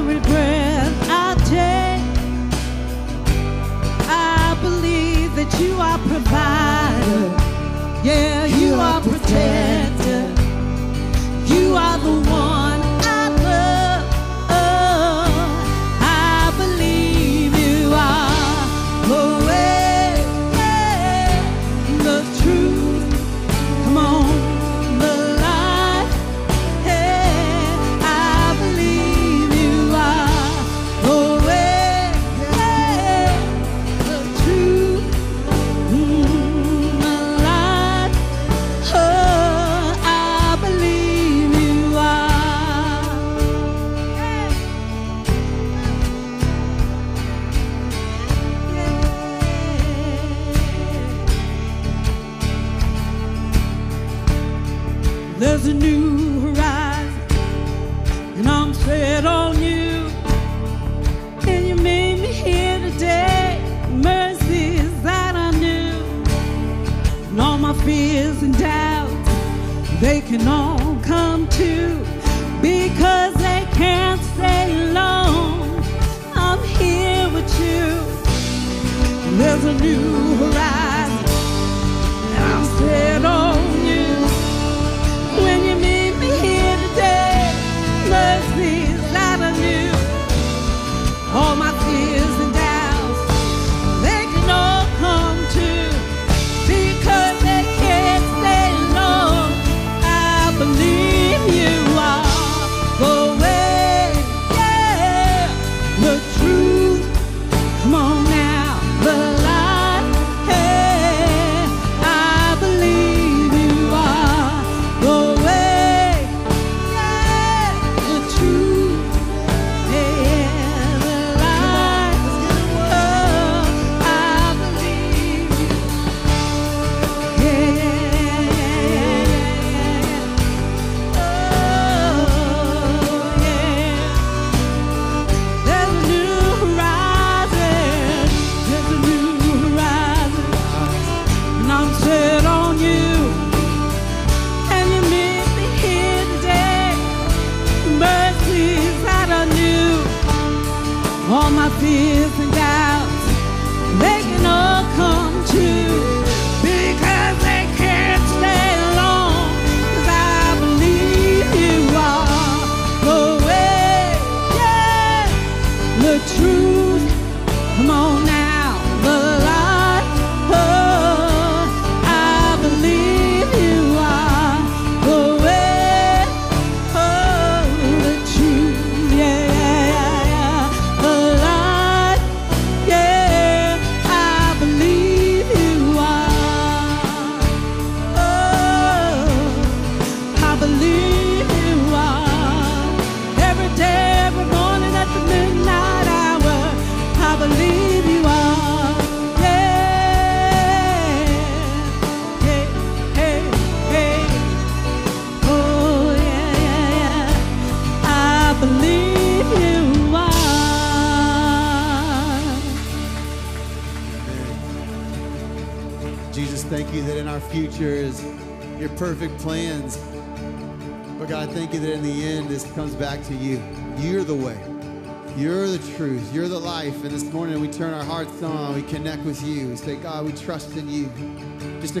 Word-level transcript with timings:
every 0.00 0.20
breath 0.20 1.10
I 1.10 1.34
take. 1.50 2.02
I 4.08 4.56
believe 4.62 5.34
that 5.36 5.52
you 5.60 5.74
are 5.74 5.98
provider. 6.08 7.26
Yeah. 8.02 8.39
can 70.30 70.46
all 70.46 70.96
come 71.02 71.48
to 71.48 71.89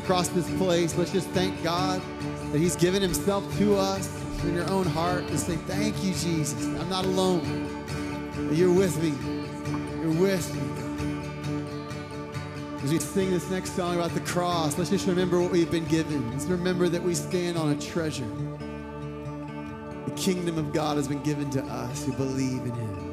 across 0.00 0.28
this 0.28 0.50
place. 0.56 0.96
Let's 0.96 1.12
just 1.12 1.28
thank 1.28 1.62
God 1.62 2.00
that 2.52 2.58
He's 2.58 2.74
given 2.76 3.02
Himself 3.02 3.44
to 3.58 3.76
us 3.76 4.08
in 4.42 4.54
your 4.54 4.68
own 4.70 4.86
heart. 4.86 5.24
and 5.24 5.38
say, 5.38 5.56
Thank 5.56 6.02
you, 6.02 6.12
Jesus. 6.14 6.64
I'm 6.80 6.88
not 6.88 7.04
alone. 7.04 7.44
You're 8.50 8.72
with 8.72 9.00
me. 9.02 9.12
You're 10.00 10.20
with 10.20 10.54
me. 10.54 10.80
As 12.82 12.90
we 12.90 12.98
sing 12.98 13.30
this 13.30 13.50
next 13.50 13.76
song 13.76 13.96
about 13.96 14.12
the 14.12 14.20
cross, 14.20 14.78
let's 14.78 14.88
just 14.88 15.06
remember 15.06 15.38
what 15.38 15.50
we've 15.50 15.70
been 15.70 15.84
given. 15.84 16.30
Let's 16.32 16.46
remember 16.46 16.88
that 16.88 17.02
we 17.02 17.14
stand 17.14 17.58
on 17.58 17.70
a 17.70 17.78
treasure. 17.78 18.26
The 20.06 20.12
kingdom 20.16 20.56
of 20.56 20.72
God 20.72 20.96
has 20.96 21.06
been 21.06 21.22
given 21.22 21.50
to 21.50 21.62
us 21.62 22.06
who 22.06 22.12
believe 22.12 22.62
in 22.62 22.72
Him. 22.72 23.09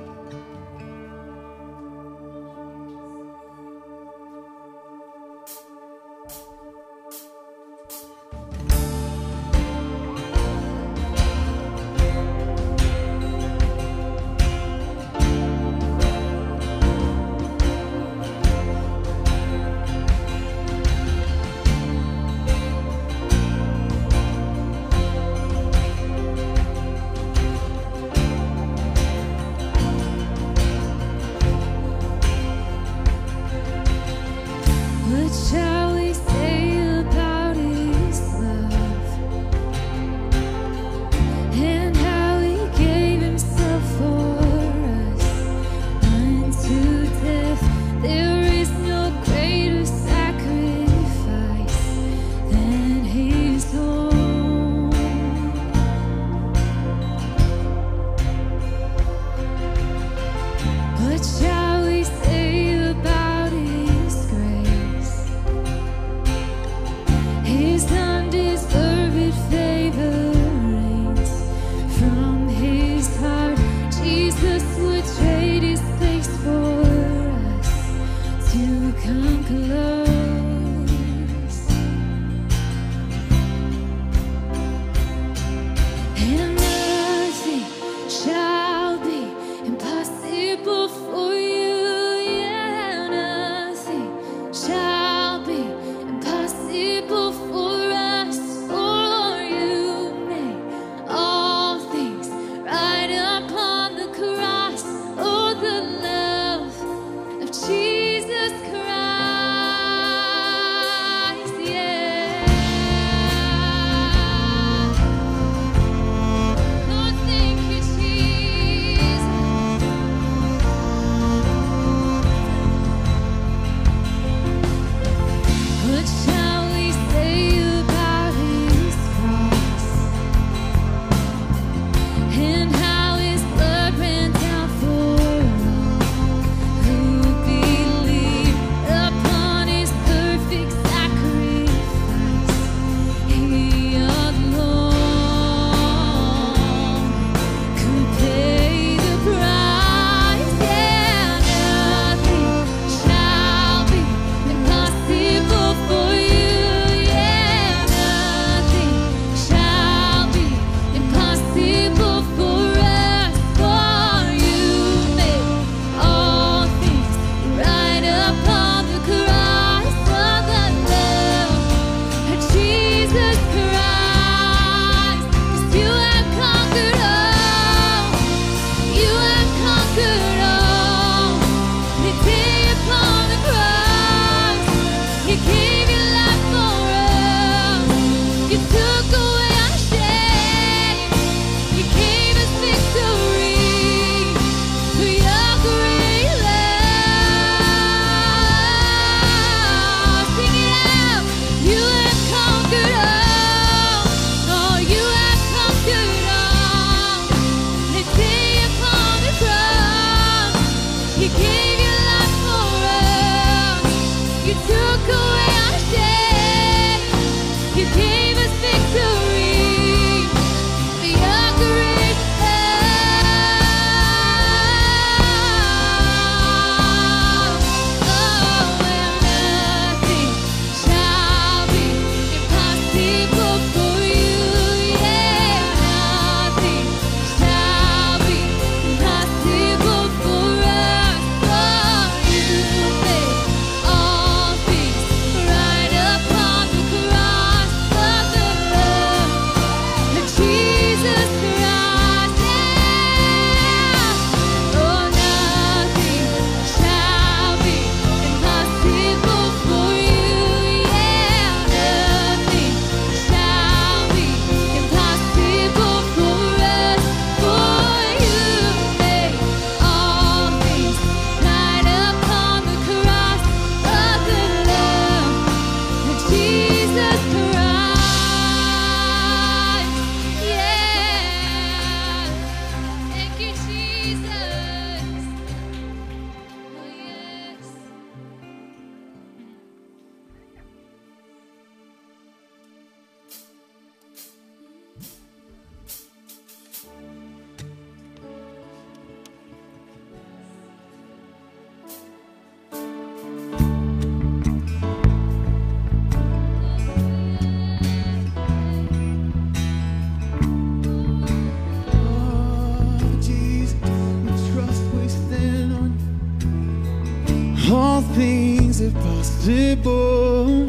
invisible. 319.48 320.68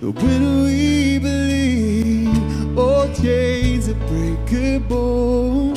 When 0.00 0.62
we 0.64 1.18
believe 1.18 2.78
all 2.78 3.06
chains 3.14 3.88
are 3.88 3.94
breakable? 3.94 5.74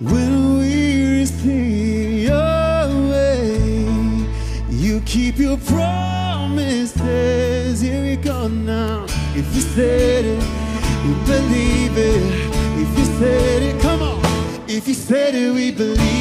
When 0.00 0.58
we 0.58 1.20
receive 1.20 2.24
your 2.28 2.88
way 3.10 3.56
you 4.70 5.00
keep 5.02 5.38
your 5.38 5.58
promises. 5.58 7.00
Here 7.80 8.02
we 8.02 8.16
go 8.16 8.48
now. 8.48 9.04
If 9.34 9.54
you 9.54 9.60
said 9.60 10.24
it 10.24 10.42
you 11.04 11.14
believe 11.26 11.96
it. 11.96 12.50
If 12.80 12.98
you 12.98 13.04
said 13.18 13.62
it 13.62 13.80
come 13.80 14.02
on. 14.02 14.20
If 14.68 14.88
you 14.88 14.94
said 14.94 15.34
it 15.34 15.52
we 15.52 15.70
believe 15.70 16.13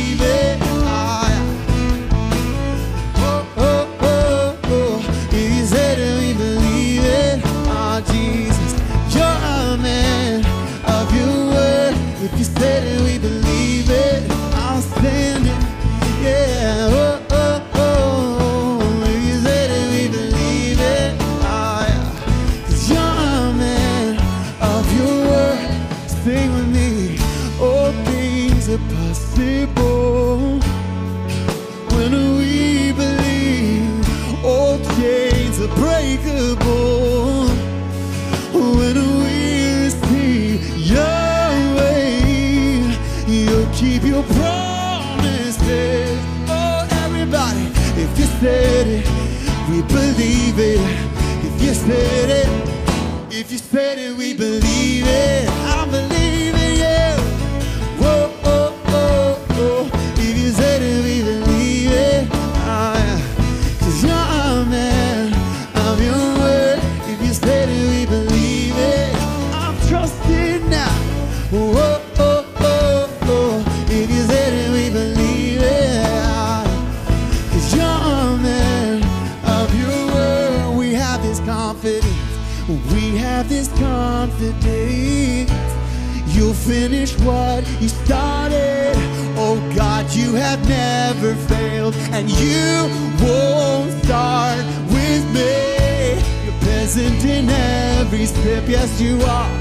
you 90.34 90.40
have 90.40 90.68
never 90.68 91.36
failed, 91.48 91.94
and 92.12 92.28
you 92.28 92.90
won't 93.22 93.92
start 94.04 94.66
with 94.90 95.24
me. 95.32 96.16
You're 96.44 96.60
present 96.62 97.24
in 97.24 97.50
every 97.50 98.26
step, 98.26 98.68
yes, 98.68 99.00
you 99.00 99.22
are. 99.22 99.52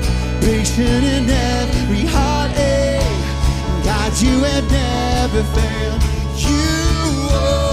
Patient 0.40 1.04
in 1.04 1.28
every 1.28 2.06
heartache. 2.06 3.04
God, 3.84 4.18
you 4.22 4.38
have 4.44 4.70
never 4.70 5.42
failed. 5.52 6.02
You 6.38 7.28
won't. 7.28 7.71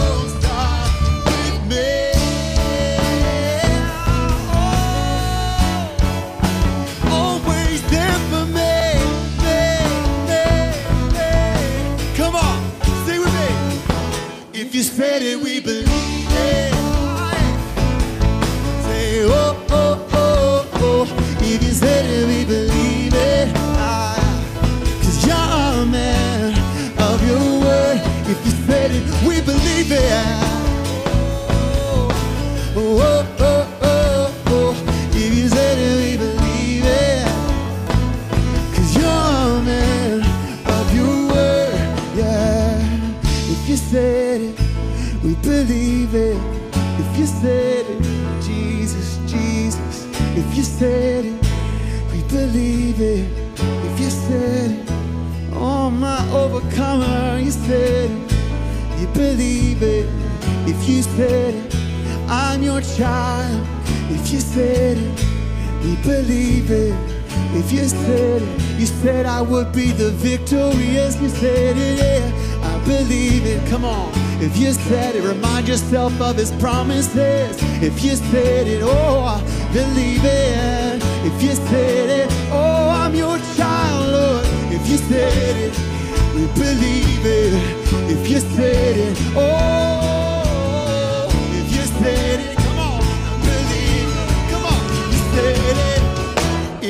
said 14.99 15.21
it, 15.21 15.39
we 15.39 15.61
believe. 15.61 15.78
said 64.59 64.97
it, 64.97 65.25
we 65.83 65.95
believe 66.03 66.69
it. 66.69 66.93
If 67.55 67.71
you 67.71 67.85
said 67.87 68.41
it, 68.41 68.79
you 68.79 68.85
said 68.85 69.25
I 69.25 69.41
would 69.41 69.71
be 69.71 69.91
the 69.91 70.11
victorious. 70.11 71.15
You 71.21 71.29
said 71.29 71.77
it, 71.77 71.97
yeah, 71.99 72.69
I 72.71 72.73
believe 72.83 73.45
it. 73.45 73.65
Come 73.69 73.85
on. 73.85 74.11
If 74.41 74.57
you 74.57 74.73
said 74.73 75.15
it, 75.15 75.23
remind 75.23 75.69
yourself 75.69 76.19
of 76.19 76.35
his 76.35 76.51
promises. 76.63 77.55
If 77.81 78.03
you 78.03 78.17
said 78.31 78.67
it, 78.67 78.81
oh, 78.83 79.21
I 79.35 79.39
believe 79.71 80.25
it. 80.25 81.01
If 81.29 81.41
you 81.41 81.55
said 81.69 82.09
it, 82.19 82.27
oh, 82.51 82.89
I'm 82.89 83.15
your 83.15 83.37
child, 83.55 84.11
Lord. 84.11 84.45
If 84.75 84.83
you 84.89 84.97
said 84.97 85.55
it, 85.67 85.73
we 86.35 86.43
believe 86.61 87.25
it. 87.39 87.53
If 88.11 88.29
you 88.29 88.39
said 88.39 88.97
it, 88.97 89.17
oh, 89.37 90.08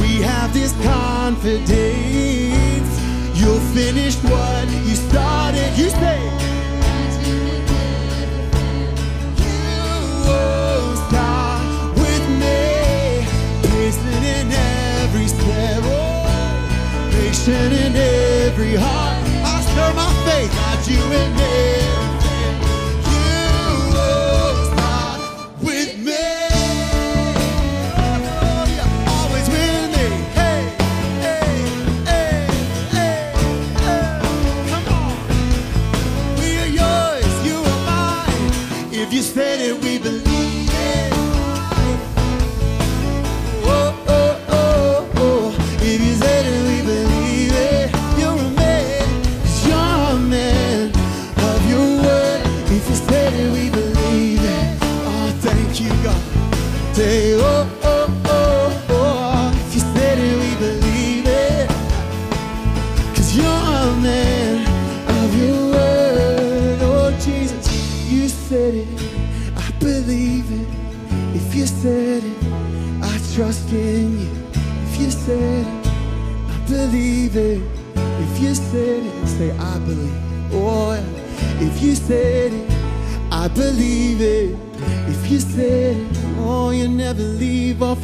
We 0.00 0.22
have 0.22 0.52
this 0.54 0.72
confidence. 0.82 1.70
You'll 3.38 3.60
finish 3.74 4.16
what 4.24 4.68
you 4.86 4.94
started. 4.94 5.76
You 5.76 5.90
say. 5.90 6.20
You 10.24 11.32
with 12.00 12.26
me. 12.40 13.26
In 14.32 14.52
every 14.52 15.26
step. 15.26 15.82
In 17.48 17.96
every 17.96 18.76
heart. 18.76 19.22
I 19.44 19.60
stir 19.62 19.92
my 19.94 20.10
faith. 20.24 20.52
Got 20.54 20.88
you 20.88 21.02
in 21.12 21.36
me. 21.36 21.51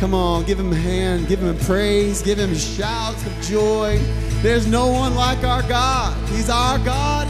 Come 0.00 0.14
on, 0.14 0.44
give 0.44 0.58
him 0.58 0.72
a 0.72 0.76
hand, 0.76 1.28
give 1.28 1.40
him 1.40 1.48
a 1.48 1.64
praise, 1.64 2.22
give 2.22 2.38
him 2.38 2.54
shouts 2.54 3.24
of 3.26 3.40
joy. 3.42 3.98
There's 4.42 4.66
no 4.66 4.88
one 4.88 5.14
like 5.14 5.44
our 5.44 5.62
God. 5.62 6.16
He's 6.30 6.50
our 6.50 6.78
God. 6.78 7.28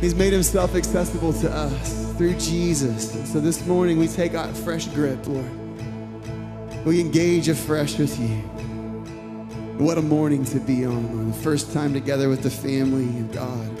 He's 0.00 0.14
made 0.14 0.32
himself 0.32 0.74
accessible 0.74 1.32
to 1.34 1.50
us 1.50 2.14
through 2.16 2.34
Jesus. 2.34 3.14
And 3.14 3.26
so 3.26 3.40
this 3.40 3.66
morning 3.66 3.98
we 3.98 4.08
take 4.08 4.34
a 4.34 4.52
fresh 4.54 4.86
grip, 4.88 5.26
Lord. 5.26 5.50
We 6.84 7.00
engage 7.00 7.48
afresh 7.48 7.98
with 7.98 8.18
you. 8.20 8.42
What 9.78 9.96
a 9.96 10.02
morning 10.02 10.44
to 10.46 10.58
be 10.58 10.84
on. 10.84 11.30
The 11.30 11.36
first 11.36 11.72
time 11.72 11.92
together 11.92 12.28
with 12.28 12.42
the 12.42 12.50
family 12.50 13.20
of 13.20 13.30
God. 13.30 13.78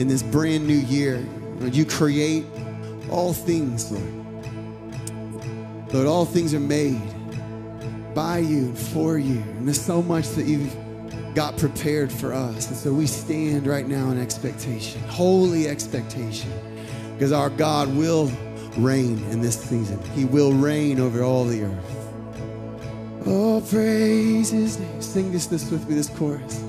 In 0.00 0.08
this 0.08 0.20
brand 0.20 0.66
new 0.66 0.74
year, 0.74 1.24
Lord, 1.60 1.76
you 1.76 1.84
create 1.84 2.44
all 3.08 3.32
things, 3.32 3.92
Lord. 3.92 4.12
Lord, 5.94 6.08
all 6.08 6.24
things 6.24 6.54
are 6.54 6.60
made 6.60 7.00
by 8.16 8.38
you 8.38 8.64
and 8.64 8.76
for 8.76 9.16
you. 9.16 9.38
And 9.38 9.68
there's 9.68 9.80
so 9.80 10.02
much 10.02 10.28
that 10.30 10.46
you've 10.46 10.74
got 11.36 11.56
prepared 11.56 12.10
for 12.10 12.32
us. 12.32 12.66
And 12.66 12.76
so 12.76 12.92
we 12.92 13.06
stand 13.06 13.68
right 13.68 13.86
now 13.86 14.10
in 14.10 14.20
expectation, 14.20 15.00
holy 15.02 15.68
expectation, 15.68 16.50
because 17.12 17.30
our 17.30 17.48
God 17.48 17.94
will 17.94 18.28
reign 18.76 19.22
in 19.30 19.40
this 19.40 19.56
season. 19.56 20.02
He 20.16 20.24
will 20.24 20.52
reign 20.52 20.98
over 20.98 21.22
all 21.22 21.44
the 21.44 21.62
earth. 21.62 22.03
Oh, 23.26 23.62
praise 23.70 24.50
his 24.50 24.78
name. 24.78 25.00
Sing 25.00 25.32
this, 25.32 25.46
this 25.46 25.70
with 25.70 25.88
me, 25.88 25.94
this 25.94 26.10
chorus. 26.10 26.62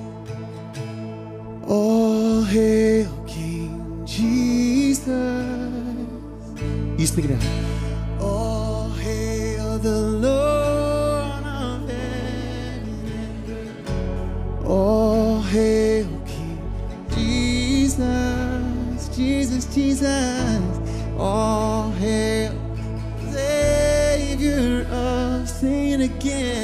All 1.68 2.44
hail 2.44 3.12
King 3.28 4.04
Jesus. 4.06 5.10
You 6.98 7.06
sing 7.06 7.26
it 7.26 7.32
out. 7.32 7.44
All 8.22 8.90
hail 8.92 9.80
the 9.80 10.00
Lord 10.00 11.44
of 11.44 11.90
heaven. 11.90 13.36
All 14.66 15.42
hail 15.42 16.08
King 16.26 16.62
Jesus, 17.14 19.10
Jesus, 19.10 19.66
Jesus. 19.76 20.62
All 21.18 21.92
hail 21.92 22.35
sin 26.25 26.55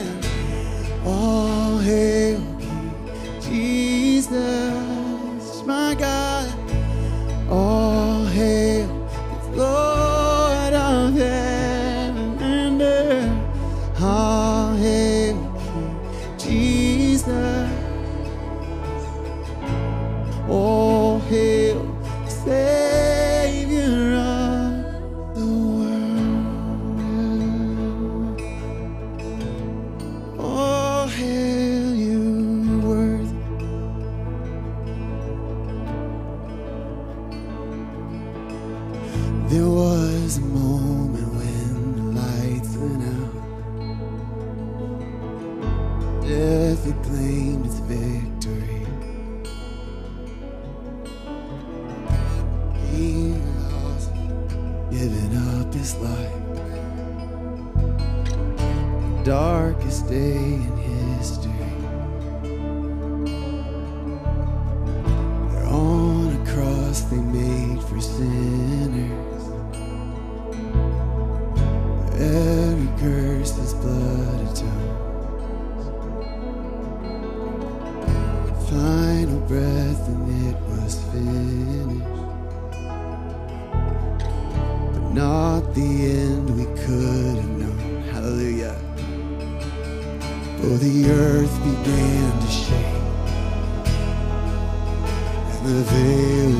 the 95.63 95.83
veil 95.91 96.57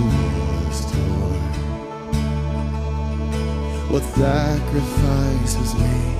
was 0.67 0.81
torn. 0.91 1.43
What 3.91 4.03
sacrifice 4.03 5.57
was 5.57 5.73
made 5.75 6.17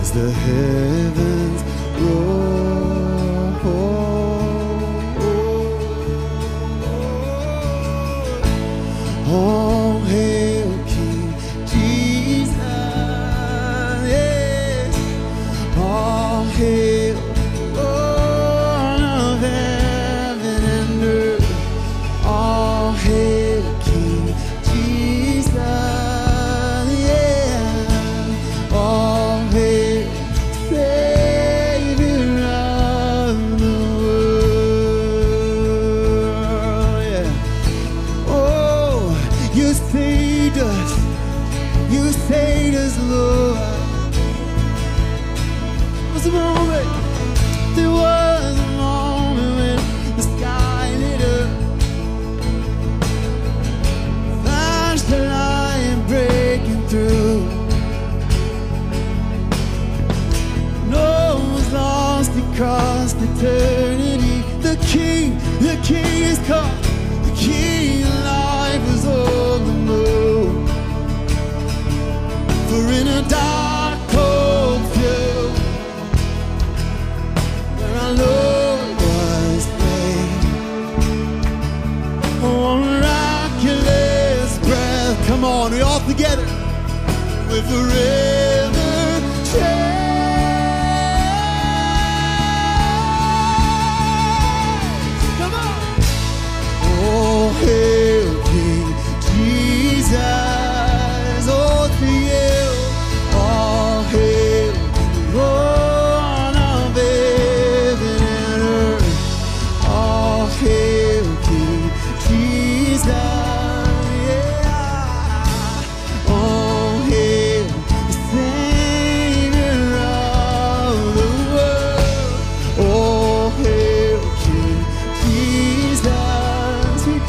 as 0.00 0.10
the 0.12 0.30
heavens 0.30 1.62
roar. 2.00 2.54
All 9.26 9.73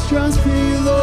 just 0.10 0.39
feel 0.41 0.94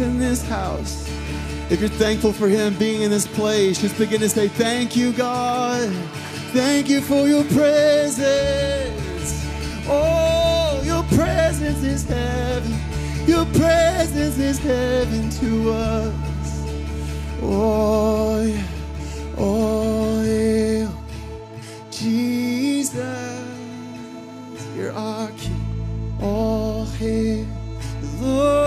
in 0.00 0.18
this 0.18 0.46
house. 0.48 1.08
If 1.70 1.80
you're 1.80 1.88
thankful 1.88 2.32
for 2.32 2.48
him 2.48 2.74
being 2.78 3.02
in 3.02 3.10
this 3.10 3.26
place, 3.26 3.80
just 3.80 3.98
begin 3.98 4.20
to 4.20 4.28
say, 4.28 4.48
Thank 4.48 4.96
you, 4.96 5.12
God. 5.12 5.90
Thank 6.52 6.88
you 6.88 7.00
for 7.00 7.28
your 7.28 7.44
presence. 7.44 8.18
Oh, 9.86 10.80
your 10.84 11.02
presence 11.16 11.82
is 11.82 12.04
heaven. 12.08 12.74
Your 13.26 13.44
presence 13.46 14.38
is 14.38 14.58
heaven 14.58 15.30
to 15.30 15.70
us. 15.72 16.14
Oh, 17.42 18.40
yeah. 18.42 18.66
oh, 19.36 20.22
yeah. 20.22 20.90
Jesus, 21.90 22.94
you're 24.74 24.92
our 24.92 25.28
King. 25.32 26.16
Oh, 26.20 26.26
All 26.26 26.84
hail 26.86 27.46
Lord 28.20 28.57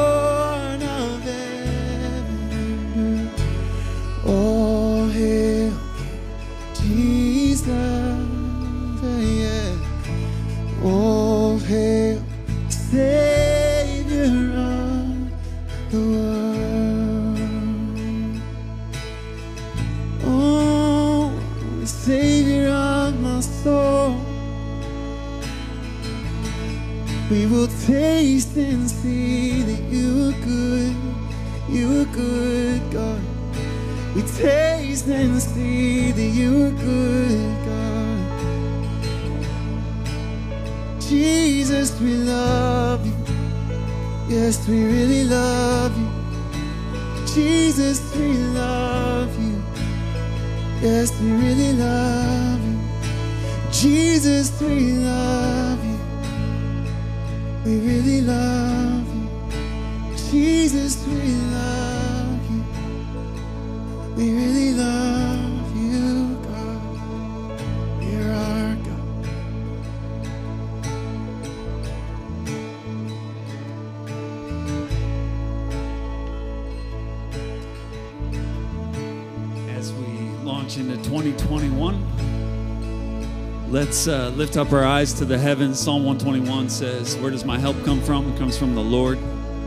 lift 84.42 84.58
up 84.58 84.74
our 84.74 84.84
eyes 84.84 85.14
to 85.14 85.24
the 85.24 85.38
heavens. 85.38 85.80
Psalm 85.80 86.04
121 86.04 86.68
says, 86.68 87.16
Where 87.18 87.30
does 87.30 87.46
my 87.46 87.60
help 87.60 87.76
come 87.86 88.02
from? 88.02 88.28
It 88.34 88.40
comes 88.40 88.58
from 88.58 88.74
the 88.74 88.82
Lord, 88.82 89.20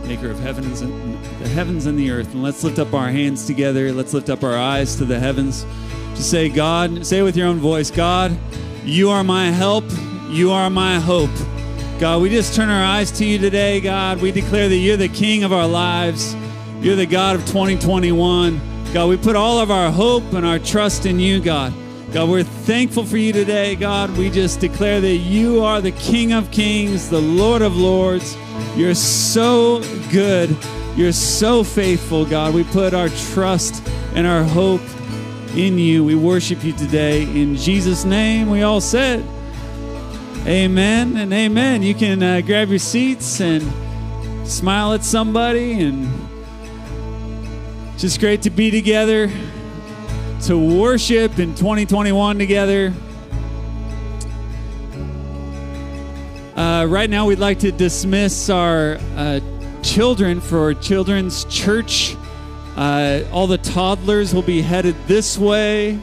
maker 0.04 0.28
of 0.28 0.40
heavens 0.40 0.80
and 0.80 1.14
the 1.38 1.46
heavens 1.46 1.86
and 1.86 1.96
the 1.96 2.10
earth. 2.10 2.32
And 2.32 2.42
let's 2.42 2.64
lift 2.64 2.80
up 2.80 2.92
our 2.92 3.08
hands 3.08 3.46
together. 3.46 3.92
Let's 3.92 4.12
lift 4.12 4.30
up 4.30 4.42
our 4.42 4.58
eyes 4.58 4.96
to 4.96 5.04
the 5.04 5.20
heavens. 5.20 5.64
To 6.16 6.22
say, 6.24 6.48
God, 6.48 7.06
say 7.06 7.22
with 7.22 7.36
your 7.36 7.46
own 7.46 7.60
voice, 7.60 7.92
God, 7.92 8.36
you 8.84 9.10
are 9.10 9.22
my 9.22 9.52
help. 9.52 9.84
You 10.28 10.50
are 10.50 10.68
my 10.70 10.98
hope. 10.98 11.30
God, 12.00 12.20
we 12.20 12.28
just 12.28 12.56
turn 12.56 12.68
our 12.68 12.84
eyes 12.84 13.12
to 13.12 13.24
you 13.24 13.38
today, 13.38 13.80
God. 13.80 14.20
We 14.20 14.32
declare 14.32 14.68
that 14.68 14.76
you're 14.76 14.96
the 14.96 15.08
king 15.08 15.44
of 15.44 15.52
our 15.52 15.68
lives. 15.68 16.34
You're 16.80 16.96
the 16.96 17.06
God 17.06 17.36
of 17.36 17.46
2021. 17.46 18.60
God, 18.92 19.08
we 19.08 19.16
put 19.18 19.36
all 19.36 19.60
of 19.60 19.70
our 19.70 19.92
hope 19.92 20.32
and 20.32 20.44
our 20.44 20.58
trust 20.58 21.06
in 21.06 21.20
you, 21.20 21.40
God. 21.40 21.72
God, 22.14 22.30
we're 22.30 22.44
thankful 22.44 23.04
for 23.04 23.16
you 23.16 23.32
today, 23.32 23.74
God. 23.74 24.16
We 24.16 24.30
just 24.30 24.60
declare 24.60 25.00
that 25.00 25.16
you 25.16 25.64
are 25.64 25.80
the 25.80 25.90
King 25.90 26.32
of 26.32 26.48
Kings, 26.52 27.10
the 27.10 27.20
Lord 27.20 27.60
of 27.60 27.76
Lords. 27.76 28.36
You're 28.76 28.94
so 28.94 29.82
good. 30.12 30.56
You're 30.94 31.10
so 31.10 31.64
faithful, 31.64 32.24
God. 32.24 32.54
We 32.54 32.62
put 32.62 32.94
our 32.94 33.08
trust 33.08 33.84
and 34.14 34.28
our 34.28 34.44
hope 34.44 34.80
in 35.56 35.76
you. 35.76 36.04
We 36.04 36.14
worship 36.14 36.62
you 36.62 36.72
today. 36.72 37.24
In 37.24 37.56
Jesus' 37.56 38.04
name, 38.04 38.48
we 38.48 38.62
all 38.62 38.80
said, 38.80 39.24
Amen 40.46 41.16
and 41.16 41.32
amen. 41.32 41.82
You 41.82 41.96
can 41.96 42.22
uh, 42.22 42.42
grab 42.42 42.68
your 42.68 42.78
seats 42.78 43.40
and 43.40 43.60
smile 44.46 44.92
at 44.92 45.02
somebody 45.02 45.80
and 45.82 46.08
just 47.98 48.20
great 48.20 48.42
to 48.42 48.50
be 48.50 48.70
together, 48.70 49.32
to 50.44 50.58
worship 50.58 51.38
in 51.38 51.54
2021 51.54 52.38
together. 52.38 52.92
Uh, 56.54 56.86
right 56.86 57.08
now, 57.08 57.24
we'd 57.24 57.38
like 57.38 57.58
to 57.60 57.72
dismiss 57.72 58.50
our 58.50 58.98
uh, 59.16 59.40
children 59.82 60.42
for 60.42 60.74
children's 60.74 61.46
church. 61.46 62.14
Uh, 62.76 63.22
all 63.32 63.46
the 63.46 63.56
toddlers 63.56 64.34
will 64.34 64.42
be 64.42 64.60
headed 64.60 64.94
this 65.06 65.38
way. 65.38 65.98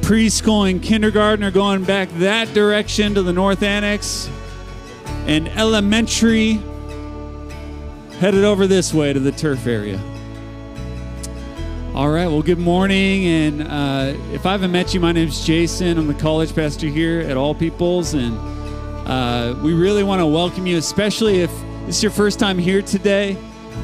Preschool 0.00 0.70
and 0.70 0.82
kindergarten 0.82 1.44
are 1.44 1.50
going 1.50 1.84
back 1.84 2.08
that 2.14 2.54
direction 2.54 3.14
to 3.14 3.22
the 3.22 3.34
North 3.34 3.62
Annex. 3.62 4.30
And 5.26 5.46
elementary 5.48 6.54
headed 8.18 8.44
over 8.44 8.66
this 8.66 8.94
way 8.94 9.12
to 9.12 9.20
the 9.20 9.32
turf 9.32 9.66
area. 9.66 10.00
All 11.94 12.08
right, 12.08 12.26
well, 12.26 12.40
good 12.40 12.58
morning. 12.58 13.26
And 13.26 13.68
uh, 13.68 14.14
if 14.32 14.46
I 14.46 14.52
haven't 14.52 14.72
met 14.72 14.94
you, 14.94 15.00
my 15.00 15.12
name's 15.12 15.44
Jason. 15.44 15.98
I'm 15.98 16.06
the 16.06 16.14
college 16.14 16.54
pastor 16.54 16.86
here 16.86 17.20
at 17.20 17.36
All 17.36 17.54
Peoples. 17.54 18.14
And 18.14 18.34
uh, 19.06 19.54
we 19.62 19.74
really 19.74 20.02
want 20.02 20.20
to 20.20 20.26
welcome 20.26 20.66
you, 20.66 20.78
especially 20.78 21.40
if 21.40 21.50
is 21.86 22.02
your 22.02 22.10
first 22.10 22.38
time 22.38 22.56
here 22.56 22.80
today 22.80 23.36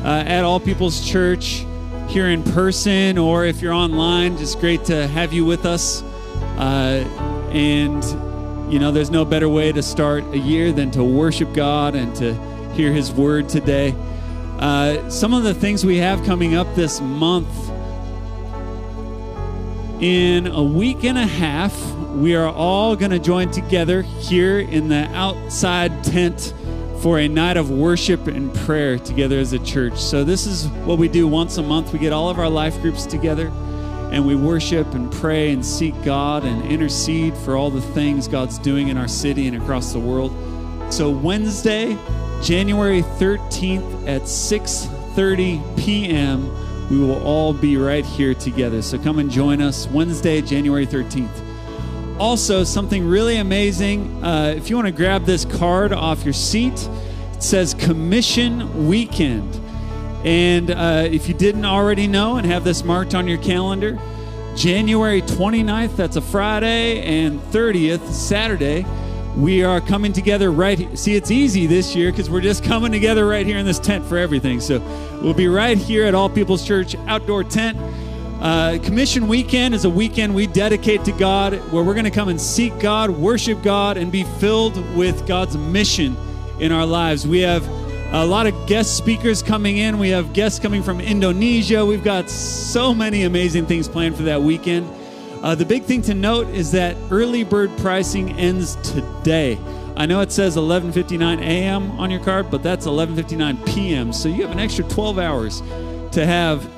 uh, 0.04 0.24
at 0.26 0.42
All 0.42 0.58
Peoples 0.58 1.06
Church, 1.06 1.66
here 2.06 2.28
in 2.28 2.42
person, 2.44 3.18
or 3.18 3.44
if 3.44 3.60
you're 3.60 3.74
online, 3.74 4.38
just 4.38 4.58
great 4.58 4.86
to 4.86 5.06
have 5.08 5.34
you 5.34 5.44
with 5.44 5.66
us. 5.66 6.00
Uh, 6.56 7.04
and, 7.52 8.72
you 8.72 8.78
know, 8.78 8.90
there's 8.90 9.10
no 9.10 9.26
better 9.26 9.50
way 9.50 9.70
to 9.70 9.82
start 9.82 10.24
a 10.32 10.38
year 10.38 10.72
than 10.72 10.90
to 10.92 11.04
worship 11.04 11.52
God 11.52 11.94
and 11.94 12.16
to 12.16 12.32
hear 12.72 12.90
His 12.90 13.12
word 13.12 13.50
today. 13.50 13.94
Uh, 14.58 15.10
some 15.10 15.34
of 15.34 15.42
the 15.42 15.52
things 15.52 15.84
we 15.84 15.98
have 15.98 16.24
coming 16.24 16.54
up 16.54 16.74
this 16.74 17.02
month 17.02 17.68
in 20.00 20.46
a 20.46 20.62
week 20.62 21.04
and 21.04 21.18
a 21.18 21.26
half, 21.26 21.76
we 22.14 22.36
are 22.36 22.48
all 22.48 22.94
going 22.94 23.10
to 23.10 23.18
join 23.18 23.50
together 23.50 24.02
here 24.02 24.60
in 24.60 24.88
the 24.88 25.04
outside 25.14 26.04
tent 26.04 26.54
for 27.02 27.18
a 27.18 27.28
night 27.28 27.56
of 27.56 27.70
worship 27.70 28.26
and 28.26 28.54
prayer 28.54 28.98
together 28.98 29.38
as 29.38 29.52
a 29.52 29.58
church. 29.60 29.98
So, 29.98 30.24
this 30.24 30.46
is 30.46 30.68
what 30.84 30.98
we 30.98 31.08
do 31.08 31.26
once 31.26 31.58
a 31.58 31.62
month. 31.62 31.92
We 31.92 31.98
get 31.98 32.12
all 32.12 32.30
of 32.30 32.38
our 32.38 32.48
life 32.48 32.80
groups 32.80 33.06
together 33.06 33.48
and 34.12 34.26
we 34.26 34.34
worship 34.34 34.94
and 34.94 35.12
pray 35.12 35.52
and 35.52 35.64
seek 35.64 35.94
God 36.02 36.44
and 36.44 36.64
intercede 36.64 37.36
for 37.36 37.56
all 37.56 37.70
the 37.70 37.82
things 37.82 38.26
God's 38.26 38.58
doing 38.58 38.88
in 38.88 38.96
our 38.96 39.08
city 39.08 39.48
and 39.48 39.56
across 39.56 39.92
the 39.92 39.98
world. 39.98 40.32
So, 40.92 41.10
Wednesday, 41.10 41.98
January 42.42 43.02
13th 43.02 44.08
at 44.08 44.22
6:30 44.22 45.76
p.m., 45.76 46.67
we 46.90 46.98
will 46.98 47.22
all 47.22 47.52
be 47.52 47.76
right 47.76 48.04
here 48.04 48.34
together. 48.34 48.82
So 48.82 48.98
come 48.98 49.18
and 49.18 49.30
join 49.30 49.60
us 49.60 49.86
Wednesday, 49.88 50.40
January 50.40 50.86
13th. 50.86 51.28
Also, 52.18 52.64
something 52.64 53.06
really 53.06 53.36
amazing. 53.36 54.24
Uh, 54.24 54.54
if 54.56 54.70
you 54.70 54.76
want 54.76 54.86
to 54.86 54.92
grab 54.92 55.24
this 55.24 55.44
card 55.44 55.92
off 55.92 56.24
your 56.24 56.32
seat, 56.32 56.88
it 57.34 57.42
says 57.42 57.74
Commission 57.74 58.88
Weekend. 58.88 59.54
And 60.24 60.70
uh, 60.70 61.06
if 61.08 61.28
you 61.28 61.34
didn't 61.34 61.64
already 61.64 62.08
know 62.08 62.36
and 62.36 62.46
have 62.46 62.64
this 62.64 62.82
marked 62.82 63.14
on 63.14 63.28
your 63.28 63.38
calendar, 63.38 63.98
January 64.56 65.22
29th, 65.22 65.94
that's 65.94 66.16
a 66.16 66.20
Friday, 66.20 67.02
and 67.02 67.38
30th, 67.52 68.04
Saturday, 68.10 68.84
we 69.38 69.62
are 69.62 69.80
coming 69.80 70.12
together 70.12 70.50
right 70.50 70.76
here. 70.76 70.96
See, 70.96 71.14
it's 71.14 71.30
easy 71.30 71.66
this 71.66 71.94
year 71.94 72.10
because 72.10 72.28
we're 72.28 72.40
just 72.40 72.64
coming 72.64 72.90
together 72.90 73.24
right 73.24 73.46
here 73.46 73.56
in 73.56 73.64
this 73.64 73.78
tent 73.78 74.04
for 74.04 74.18
everything. 74.18 74.60
So 74.60 74.80
we'll 75.22 75.32
be 75.32 75.46
right 75.46 75.78
here 75.78 76.06
at 76.06 76.14
All 76.14 76.28
People's 76.28 76.66
Church 76.66 76.96
outdoor 77.06 77.44
tent. 77.44 77.78
Uh, 78.40 78.78
Commission 78.82 79.28
Weekend 79.28 79.76
is 79.76 79.84
a 79.84 79.90
weekend 79.90 80.34
we 80.34 80.48
dedicate 80.48 81.04
to 81.04 81.12
God 81.12 81.54
where 81.72 81.84
we're 81.84 81.94
going 81.94 82.04
to 82.04 82.10
come 82.10 82.28
and 82.28 82.40
seek 82.40 82.76
God, 82.80 83.10
worship 83.10 83.62
God, 83.62 83.96
and 83.96 84.10
be 84.10 84.24
filled 84.24 84.76
with 84.96 85.24
God's 85.26 85.56
mission 85.56 86.16
in 86.58 86.72
our 86.72 86.86
lives. 86.86 87.24
We 87.24 87.40
have 87.40 87.66
a 88.12 88.26
lot 88.26 88.48
of 88.48 88.66
guest 88.66 88.96
speakers 88.96 89.40
coming 89.40 89.76
in. 89.76 90.00
We 90.00 90.08
have 90.10 90.32
guests 90.32 90.58
coming 90.58 90.82
from 90.82 91.00
Indonesia. 91.00 91.86
We've 91.86 92.02
got 92.02 92.28
so 92.28 92.92
many 92.92 93.22
amazing 93.22 93.66
things 93.66 93.86
planned 93.86 94.16
for 94.16 94.24
that 94.24 94.42
weekend. 94.42 94.88
Uh, 95.42 95.54
the 95.54 95.64
big 95.64 95.84
thing 95.84 96.02
to 96.02 96.14
note 96.14 96.48
is 96.48 96.72
that 96.72 96.96
early 97.10 97.44
bird 97.44 97.70
pricing 97.78 98.32
ends 98.32 98.74
today. 98.76 99.58
I 99.96 100.06
know 100.06 100.20
it 100.20 100.32
says 100.32 100.56
11:59 100.56 101.40
a.m. 101.40 101.92
on 101.92 102.10
your 102.10 102.20
card, 102.20 102.50
but 102.50 102.62
that's 102.62 102.86
11:59 102.86 103.64
p.m. 103.66 104.12
So 104.12 104.28
you 104.28 104.42
have 104.42 104.50
an 104.50 104.58
extra 104.58 104.84
12 104.84 105.18
hours 105.18 105.60
to 106.12 106.26
have 106.26 106.68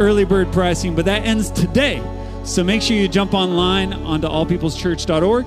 early 0.00 0.24
bird 0.24 0.52
pricing, 0.52 0.94
but 0.94 1.06
that 1.06 1.24
ends 1.24 1.50
today. 1.50 2.02
So 2.44 2.62
make 2.62 2.82
sure 2.82 2.96
you 2.96 3.08
jump 3.08 3.34
online 3.34 3.92
onto 3.92 4.28
allpeopleschurch.org 4.28 5.46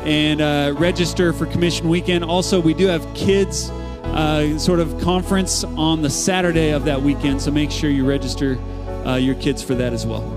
and 0.00 0.40
uh, 0.40 0.74
register 0.78 1.32
for 1.32 1.46
Commission 1.46 1.88
Weekend. 1.88 2.24
Also, 2.24 2.60
we 2.60 2.74
do 2.74 2.86
have 2.86 3.06
kids 3.14 3.70
uh, 3.70 4.58
sort 4.58 4.80
of 4.80 5.00
conference 5.00 5.64
on 5.64 6.02
the 6.02 6.10
Saturday 6.10 6.70
of 6.70 6.84
that 6.84 7.00
weekend, 7.02 7.42
so 7.42 7.50
make 7.50 7.70
sure 7.70 7.90
you 7.90 8.06
register 8.06 8.58
uh, 9.04 9.16
your 9.16 9.34
kids 9.34 9.62
for 9.62 9.74
that 9.74 9.92
as 9.92 10.06
well. 10.06 10.35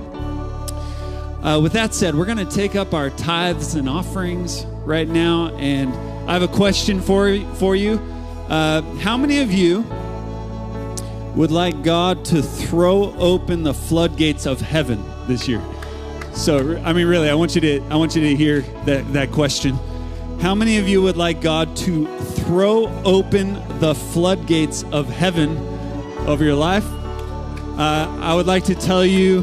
Uh, 1.43 1.58
with 1.62 1.71
that 1.71 1.93
said, 1.93 2.15
we're 2.15 2.25
going 2.25 2.38
to 2.38 2.45
take 2.45 2.75
up 2.75 2.93
our 2.93 3.10
tithes 3.12 3.75
and 3.75 3.88
offerings 3.88 4.65
right 4.84 5.08
now, 5.08 5.56
and 5.56 5.93
I 6.30 6.34
have 6.34 6.43
a 6.43 6.49
question 6.49 6.99
for 6.99 7.39
for 7.56 7.78
you. 7.78 7.93
Uh, 8.49 8.82
how 8.97 9.15
many 9.15 9.39
of 9.39 9.52
you 9.52 9.82
would 11.36 11.52
like 11.52 11.82
God 11.82 12.25
to 12.25 12.41
throw 12.41 13.13
open 13.15 13.63
the 13.63 13.73
floodgates 13.73 14.45
of 14.45 14.60
heaven 14.60 15.02
this 15.28 15.47
year? 15.47 15.62
So, 16.34 16.78
I 16.84 16.91
mean, 16.91 17.08
really, 17.08 17.30
I 17.30 17.36
want 17.36 17.56
you 17.56 17.62
to 17.62 17.82
I 17.89 17.95
want 17.95 18.15
you 18.15 18.21
to 18.21 18.36
hear 18.36 18.62
that 18.86 19.13
that 19.13 19.32
question. 19.32 19.80
How 20.41 20.54
many 20.54 20.78
of 20.78 20.89
you 20.89 21.02
would 21.02 21.17
like 21.17 21.39
God 21.39 21.73
to 21.78 22.06
throw 22.17 22.88
open 23.04 23.54
the 23.80 23.95
floodgates 23.95 24.84
of 24.91 25.08
heaven 25.08 25.58
over 26.28 26.43
your 26.43 26.56
life? 26.56 26.86
Uh, 27.78 28.13
I 28.19 28.36
would 28.36 28.45
like 28.45 28.65
to 28.65 28.75
tell 28.75 29.06
you 29.06 29.41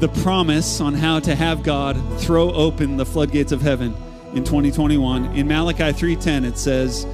the 0.00 0.08
promise 0.22 0.80
on 0.80 0.94
how 0.94 1.20
to 1.20 1.34
have 1.34 1.62
God 1.62 1.94
throw 2.20 2.50
open 2.52 2.96
the 2.96 3.04
floodgates 3.04 3.52
of 3.52 3.60
heaven 3.60 3.94
in 4.32 4.44
2021. 4.44 5.36
In 5.36 5.46
Malachi 5.46 5.92
3:10 5.92 6.46
it 6.46 6.56
says, 6.56 7.06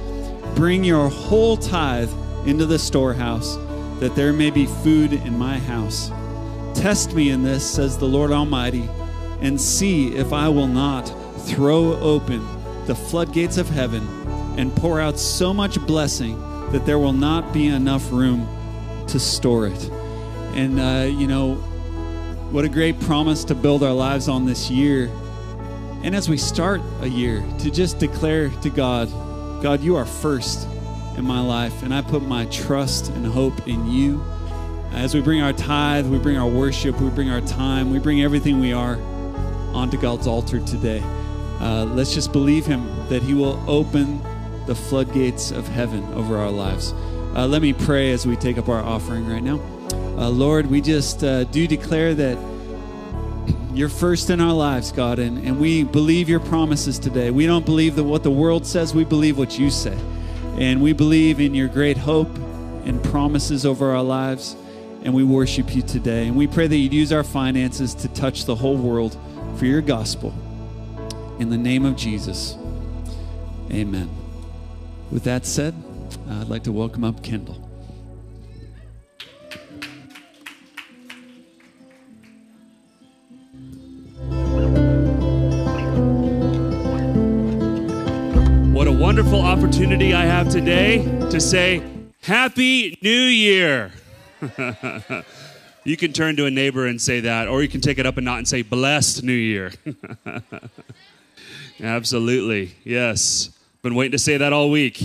"Bring 0.55 0.85
your 0.85 1.09
whole 1.09 1.57
tithe 1.57 2.09
into 2.45 2.65
the 2.65 2.79
storehouse, 2.79 3.57
that 3.99 4.15
there 4.15 4.31
may 4.31 4.51
be 4.51 4.67
food 4.67 5.11
in 5.11 5.37
my 5.37 5.59
house. 5.59 6.11
Test 6.75 7.13
me 7.13 7.29
in 7.29 7.43
this," 7.43 7.65
says 7.65 7.97
the 7.97 8.05
Lord 8.05 8.31
Almighty, 8.31 8.87
"and 9.41 9.59
see 9.59 10.15
if 10.15 10.31
I 10.31 10.47
will 10.47 10.67
not 10.67 11.11
throw 11.39 11.99
open 11.99 12.41
the 12.85 12.95
floodgates 12.95 13.57
of 13.57 13.69
heaven 13.69 14.07
and 14.55 14.73
pour 14.73 15.01
out 15.01 15.19
so 15.19 15.53
much 15.53 15.85
blessing 15.85 16.37
that 16.71 16.85
there 16.85 16.99
will 16.99 17.11
not 17.11 17.51
be 17.51 17.67
enough 17.67 18.13
room 18.13 18.47
to 19.07 19.19
store 19.19 19.67
it." 19.67 19.91
And 20.55 20.79
uh, 20.79 21.09
you 21.09 21.27
know, 21.27 21.57
what 22.51 22.63
a 22.63 22.69
great 22.69 22.97
promise 23.01 23.43
to 23.43 23.53
build 23.53 23.83
our 23.83 23.93
lives 23.93 24.29
on 24.29 24.45
this 24.45 24.69
year. 24.71 25.11
And 26.03 26.15
as 26.15 26.29
we 26.29 26.37
start 26.37 26.81
a 27.01 27.07
year, 27.07 27.43
to 27.59 27.69
just 27.69 27.99
declare 27.99 28.49
to 28.49 28.69
God, 28.69 29.09
God, 29.61 29.81
you 29.81 29.97
are 29.97 30.05
first 30.05 30.65
in 31.17 31.25
my 31.25 31.41
life, 31.41 31.83
and 31.83 31.93
I 31.93 32.01
put 32.01 32.23
my 32.23 32.45
trust 32.45 33.09
and 33.09 33.25
hope 33.25 33.67
in 33.67 33.91
you. 33.91 34.23
As 34.91 35.13
we 35.13 35.21
bring 35.21 35.41
our 35.41 35.51
tithe, 35.51 36.07
we 36.07 36.19
bring 36.19 36.37
our 36.37 36.47
worship, 36.47 36.99
we 37.01 37.09
bring 37.09 37.29
our 37.29 37.41
time, 37.41 37.91
we 37.91 37.99
bring 37.99 38.21
everything 38.21 38.61
we 38.61 38.71
are 38.71 38.95
onto 39.73 39.99
God's 39.99 40.25
altar 40.25 40.61
today. 40.61 41.01
Uh, 41.59 41.83
let's 41.83 42.13
just 42.13 42.31
believe 42.31 42.65
Him 42.65 42.85
that 43.09 43.21
He 43.23 43.33
will 43.33 43.61
open 43.69 44.21
the 44.67 44.75
floodgates 44.75 45.51
of 45.51 45.67
heaven 45.67 46.03
over 46.13 46.37
our 46.37 46.51
lives. 46.51 46.93
Uh, 47.35 47.45
let 47.45 47.61
me 47.61 47.73
pray 47.73 48.11
as 48.11 48.25
we 48.25 48.37
take 48.37 48.57
up 48.57 48.69
our 48.69 48.81
offering 48.81 49.27
right 49.27 49.43
now. 49.43 49.59
Uh, 49.93 50.29
Lord, 50.29 50.67
we 50.67 50.81
just 50.81 51.23
uh, 51.23 51.43
do 51.45 51.67
declare 51.67 52.13
that 52.15 52.37
you're 53.73 53.89
first 53.89 54.31
in 54.31 54.41
our 54.41 54.53
lives, 54.53 54.91
God, 54.91 55.19
and, 55.19 55.37
and 55.45 55.59
we 55.59 55.83
believe 55.83 56.27
your 56.27 56.39
promises 56.39 56.97
today. 56.97 57.29
We 57.29 57.45
don't 57.45 57.65
believe 57.65 57.95
that 57.95 58.03
what 58.03 58.23
the 58.23 58.31
world 58.31 58.65
says, 58.65 58.95
we 58.95 59.03
believe 59.03 59.37
what 59.37 59.59
you 59.59 59.69
say. 59.69 59.95
And 60.57 60.81
we 60.81 60.93
believe 60.93 61.39
in 61.39 61.53
your 61.53 61.67
great 61.67 61.97
hope 61.97 62.35
and 62.85 63.03
promises 63.03 63.65
over 63.65 63.91
our 63.91 64.01
lives, 64.01 64.55
and 65.03 65.13
we 65.13 65.23
worship 65.23 65.75
you 65.75 65.83
today. 65.83 66.27
And 66.27 66.35
we 66.35 66.47
pray 66.47 66.65
that 66.65 66.75
you'd 66.75 66.93
use 66.93 67.11
our 67.11 67.23
finances 67.23 67.93
to 67.95 68.07
touch 68.07 68.45
the 68.45 68.55
whole 68.55 68.77
world 68.77 69.15
for 69.57 69.65
your 69.65 69.81
gospel. 69.81 70.33
In 71.37 71.51
the 71.51 71.57
name 71.57 71.85
of 71.85 71.95
Jesus, 71.95 72.57
amen. 73.69 74.09
With 75.11 75.23
that 75.25 75.45
said, 75.45 75.75
I'd 76.27 76.49
like 76.49 76.63
to 76.63 76.71
welcome 76.71 77.03
up 77.03 77.21
Kendall. 77.21 77.66
Opportunity 89.87 90.13
I 90.13 90.25
have 90.25 90.49
today 90.49 90.97
to 91.29 91.39
say 91.39 91.81
Happy 92.21 92.99
New 93.01 93.09
Year. 93.09 93.93
you 95.85 95.95
can 95.95 96.11
turn 96.11 96.35
to 96.35 96.45
a 96.45 96.51
neighbor 96.51 96.87
and 96.87 97.01
say 97.01 97.21
that, 97.21 97.47
or 97.47 97.61
you 97.61 97.69
can 97.69 97.79
take 97.79 97.97
it 97.97 98.05
up 98.05 98.17
a 98.17 98.21
knot 98.21 98.39
and 98.39 98.45
say 98.45 98.63
Blessed 98.63 99.23
New 99.23 99.31
Year. 99.31 99.71
Absolutely. 101.81 102.75
Yes. 102.83 103.57
Been 103.81 103.95
waiting 103.95 104.11
to 104.11 104.19
say 104.19 104.35
that 104.35 104.51
all 104.51 104.69
week. 104.69 105.01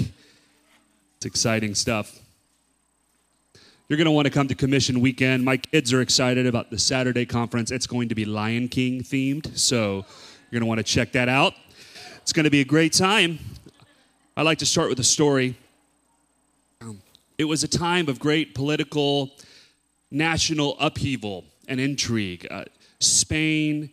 It's 1.17 1.27
exciting 1.27 1.77
stuff. 1.77 2.19
You're 3.89 3.99
going 3.99 4.07
to 4.07 4.11
want 4.11 4.27
to 4.27 4.33
come 4.33 4.49
to 4.49 4.57
Commission 4.57 5.01
Weekend. 5.01 5.45
My 5.45 5.59
kids 5.59 5.93
are 5.93 6.01
excited 6.01 6.45
about 6.45 6.71
the 6.71 6.79
Saturday 6.79 7.25
conference. 7.25 7.71
It's 7.71 7.87
going 7.87 8.09
to 8.09 8.17
be 8.17 8.25
Lion 8.25 8.67
King 8.67 9.03
themed, 9.03 9.57
so 9.57 10.05
you're 10.51 10.59
going 10.59 10.63
to 10.63 10.67
want 10.67 10.79
to 10.79 10.85
check 10.85 11.13
that 11.13 11.29
out. 11.29 11.55
It's 12.23 12.33
going 12.33 12.45
to 12.45 12.51
be 12.51 12.63
a 12.63 12.65
great 12.65 12.93
time. 12.93 13.39
I'd 14.35 14.47
like 14.47 14.59
to 14.59 14.67
start 14.67 14.89
with 14.89 14.99
a 14.99 15.05
story. 15.05 15.57
Um, 16.81 17.03
it 17.37 17.45
was 17.45 17.65
a 17.65 17.69
time 17.69 18.09
of 18.09 18.19
great 18.19 18.55
political, 18.55 19.31
national 20.11 20.75
upheaval 20.81 21.45
and 21.69 21.79
intrigue. 21.79 22.47
Uh, 22.51 22.65
Spain, 22.99 23.91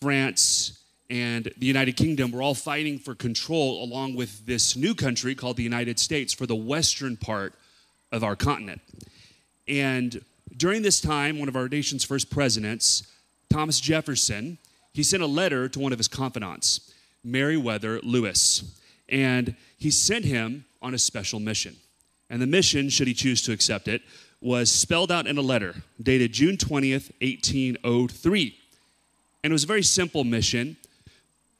France, 0.00 0.82
and 1.10 1.52
the 1.58 1.66
United 1.66 1.98
Kingdom 1.98 2.30
were 2.32 2.40
all 2.40 2.54
fighting 2.54 2.98
for 2.98 3.14
control, 3.14 3.84
along 3.84 4.14
with 4.14 4.46
this 4.46 4.74
new 4.74 4.94
country 4.94 5.34
called 5.34 5.58
the 5.58 5.62
United 5.62 5.98
States, 5.98 6.32
for 6.32 6.46
the 6.46 6.56
western 6.56 7.18
part 7.18 7.52
of 8.10 8.24
our 8.24 8.36
continent. 8.36 8.80
And 9.68 10.24
during 10.56 10.80
this 10.80 10.98
time, 10.98 11.38
one 11.38 11.48
of 11.48 11.56
our 11.56 11.68
nation's 11.68 12.04
first 12.04 12.30
presidents, 12.30 13.02
Thomas 13.50 13.80
Jefferson, 13.80 14.56
he 14.94 15.02
sent 15.02 15.22
a 15.22 15.26
letter 15.26 15.68
to 15.68 15.78
one 15.78 15.92
of 15.92 15.98
his 15.98 16.08
confidants, 16.08 16.90
Meriwether 17.22 18.00
Lewis, 18.02 18.80
and 19.10 19.54
he 19.84 19.90
sent 19.90 20.24
him 20.24 20.64
on 20.80 20.94
a 20.94 20.98
special 20.98 21.38
mission. 21.38 21.76
And 22.30 22.40
the 22.40 22.46
mission, 22.46 22.88
should 22.88 23.06
he 23.06 23.12
choose 23.12 23.42
to 23.42 23.52
accept 23.52 23.86
it, 23.86 24.00
was 24.40 24.70
spelled 24.70 25.12
out 25.12 25.26
in 25.26 25.36
a 25.36 25.42
letter 25.42 25.74
dated 26.02 26.32
June 26.32 26.56
20th, 26.56 27.12
1803. 27.20 28.58
And 29.42 29.50
it 29.50 29.52
was 29.52 29.64
a 29.64 29.66
very 29.66 29.82
simple 29.82 30.24
mission. 30.24 30.78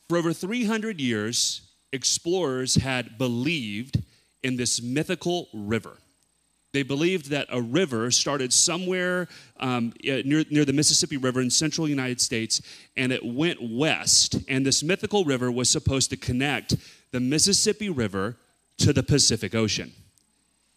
For 0.08 0.16
over 0.16 0.32
300 0.32 1.02
years, 1.02 1.60
explorers 1.92 2.76
had 2.76 3.18
believed 3.18 4.02
in 4.42 4.56
this 4.56 4.80
mythical 4.80 5.48
river. 5.52 5.98
They 6.72 6.82
believed 6.82 7.28
that 7.28 7.46
a 7.50 7.60
river 7.60 8.10
started 8.10 8.54
somewhere 8.54 9.28
um, 9.60 9.92
near, 10.02 10.44
near 10.50 10.64
the 10.64 10.72
Mississippi 10.72 11.18
River 11.18 11.42
in 11.42 11.50
central 11.50 11.86
United 11.86 12.22
States 12.22 12.62
and 12.96 13.12
it 13.12 13.22
went 13.24 13.58
west. 13.60 14.36
And 14.48 14.64
this 14.64 14.82
mythical 14.82 15.26
river 15.26 15.52
was 15.52 15.68
supposed 15.68 16.08
to 16.08 16.16
connect 16.16 16.74
the 17.14 17.20
Mississippi 17.20 17.88
River 17.88 18.34
to 18.76 18.92
the 18.92 19.04
Pacific 19.04 19.54
Ocean. 19.54 19.92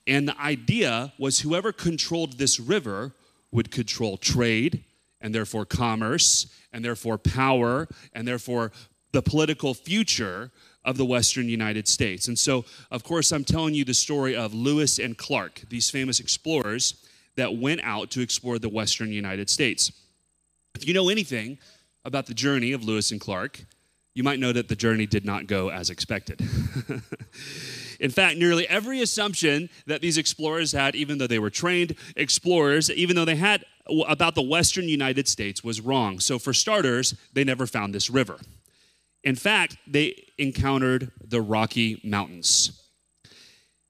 And 0.05 0.27
the 0.27 0.39
idea 0.39 1.11
was 1.17 1.39
whoever 1.39 1.71
controlled 1.71 2.37
this 2.37 2.59
river 2.59 3.11
would 3.51 3.71
control 3.71 4.17
trade 4.17 4.83
and 5.19 5.33
therefore 5.33 5.65
commerce 5.65 6.45
and 6.71 6.85
therefore 6.85 7.17
power 7.17 7.87
and 8.13 8.27
therefore 8.27 8.71
the 9.13 9.23
political 9.23 9.73
future 9.73 10.51
of 10.85 10.97
the 10.97 11.05
Western 11.05 11.49
United 11.49 11.87
States. 11.87 12.27
And 12.27 12.37
so, 12.37 12.65
of 12.91 13.03
course, 13.03 13.31
I'm 13.31 13.43
telling 13.43 13.73
you 13.73 13.83
the 13.83 13.95
story 13.95 14.35
of 14.35 14.53
Lewis 14.53 14.99
and 14.99 15.17
Clark, 15.17 15.63
these 15.69 15.89
famous 15.89 16.19
explorers 16.19 17.03
that 17.35 17.57
went 17.57 17.81
out 17.81 18.11
to 18.11 18.21
explore 18.21 18.59
the 18.59 18.69
Western 18.69 19.11
United 19.11 19.49
States. 19.49 19.91
If 20.75 20.87
you 20.87 20.93
know 20.93 21.09
anything 21.09 21.57
about 22.05 22.27
the 22.27 22.35
journey 22.35 22.73
of 22.73 22.83
Lewis 22.83 23.09
and 23.09 23.19
Clark, 23.19 23.65
you 24.17 24.23
might 24.23 24.39
know 24.39 24.51
that 24.51 24.67
the 24.67 24.75
journey 24.75 25.05
did 25.05 25.25
not 25.25 25.45
go 25.45 25.69
as 25.69 25.91
expected. 25.91 26.41
In 27.99 28.09
fact, 28.09 28.39
nearly 28.39 28.67
every 28.67 28.99
assumption 29.03 29.69
that 29.85 30.01
these 30.01 30.17
explorers 30.17 30.71
had, 30.71 30.95
even 30.95 31.19
though 31.19 31.27
they 31.27 31.37
were 31.37 31.51
trained 31.51 31.95
explorers, 32.15 32.89
even 32.89 33.15
though 33.15 33.25
they 33.25 33.35
had 33.35 33.63
about 34.07 34.33
the 34.33 34.41
western 34.41 34.89
United 34.89 35.27
States 35.27 35.63
was 35.63 35.81
wrong. 35.81 36.19
So, 36.19 36.39
for 36.39 36.51
starters, 36.51 37.13
they 37.33 37.43
never 37.43 37.67
found 37.67 37.93
this 37.93 38.09
river. 38.09 38.39
In 39.23 39.35
fact, 39.35 39.77
they 39.85 40.25
encountered 40.39 41.11
the 41.23 41.39
Rocky 41.39 42.01
Mountains. 42.03 42.81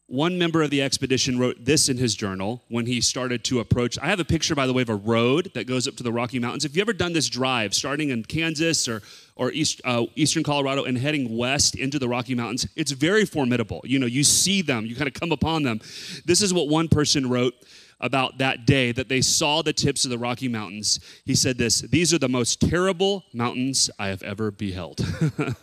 One 0.08 0.38
member 0.38 0.62
of 0.62 0.72
the 0.72 0.82
expedition 0.82 1.40
wrote 1.40 1.63
this 1.63 1.88
in 1.88 1.98
his 1.98 2.16
journal 2.16 2.63
when 2.68 2.86
he 2.86 3.00
started 3.00 3.44
to 3.46 3.60
approach. 3.60 3.98
I 4.00 4.08
have 4.08 4.22
a 4.22 4.26
picture, 4.26 4.56
by 4.56 4.66
the 4.66 4.74
way, 4.74 4.82
of 4.82 4.90
a 4.90 4.96
road 4.96 5.52
that 5.54 5.68
goes 5.68 5.88
up 5.88 5.96
to 5.98 6.04
the 6.04 6.13
Rocky 6.13 6.40
Mountains. 6.40 6.63
If 6.63 6.76
you 6.76 6.82
ever 6.82 6.94
done 6.94 7.12
this 7.12 7.28
drive, 7.28 7.74
starting 7.74 8.10
in 8.10 8.24
Kansas 8.24 8.88
or 8.88 9.02
or 9.38 9.52
east, 9.52 9.82
uh, 9.86 10.06
eastern 10.15 10.43
Colorado 10.43 10.84
and 10.84 10.97
heading 10.97 11.38
west 11.38 11.76
into 11.76 12.00
the 12.00 12.10
Rocky 12.10 12.36
Mountains, 12.36 12.67
it's 12.76 12.91
very 12.91 13.26
formidable. 13.26 13.82
You 13.84 14.00
know, 14.00 14.06
you 14.06 14.23
see 14.23 14.62
them, 14.62 14.86
you 14.86 14.95
kind 14.95 15.08
of 15.08 15.13
come 15.13 15.32
upon 15.32 15.63
them. 15.63 15.80
This 16.26 16.41
is 16.41 16.54
what 16.54 16.67
one 16.67 16.88
person 16.88 17.30
wrote 17.30 17.54
about 18.00 18.38
that 18.38 18.65
day 18.65 18.91
that 18.91 19.10
they 19.10 19.21
saw 19.21 19.62
the 19.62 19.73
tips 19.73 20.06
of 20.06 20.12
the 20.12 20.17
Rocky 20.17 20.47
Mountains. 20.47 21.00
He 21.26 21.36
said 21.36 21.58
this: 21.58 21.82
"These 21.82 22.13
are 22.13 22.19
the 22.19 22.30
most 22.30 22.62
terrible 22.62 23.26
mountains 23.34 23.89
I 23.97 24.08
have 24.08 24.21
ever 24.23 24.52
beheld." 24.52 25.00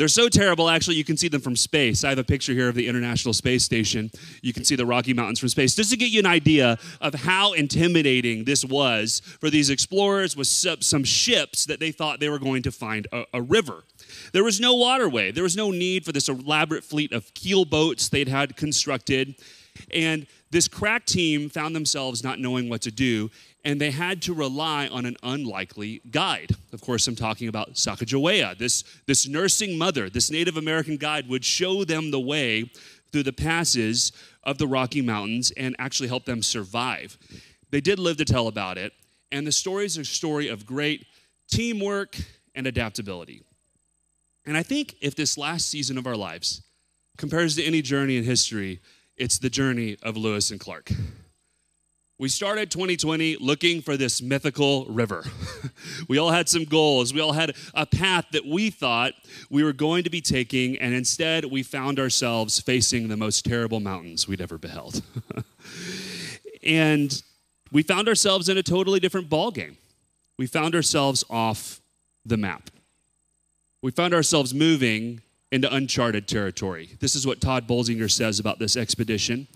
They're 0.00 0.08
so 0.08 0.30
terrible, 0.30 0.70
actually, 0.70 0.96
you 0.96 1.04
can 1.04 1.18
see 1.18 1.28
them 1.28 1.42
from 1.42 1.54
space. 1.54 2.04
I 2.04 2.08
have 2.08 2.16
a 2.16 2.24
picture 2.24 2.54
here 2.54 2.70
of 2.70 2.74
the 2.74 2.88
International 2.88 3.34
Space 3.34 3.64
Station. 3.64 4.10
You 4.40 4.54
can 4.54 4.64
see 4.64 4.74
the 4.74 4.86
Rocky 4.86 5.12
Mountains 5.12 5.40
from 5.40 5.50
space. 5.50 5.74
Just 5.74 5.90
to 5.90 5.96
get 5.98 6.08
you 6.08 6.20
an 6.20 6.26
idea 6.26 6.78
of 7.02 7.12
how 7.12 7.52
intimidating 7.52 8.44
this 8.44 8.64
was 8.64 9.20
for 9.42 9.50
these 9.50 9.68
explorers 9.68 10.38
with 10.38 10.46
some 10.46 11.04
ships 11.04 11.66
that 11.66 11.80
they 11.80 11.92
thought 11.92 12.18
they 12.18 12.30
were 12.30 12.38
going 12.38 12.62
to 12.62 12.72
find 12.72 13.08
a, 13.12 13.24
a 13.34 13.42
river. 13.42 13.84
There 14.32 14.42
was 14.42 14.58
no 14.58 14.74
waterway, 14.74 15.32
there 15.32 15.42
was 15.42 15.54
no 15.54 15.70
need 15.70 16.06
for 16.06 16.12
this 16.12 16.30
elaborate 16.30 16.82
fleet 16.82 17.12
of 17.12 17.34
keel 17.34 17.66
boats 17.66 18.08
they'd 18.08 18.26
had 18.26 18.56
constructed. 18.56 19.34
And 19.92 20.26
this 20.50 20.66
crack 20.66 21.04
team 21.04 21.50
found 21.50 21.76
themselves 21.76 22.24
not 22.24 22.38
knowing 22.38 22.70
what 22.70 22.80
to 22.82 22.90
do, 22.90 23.30
and 23.64 23.80
they 23.80 23.90
had 23.90 24.22
to 24.22 24.34
rely 24.34 24.88
on 24.88 25.04
an 25.04 25.16
unlikely 25.22 26.00
guide. 26.10 26.52
Of 26.72 26.80
course, 26.80 27.06
I'm 27.06 27.16
talking 27.16 27.48
about 27.48 27.74
Sacagawea. 27.74 28.56
This, 28.58 28.84
this 29.06 29.28
nursing 29.28 29.76
mother, 29.76 30.08
this 30.08 30.30
Native 30.30 30.56
American 30.56 30.96
guide, 30.96 31.28
would 31.28 31.44
show 31.44 31.84
them 31.84 32.10
the 32.10 32.20
way 32.20 32.70
through 33.12 33.24
the 33.24 33.32
passes 33.32 34.12
of 34.44 34.58
the 34.58 34.66
Rocky 34.66 35.02
Mountains 35.02 35.52
and 35.56 35.76
actually 35.78 36.08
help 36.08 36.24
them 36.24 36.42
survive. 36.42 37.18
They 37.70 37.80
did 37.80 37.98
live 37.98 38.16
to 38.18 38.24
tell 38.24 38.48
about 38.48 38.78
it, 38.78 38.92
and 39.30 39.46
the 39.46 39.52
story 39.52 39.84
is 39.84 39.96
a 39.96 40.04
story 40.04 40.48
of 40.48 40.66
great 40.66 41.06
teamwork 41.50 42.16
and 42.54 42.66
adaptability. 42.66 43.42
And 44.46 44.56
I 44.56 44.62
think 44.62 44.96
if 45.00 45.14
this 45.14 45.36
last 45.36 45.68
season 45.68 45.98
of 45.98 46.06
our 46.06 46.16
lives 46.16 46.62
compares 47.18 47.56
to 47.56 47.64
any 47.64 47.82
journey 47.82 48.16
in 48.16 48.24
history, 48.24 48.80
it's 49.16 49.38
the 49.38 49.50
journey 49.50 49.96
of 50.02 50.16
Lewis 50.16 50.50
and 50.50 50.58
Clark. 50.58 50.90
We 52.20 52.28
started 52.28 52.70
2020 52.70 53.38
looking 53.40 53.80
for 53.80 53.96
this 53.96 54.20
mythical 54.20 54.84
river. 54.84 55.24
we 56.08 56.18
all 56.18 56.28
had 56.28 56.50
some 56.50 56.64
goals. 56.64 57.14
We 57.14 57.20
all 57.22 57.32
had 57.32 57.56
a 57.72 57.86
path 57.86 58.26
that 58.32 58.44
we 58.44 58.68
thought 58.68 59.14
we 59.48 59.64
were 59.64 59.72
going 59.72 60.04
to 60.04 60.10
be 60.10 60.20
taking, 60.20 60.78
and 60.80 60.92
instead 60.92 61.46
we 61.46 61.62
found 61.62 61.98
ourselves 61.98 62.60
facing 62.60 63.08
the 63.08 63.16
most 63.16 63.46
terrible 63.46 63.80
mountains 63.80 64.28
we'd 64.28 64.42
ever 64.42 64.58
beheld. 64.58 65.00
and 66.62 67.22
we 67.72 67.82
found 67.82 68.06
ourselves 68.06 68.50
in 68.50 68.58
a 68.58 68.62
totally 68.62 69.00
different 69.00 69.30
ballgame. 69.30 69.76
We 70.36 70.46
found 70.46 70.74
ourselves 70.74 71.24
off 71.30 71.80
the 72.26 72.36
map. 72.36 72.68
We 73.80 73.92
found 73.92 74.12
ourselves 74.12 74.52
moving 74.52 75.22
into 75.50 75.74
uncharted 75.74 76.28
territory. 76.28 76.90
This 77.00 77.16
is 77.16 77.26
what 77.26 77.40
Tod 77.40 77.66
Bolsinger 77.66 78.10
says 78.10 78.38
about 78.38 78.58
this 78.58 78.76
expedition. 78.76 79.48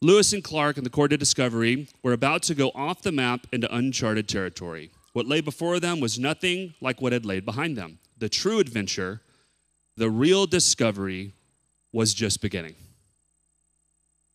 Lewis 0.00 0.32
and 0.32 0.44
Clark 0.44 0.76
and 0.76 0.86
the 0.86 0.90
Corps 0.90 1.12
of 1.12 1.18
Discovery 1.18 1.88
were 2.04 2.12
about 2.12 2.44
to 2.44 2.54
go 2.54 2.70
off 2.72 3.02
the 3.02 3.10
map 3.10 3.48
into 3.50 3.74
uncharted 3.74 4.28
territory. 4.28 4.92
What 5.12 5.26
lay 5.26 5.40
before 5.40 5.80
them 5.80 5.98
was 5.98 6.20
nothing 6.20 6.74
like 6.80 7.00
what 7.00 7.12
had 7.12 7.26
laid 7.26 7.44
behind 7.44 7.76
them. 7.76 7.98
The 8.16 8.28
true 8.28 8.60
adventure, 8.60 9.22
the 9.96 10.08
real 10.08 10.46
discovery, 10.46 11.32
was 11.92 12.14
just 12.14 12.40
beginning. 12.40 12.76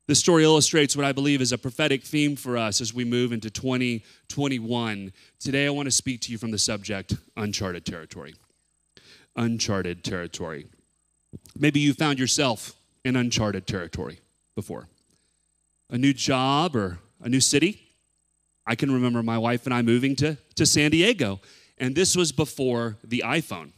This 0.05 0.19
story 0.19 0.43
illustrates 0.43 0.97
what 0.97 1.05
I 1.05 1.13
believe 1.13 1.39
is 1.39 1.53
a 1.53 1.57
prophetic 1.57 2.03
theme 2.03 2.35
for 2.35 2.57
us 2.57 2.81
as 2.81 2.93
we 2.93 3.05
move 3.05 3.31
into 3.31 3.49
2021. 3.49 5.13
Today, 5.39 5.65
I 5.65 5.69
want 5.69 5.85
to 5.85 5.91
speak 5.91 6.19
to 6.21 6.31
you 6.33 6.37
from 6.37 6.51
the 6.51 6.57
subject 6.57 7.15
uncharted 7.37 7.85
territory. 7.85 8.35
Uncharted 9.37 10.03
territory. 10.03 10.67
Maybe 11.57 11.79
you 11.79 11.93
found 11.93 12.19
yourself 12.19 12.73
in 13.05 13.15
uncharted 13.15 13.65
territory 13.65 14.19
before 14.55 14.89
a 15.93 15.97
new 15.97 16.11
job 16.11 16.75
or 16.75 16.97
a 17.21 17.29
new 17.29 17.39
city. 17.39 17.79
I 18.65 18.73
can 18.73 18.91
remember 18.91 19.21
my 19.21 19.37
wife 19.37 19.65
and 19.65 19.73
I 19.73 19.83
moving 19.83 20.15
to, 20.17 20.37
to 20.55 20.65
San 20.65 20.89
Diego, 20.89 21.39
and 21.77 21.93
this 21.95 22.15
was 22.15 22.31
before 22.31 22.97
the 23.03 23.23
iPhone. 23.23 23.71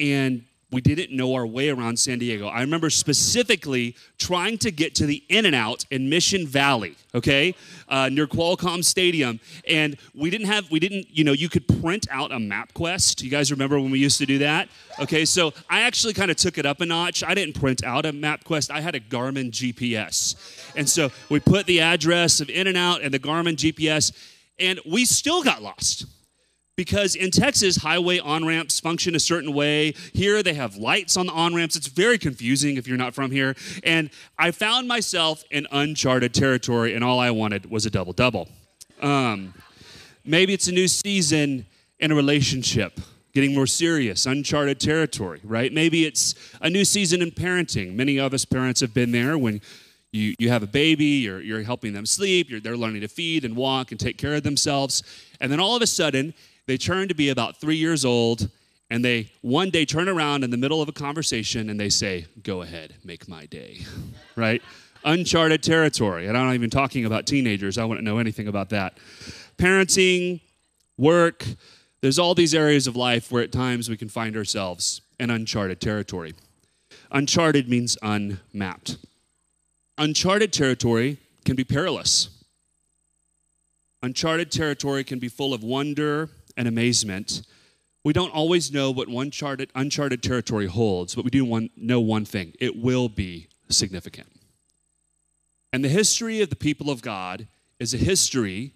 And 0.00 0.44
we 0.72 0.80
didn't 0.80 1.14
know 1.14 1.34
our 1.34 1.46
way 1.46 1.68
around 1.68 1.98
San 1.98 2.18
Diego. 2.18 2.48
I 2.48 2.62
remember 2.62 2.88
specifically 2.88 3.94
trying 4.18 4.56
to 4.58 4.70
get 4.70 4.94
to 4.96 5.06
the 5.06 5.22
In 5.28 5.44
and 5.44 5.54
Out 5.54 5.84
in 5.90 6.08
Mission 6.08 6.46
Valley, 6.46 6.96
okay, 7.14 7.54
uh, 7.88 8.08
near 8.08 8.26
Qualcomm 8.26 8.82
Stadium, 8.82 9.38
and 9.68 9.98
we 10.14 10.30
didn't 10.30 10.46
have, 10.46 10.70
we 10.70 10.80
didn't, 10.80 11.06
you 11.10 11.24
know, 11.24 11.32
you 11.32 11.50
could 11.50 11.68
print 11.82 12.06
out 12.10 12.32
a 12.32 12.36
MapQuest. 12.36 13.22
You 13.22 13.28
guys 13.28 13.50
remember 13.50 13.78
when 13.78 13.90
we 13.90 13.98
used 13.98 14.18
to 14.18 14.26
do 14.26 14.38
that? 14.38 14.68
Okay, 14.98 15.26
so 15.26 15.52
I 15.68 15.82
actually 15.82 16.14
kind 16.14 16.30
of 16.30 16.38
took 16.38 16.56
it 16.56 16.64
up 16.64 16.80
a 16.80 16.86
notch. 16.86 17.22
I 17.22 17.34
didn't 17.34 17.60
print 17.60 17.84
out 17.84 18.06
a 18.06 18.12
MapQuest. 18.12 18.70
I 18.70 18.80
had 18.80 18.94
a 18.94 19.00
Garmin 19.00 19.50
GPS, 19.50 20.72
and 20.74 20.88
so 20.88 21.10
we 21.28 21.38
put 21.38 21.66
the 21.66 21.80
address 21.80 22.40
of 22.40 22.48
In 22.48 22.66
and 22.66 22.78
Out 22.78 23.02
and 23.02 23.12
the 23.12 23.18
Garmin 23.20 23.56
GPS, 23.56 24.12
and 24.58 24.80
we 24.86 25.04
still 25.04 25.42
got 25.42 25.62
lost 25.62 26.06
because 26.82 27.14
in 27.14 27.30
Texas, 27.30 27.76
highway 27.76 28.18
on 28.18 28.44
ramps 28.44 28.80
function 28.80 29.14
a 29.14 29.20
certain 29.20 29.52
way. 29.52 29.94
Here, 30.12 30.42
they 30.42 30.54
have 30.54 30.74
lights 30.74 31.16
on 31.16 31.26
the 31.26 31.32
on 31.32 31.54
ramps. 31.54 31.76
It's 31.76 31.86
very 31.86 32.18
confusing 32.18 32.76
if 32.76 32.88
you're 32.88 32.96
not 32.96 33.14
from 33.14 33.30
here. 33.30 33.54
And 33.84 34.10
I 34.36 34.50
found 34.50 34.88
myself 34.88 35.44
in 35.52 35.68
uncharted 35.70 36.34
territory, 36.34 36.96
and 36.96 37.04
all 37.04 37.20
I 37.20 37.30
wanted 37.30 37.70
was 37.70 37.86
a 37.86 37.90
double 37.90 38.12
double. 38.12 38.48
Um, 39.00 39.54
maybe 40.24 40.52
it's 40.54 40.66
a 40.66 40.72
new 40.72 40.88
season 40.88 41.66
in 42.00 42.10
a 42.10 42.16
relationship, 42.16 42.98
getting 43.32 43.54
more 43.54 43.68
serious, 43.68 44.26
uncharted 44.26 44.80
territory, 44.80 45.38
right? 45.44 45.72
Maybe 45.72 46.04
it's 46.04 46.34
a 46.60 46.68
new 46.68 46.84
season 46.84 47.22
in 47.22 47.30
parenting. 47.30 47.94
Many 47.94 48.18
of 48.18 48.34
us 48.34 48.44
parents 48.44 48.80
have 48.80 48.92
been 48.92 49.12
there 49.12 49.38
when 49.38 49.60
you, 50.10 50.34
you 50.40 50.48
have 50.48 50.64
a 50.64 50.66
baby, 50.66 51.04
you're, 51.04 51.40
you're 51.40 51.62
helping 51.62 51.92
them 51.92 52.06
sleep, 52.06 52.50
you're, 52.50 52.58
they're 52.58 52.76
learning 52.76 53.02
to 53.02 53.08
feed 53.08 53.44
and 53.44 53.54
walk 53.54 53.92
and 53.92 54.00
take 54.00 54.18
care 54.18 54.34
of 54.34 54.42
themselves. 54.42 55.04
And 55.40 55.50
then 55.50 55.60
all 55.60 55.76
of 55.76 55.80
a 55.80 55.86
sudden, 55.86 56.34
they 56.66 56.76
turn 56.76 57.08
to 57.08 57.14
be 57.14 57.28
about 57.28 57.60
three 57.60 57.76
years 57.76 58.04
old, 58.04 58.48
and 58.90 59.04
they 59.04 59.32
one 59.40 59.70
day 59.70 59.84
turn 59.84 60.08
around 60.08 60.44
in 60.44 60.50
the 60.50 60.56
middle 60.56 60.82
of 60.82 60.88
a 60.88 60.92
conversation 60.92 61.70
and 61.70 61.80
they 61.80 61.88
say, 61.88 62.26
Go 62.42 62.62
ahead, 62.62 62.94
make 63.04 63.28
my 63.28 63.46
day. 63.46 63.84
right? 64.36 64.62
Uncharted 65.04 65.62
territory. 65.62 66.26
And 66.26 66.36
I'm 66.36 66.46
not 66.46 66.54
even 66.54 66.70
talking 66.70 67.04
about 67.04 67.26
teenagers, 67.26 67.78
I 67.78 67.84
wouldn't 67.84 68.04
know 68.04 68.18
anything 68.18 68.48
about 68.48 68.70
that. 68.70 68.98
Parenting, 69.58 70.40
work, 70.96 71.44
there's 72.02 72.18
all 72.18 72.34
these 72.34 72.54
areas 72.54 72.86
of 72.86 72.96
life 72.96 73.30
where 73.30 73.42
at 73.42 73.52
times 73.52 73.88
we 73.88 73.96
can 73.96 74.08
find 74.08 74.36
ourselves 74.36 75.02
in 75.18 75.30
uncharted 75.30 75.80
territory. 75.80 76.34
Uncharted 77.10 77.68
means 77.68 77.96
unmapped. 78.02 78.98
Uncharted 79.98 80.52
territory 80.52 81.18
can 81.44 81.54
be 81.54 81.64
perilous. 81.64 82.28
Uncharted 84.02 84.50
territory 84.50 85.04
can 85.04 85.20
be 85.20 85.28
full 85.28 85.54
of 85.54 85.62
wonder 85.62 86.28
and 86.56 86.68
amazement. 86.68 87.42
We 88.04 88.12
don't 88.12 88.32
always 88.34 88.72
know 88.72 88.90
what 88.90 89.08
uncharted, 89.08 89.70
uncharted 89.74 90.22
territory 90.22 90.66
holds, 90.66 91.14
but 91.14 91.24
we 91.24 91.30
do 91.30 91.44
one, 91.44 91.70
know 91.76 92.00
one 92.00 92.24
thing 92.24 92.54
it 92.60 92.76
will 92.76 93.08
be 93.08 93.48
significant. 93.68 94.28
And 95.72 95.84
the 95.84 95.88
history 95.88 96.40
of 96.40 96.50
the 96.50 96.56
people 96.56 96.90
of 96.90 97.00
God 97.02 97.46
is 97.78 97.94
a 97.94 97.98
history 97.98 98.72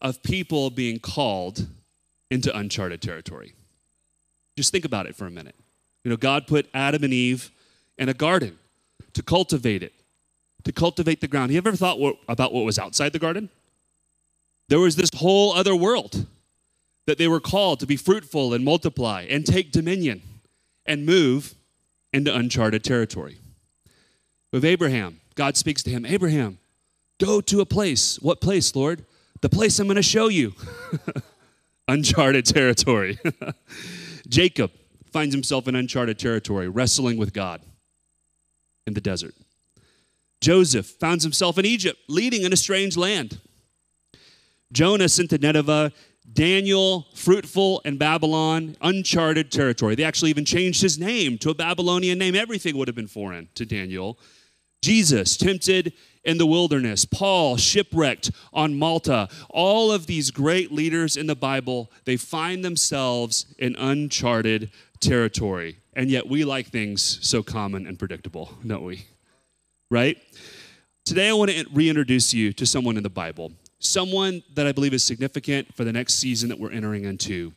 of 0.00 0.22
people 0.22 0.70
being 0.70 0.98
called 0.98 1.66
into 2.30 2.56
uncharted 2.56 3.02
territory. 3.02 3.54
Just 4.56 4.72
think 4.72 4.84
about 4.84 5.06
it 5.06 5.14
for 5.14 5.26
a 5.26 5.30
minute. 5.30 5.54
You 6.04 6.10
know, 6.10 6.16
God 6.16 6.46
put 6.46 6.68
Adam 6.72 7.04
and 7.04 7.12
Eve 7.12 7.50
in 7.98 8.08
a 8.08 8.14
garden 8.14 8.58
to 9.12 9.22
cultivate 9.22 9.82
it, 9.82 9.92
to 10.64 10.72
cultivate 10.72 11.20
the 11.20 11.28
ground. 11.28 11.50
Have 11.50 11.64
You 11.64 11.70
ever 11.70 11.76
thought 11.76 11.98
what, 11.98 12.16
about 12.28 12.52
what 12.52 12.64
was 12.64 12.78
outside 12.78 13.12
the 13.12 13.18
garden? 13.18 13.50
There 14.68 14.80
was 14.80 14.96
this 14.96 15.10
whole 15.14 15.52
other 15.52 15.74
world 15.74 16.26
that 17.10 17.18
they 17.18 17.26
were 17.26 17.40
called 17.40 17.80
to 17.80 17.86
be 17.88 17.96
fruitful 17.96 18.54
and 18.54 18.64
multiply 18.64 19.26
and 19.28 19.44
take 19.44 19.72
dominion 19.72 20.22
and 20.86 21.04
move 21.04 21.56
into 22.12 22.32
uncharted 22.32 22.84
territory. 22.84 23.36
With 24.52 24.64
Abraham, 24.64 25.20
God 25.34 25.56
speaks 25.56 25.82
to 25.82 25.90
him 25.90 26.06
Abraham, 26.06 26.58
go 27.18 27.40
to 27.40 27.60
a 27.60 27.66
place. 27.66 28.20
What 28.20 28.40
place, 28.40 28.76
Lord? 28.76 29.04
The 29.40 29.48
place 29.48 29.80
I'm 29.80 29.88
going 29.88 29.96
to 29.96 30.04
show 30.04 30.28
you. 30.28 30.54
uncharted 31.88 32.46
territory. 32.46 33.18
Jacob 34.28 34.70
finds 35.10 35.34
himself 35.34 35.66
in 35.66 35.74
uncharted 35.74 36.16
territory, 36.16 36.68
wrestling 36.68 37.16
with 37.16 37.32
God 37.32 37.60
in 38.86 38.94
the 38.94 39.00
desert. 39.00 39.34
Joseph 40.40 40.86
finds 40.86 41.24
himself 41.24 41.58
in 41.58 41.66
Egypt, 41.66 41.98
leading 42.08 42.42
in 42.42 42.52
a 42.52 42.56
strange 42.56 42.96
land. 42.96 43.40
Jonah 44.72 45.08
sent 45.08 45.30
to 45.30 45.38
Nineveh. 45.38 45.92
Daniel, 46.32 47.06
fruitful 47.14 47.80
in 47.84 47.96
Babylon, 47.96 48.76
uncharted 48.80 49.50
territory. 49.50 49.94
They 49.94 50.04
actually 50.04 50.30
even 50.30 50.44
changed 50.44 50.80
his 50.80 50.98
name 50.98 51.38
to 51.38 51.50
a 51.50 51.54
Babylonian 51.54 52.18
name. 52.18 52.34
Everything 52.34 52.76
would 52.76 52.88
have 52.88 52.94
been 52.94 53.08
foreign 53.08 53.48
to 53.54 53.66
Daniel. 53.66 54.18
Jesus, 54.82 55.36
tempted 55.36 55.92
in 56.24 56.38
the 56.38 56.46
wilderness. 56.46 57.04
Paul, 57.04 57.56
shipwrecked 57.56 58.30
on 58.52 58.78
Malta. 58.78 59.28
All 59.48 59.90
of 59.90 60.06
these 60.06 60.30
great 60.30 60.70
leaders 60.70 61.16
in 61.16 61.26
the 61.26 61.34
Bible, 61.34 61.90
they 62.04 62.16
find 62.16 62.64
themselves 62.64 63.46
in 63.58 63.74
uncharted 63.76 64.70
territory. 65.00 65.78
And 65.94 66.10
yet 66.10 66.28
we 66.28 66.44
like 66.44 66.68
things 66.68 67.18
so 67.22 67.42
common 67.42 67.86
and 67.86 67.98
predictable, 67.98 68.54
don't 68.64 68.84
we? 68.84 69.06
Right? 69.90 70.18
Today 71.04 71.28
I 71.30 71.32
want 71.32 71.50
to 71.50 71.66
reintroduce 71.72 72.32
you 72.32 72.52
to 72.52 72.64
someone 72.64 72.96
in 72.96 73.02
the 73.02 73.10
Bible, 73.10 73.52
someone 73.80 74.42
that 74.54 74.66
I 74.66 74.72
believe 74.72 74.94
is 74.94 75.02
significant 75.02 75.74
for 75.74 75.84
the 75.84 75.92
next 75.92 76.14
season 76.14 76.48
that 76.50 76.60
we're 76.60 76.70
entering 76.70 77.04
into, 77.04 77.52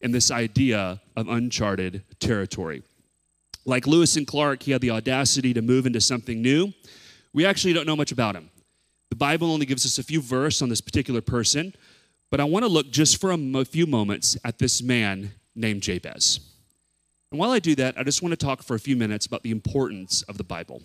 in 0.00 0.12
this 0.12 0.30
idea 0.30 1.00
of 1.16 1.28
uncharted 1.28 2.02
territory. 2.20 2.82
Like 3.64 3.86
Lewis 3.86 4.16
and 4.16 4.26
Clark, 4.26 4.62
he 4.62 4.72
had 4.72 4.80
the 4.80 4.90
audacity 4.90 5.52
to 5.52 5.60
move 5.60 5.86
into 5.86 6.00
something 6.00 6.40
new. 6.40 6.72
We 7.32 7.44
actually 7.44 7.72
don't 7.72 7.86
know 7.86 7.96
much 7.96 8.12
about 8.12 8.34
him. 8.34 8.48
The 9.10 9.16
Bible 9.16 9.50
only 9.50 9.66
gives 9.66 9.84
us 9.84 9.98
a 9.98 10.02
few 10.02 10.20
verses 10.20 10.62
on 10.62 10.68
this 10.68 10.80
particular 10.80 11.20
person, 11.20 11.74
but 12.30 12.40
I 12.40 12.44
want 12.44 12.64
to 12.64 12.68
look 12.68 12.90
just 12.90 13.20
for 13.20 13.32
a 13.32 13.64
few 13.64 13.86
moments 13.86 14.36
at 14.44 14.58
this 14.58 14.82
man 14.82 15.32
named 15.54 15.82
Jabez. 15.82 16.40
And 17.30 17.38
while 17.38 17.50
I 17.50 17.58
do 17.58 17.74
that, 17.74 17.98
I 17.98 18.04
just 18.04 18.22
want 18.22 18.32
to 18.32 18.36
talk 18.36 18.62
for 18.62 18.74
a 18.74 18.80
few 18.80 18.96
minutes 18.96 19.26
about 19.26 19.42
the 19.42 19.50
importance 19.50 20.22
of 20.22 20.38
the 20.38 20.44
Bible. 20.44 20.82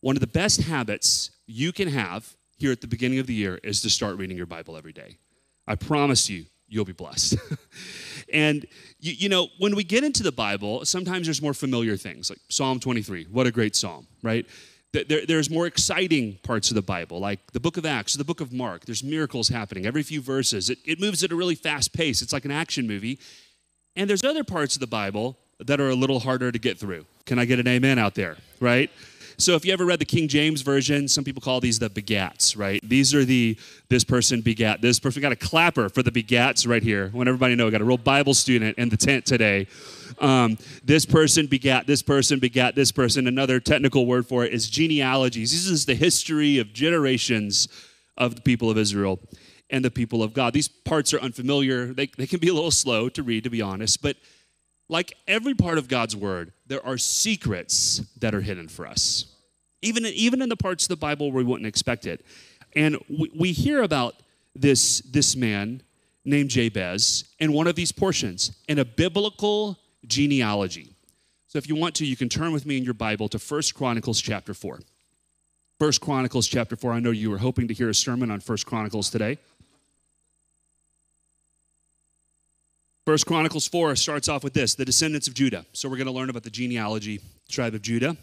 One 0.00 0.14
of 0.14 0.20
the 0.20 0.26
best 0.28 0.62
habits 0.62 1.30
you 1.46 1.72
can 1.72 1.88
have 1.88 2.35
here 2.56 2.72
at 2.72 2.80
the 2.80 2.86
beginning 2.86 3.18
of 3.18 3.26
the 3.26 3.34
year 3.34 3.58
is 3.62 3.82
to 3.82 3.90
start 3.90 4.16
reading 4.16 4.36
your 4.36 4.46
Bible 4.46 4.76
every 4.76 4.92
day. 4.92 5.18
I 5.66 5.74
promise 5.74 6.28
you, 6.28 6.46
you'll 6.68 6.84
be 6.84 6.92
blessed. 6.92 7.36
and, 8.32 8.66
you, 8.98 9.12
you, 9.12 9.28
know, 9.28 9.48
when 9.58 9.76
we 9.76 9.84
get 9.84 10.04
into 10.04 10.22
the 10.22 10.32
Bible, 10.32 10.84
sometimes 10.84 11.26
there's 11.26 11.42
more 11.42 11.54
familiar 11.54 11.96
things, 11.96 12.30
like 12.30 12.38
Psalm 12.48 12.80
23. 12.80 13.26
What 13.30 13.46
a 13.46 13.50
great 13.50 13.76
psalm, 13.76 14.06
right? 14.22 14.46
There, 14.92 15.26
there's 15.26 15.50
more 15.50 15.66
exciting 15.66 16.38
parts 16.42 16.70
of 16.70 16.74
the 16.74 16.82
Bible, 16.82 17.18
like 17.18 17.52
the 17.52 17.60
book 17.60 17.76
of 17.76 17.84
Acts, 17.84 18.14
the 18.14 18.24
book 18.24 18.40
of 18.40 18.52
Mark. 18.52 18.86
There's 18.86 19.04
miracles 19.04 19.48
happening 19.48 19.84
every 19.84 20.02
few 20.02 20.22
verses. 20.22 20.70
It, 20.70 20.78
it 20.86 20.98
moves 20.98 21.22
at 21.22 21.32
a 21.32 21.36
really 21.36 21.54
fast 21.54 21.92
pace. 21.92 22.22
It's 22.22 22.32
like 22.32 22.46
an 22.46 22.50
action 22.50 22.86
movie. 22.86 23.18
And 23.94 24.08
there's 24.08 24.24
other 24.24 24.44
parts 24.44 24.74
of 24.74 24.80
the 24.80 24.86
Bible 24.86 25.36
that 25.60 25.80
are 25.80 25.90
a 25.90 25.94
little 25.94 26.20
harder 26.20 26.50
to 26.50 26.58
get 26.58 26.78
through. 26.78 27.04
Can 27.26 27.38
I 27.38 27.44
get 27.44 27.58
an 27.58 27.68
amen 27.68 27.98
out 27.98 28.14
there, 28.14 28.36
right? 28.60 28.90
So 29.38 29.54
if 29.54 29.66
you 29.66 29.72
ever 29.74 29.84
read 29.84 29.98
the 29.98 30.06
King 30.06 30.28
James 30.28 30.62
version, 30.62 31.08
some 31.08 31.22
people 31.22 31.42
call 31.42 31.60
these 31.60 31.78
the 31.78 31.90
begats, 31.90 32.56
right? 32.56 32.80
These 32.82 33.14
are 33.14 33.24
the 33.24 33.58
this 33.90 34.02
person 34.02 34.40
begat 34.40 34.80
this 34.80 34.98
person. 34.98 35.20
Got 35.20 35.32
a 35.32 35.36
clapper 35.36 35.90
for 35.90 36.02
the 36.02 36.10
begats 36.10 36.66
right 36.66 36.82
here. 36.82 37.10
I 37.12 37.16
want 37.16 37.28
everybody 37.28 37.52
to 37.52 37.56
know 37.56 37.66
we 37.66 37.70
got 37.70 37.82
a 37.82 37.84
real 37.84 37.98
Bible 37.98 38.32
student 38.32 38.78
in 38.78 38.88
the 38.88 38.96
tent 38.96 39.26
today. 39.26 39.66
Um, 40.20 40.56
this 40.82 41.04
person 41.04 41.46
begat 41.46 41.86
this 41.86 42.00
person 42.00 42.38
begat 42.38 42.74
this 42.74 42.90
person. 42.90 43.26
Another 43.26 43.60
technical 43.60 44.06
word 44.06 44.26
for 44.26 44.44
it 44.44 44.54
is 44.54 44.70
genealogies. 44.70 45.50
This 45.50 45.66
is 45.66 45.84
the 45.84 45.94
history 45.94 46.58
of 46.58 46.72
generations 46.72 47.68
of 48.16 48.36
the 48.36 48.40
people 48.40 48.70
of 48.70 48.78
Israel 48.78 49.20
and 49.68 49.84
the 49.84 49.90
people 49.90 50.22
of 50.22 50.32
God. 50.32 50.54
These 50.54 50.68
parts 50.68 51.12
are 51.12 51.20
unfamiliar. 51.20 51.92
They, 51.92 52.06
they 52.16 52.26
can 52.26 52.40
be 52.40 52.48
a 52.48 52.54
little 52.54 52.70
slow 52.70 53.10
to 53.10 53.22
read, 53.22 53.44
to 53.44 53.50
be 53.50 53.60
honest, 53.60 54.00
but 54.00 54.16
like 54.88 55.16
every 55.26 55.54
part 55.54 55.78
of 55.78 55.88
God's 55.88 56.14
word, 56.14 56.52
there 56.66 56.84
are 56.86 56.98
secrets 56.98 58.02
that 58.18 58.34
are 58.34 58.40
hidden 58.40 58.68
for 58.68 58.86
us, 58.86 59.26
even, 59.82 60.06
even 60.06 60.42
in 60.42 60.48
the 60.48 60.56
parts 60.56 60.84
of 60.84 60.88
the 60.88 60.96
Bible 60.96 61.30
where 61.30 61.42
we 61.42 61.44
wouldn't 61.44 61.66
expect 61.66 62.06
it. 62.06 62.24
And 62.74 62.98
we, 63.08 63.30
we 63.36 63.52
hear 63.52 63.82
about 63.82 64.14
this, 64.54 65.00
this 65.00 65.34
man 65.36 65.82
named 66.24 66.50
Jabez 66.50 67.24
in 67.38 67.52
one 67.52 67.66
of 67.66 67.74
these 67.74 67.92
portions 67.92 68.52
in 68.68 68.78
a 68.78 68.84
biblical 68.84 69.78
genealogy. 70.06 70.92
So 71.46 71.58
if 71.58 71.68
you 71.68 71.76
want 71.76 71.94
to, 71.96 72.06
you 72.06 72.16
can 72.16 72.28
turn 72.28 72.52
with 72.52 72.66
me 72.66 72.76
in 72.76 72.84
your 72.84 72.94
Bible 72.94 73.28
to 73.30 73.38
First 73.38 73.74
Chronicles 73.74 74.20
chapter 74.20 74.52
4. 74.52 74.80
First 75.78 76.00
Chronicles 76.00 76.46
chapter 76.46 76.76
4. 76.76 76.92
I 76.92 77.00
know 77.00 77.10
you 77.10 77.30
were 77.30 77.38
hoping 77.38 77.68
to 77.68 77.74
hear 77.74 77.88
a 77.88 77.94
sermon 77.94 78.30
on 78.30 78.40
First 78.40 78.66
Chronicles 78.66 79.10
today. 79.10 79.38
First 83.06 83.24
Chronicles 83.24 83.68
4 83.68 83.94
starts 83.94 84.28
off 84.28 84.42
with 84.42 84.52
this 84.52 84.74
the 84.74 84.84
descendants 84.84 85.28
of 85.28 85.34
Judah. 85.34 85.64
So 85.72 85.88
we're 85.88 85.96
going 85.96 86.08
to 86.08 86.12
learn 86.12 86.28
about 86.28 86.42
the 86.42 86.50
genealogy 86.50 87.20
tribe 87.48 87.72
of 87.72 87.80
Judah. 87.80 88.16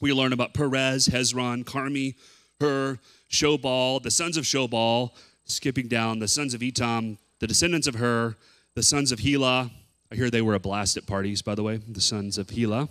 We 0.00 0.12
learn 0.12 0.32
about 0.32 0.54
Perez, 0.54 1.06
Hezron, 1.06 1.62
Carmi, 1.62 2.16
Hur, 2.58 2.98
Shobal, 3.30 4.02
the 4.02 4.10
sons 4.10 4.36
of 4.36 4.42
Shobal, 4.42 5.12
skipping 5.44 5.86
down, 5.86 6.18
the 6.18 6.26
sons 6.26 6.52
of 6.52 6.62
Etam, 6.62 7.16
the 7.38 7.46
descendants 7.46 7.86
of 7.86 7.94
Hur, 7.94 8.34
the 8.74 8.82
sons 8.82 9.12
of 9.12 9.20
Hela. 9.20 9.70
I 10.10 10.16
hear 10.16 10.30
they 10.30 10.42
were 10.42 10.54
a 10.54 10.60
blast 10.60 10.96
at 10.96 11.06
parties, 11.06 11.40
by 11.40 11.54
the 11.54 11.62
way, 11.62 11.76
the 11.76 12.00
sons 12.00 12.38
of 12.38 12.50
Hela. 12.50 12.88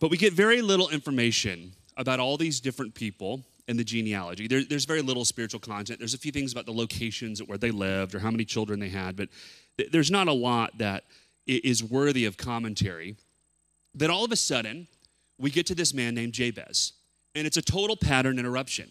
But 0.00 0.10
we 0.10 0.16
get 0.16 0.32
very 0.32 0.62
little 0.62 0.88
information 0.88 1.72
about 1.98 2.18
all 2.18 2.38
these 2.38 2.60
different 2.60 2.94
people 2.94 3.42
in 3.68 3.76
the 3.76 3.84
genealogy. 3.84 4.48
There, 4.48 4.64
there's 4.64 4.84
very 4.84 5.02
little 5.02 5.24
spiritual 5.24 5.60
content. 5.60 5.98
There's 5.98 6.14
a 6.14 6.18
few 6.18 6.32
things 6.32 6.52
about 6.52 6.66
the 6.66 6.72
locations 6.72 7.42
where 7.42 7.58
they 7.58 7.70
lived 7.70 8.14
or 8.14 8.18
how 8.18 8.30
many 8.30 8.44
children 8.44 8.80
they 8.80 8.88
had, 8.88 9.16
but 9.16 9.28
th- 9.78 9.90
there's 9.90 10.10
not 10.10 10.28
a 10.28 10.32
lot 10.32 10.78
that 10.78 11.04
is 11.46 11.82
worthy 11.82 12.24
of 12.24 12.36
commentary. 12.36 13.16
Then 13.94 14.10
all 14.10 14.24
of 14.24 14.32
a 14.32 14.36
sudden, 14.36 14.88
we 15.38 15.50
get 15.50 15.66
to 15.66 15.74
this 15.74 15.94
man 15.94 16.14
named 16.14 16.32
Jabez, 16.32 16.92
and 17.34 17.46
it's 17.46 17.56
a 17.56 17.62
total 17.62 17.96
pattern 17.96 18.38
interruption. 18.38 18.88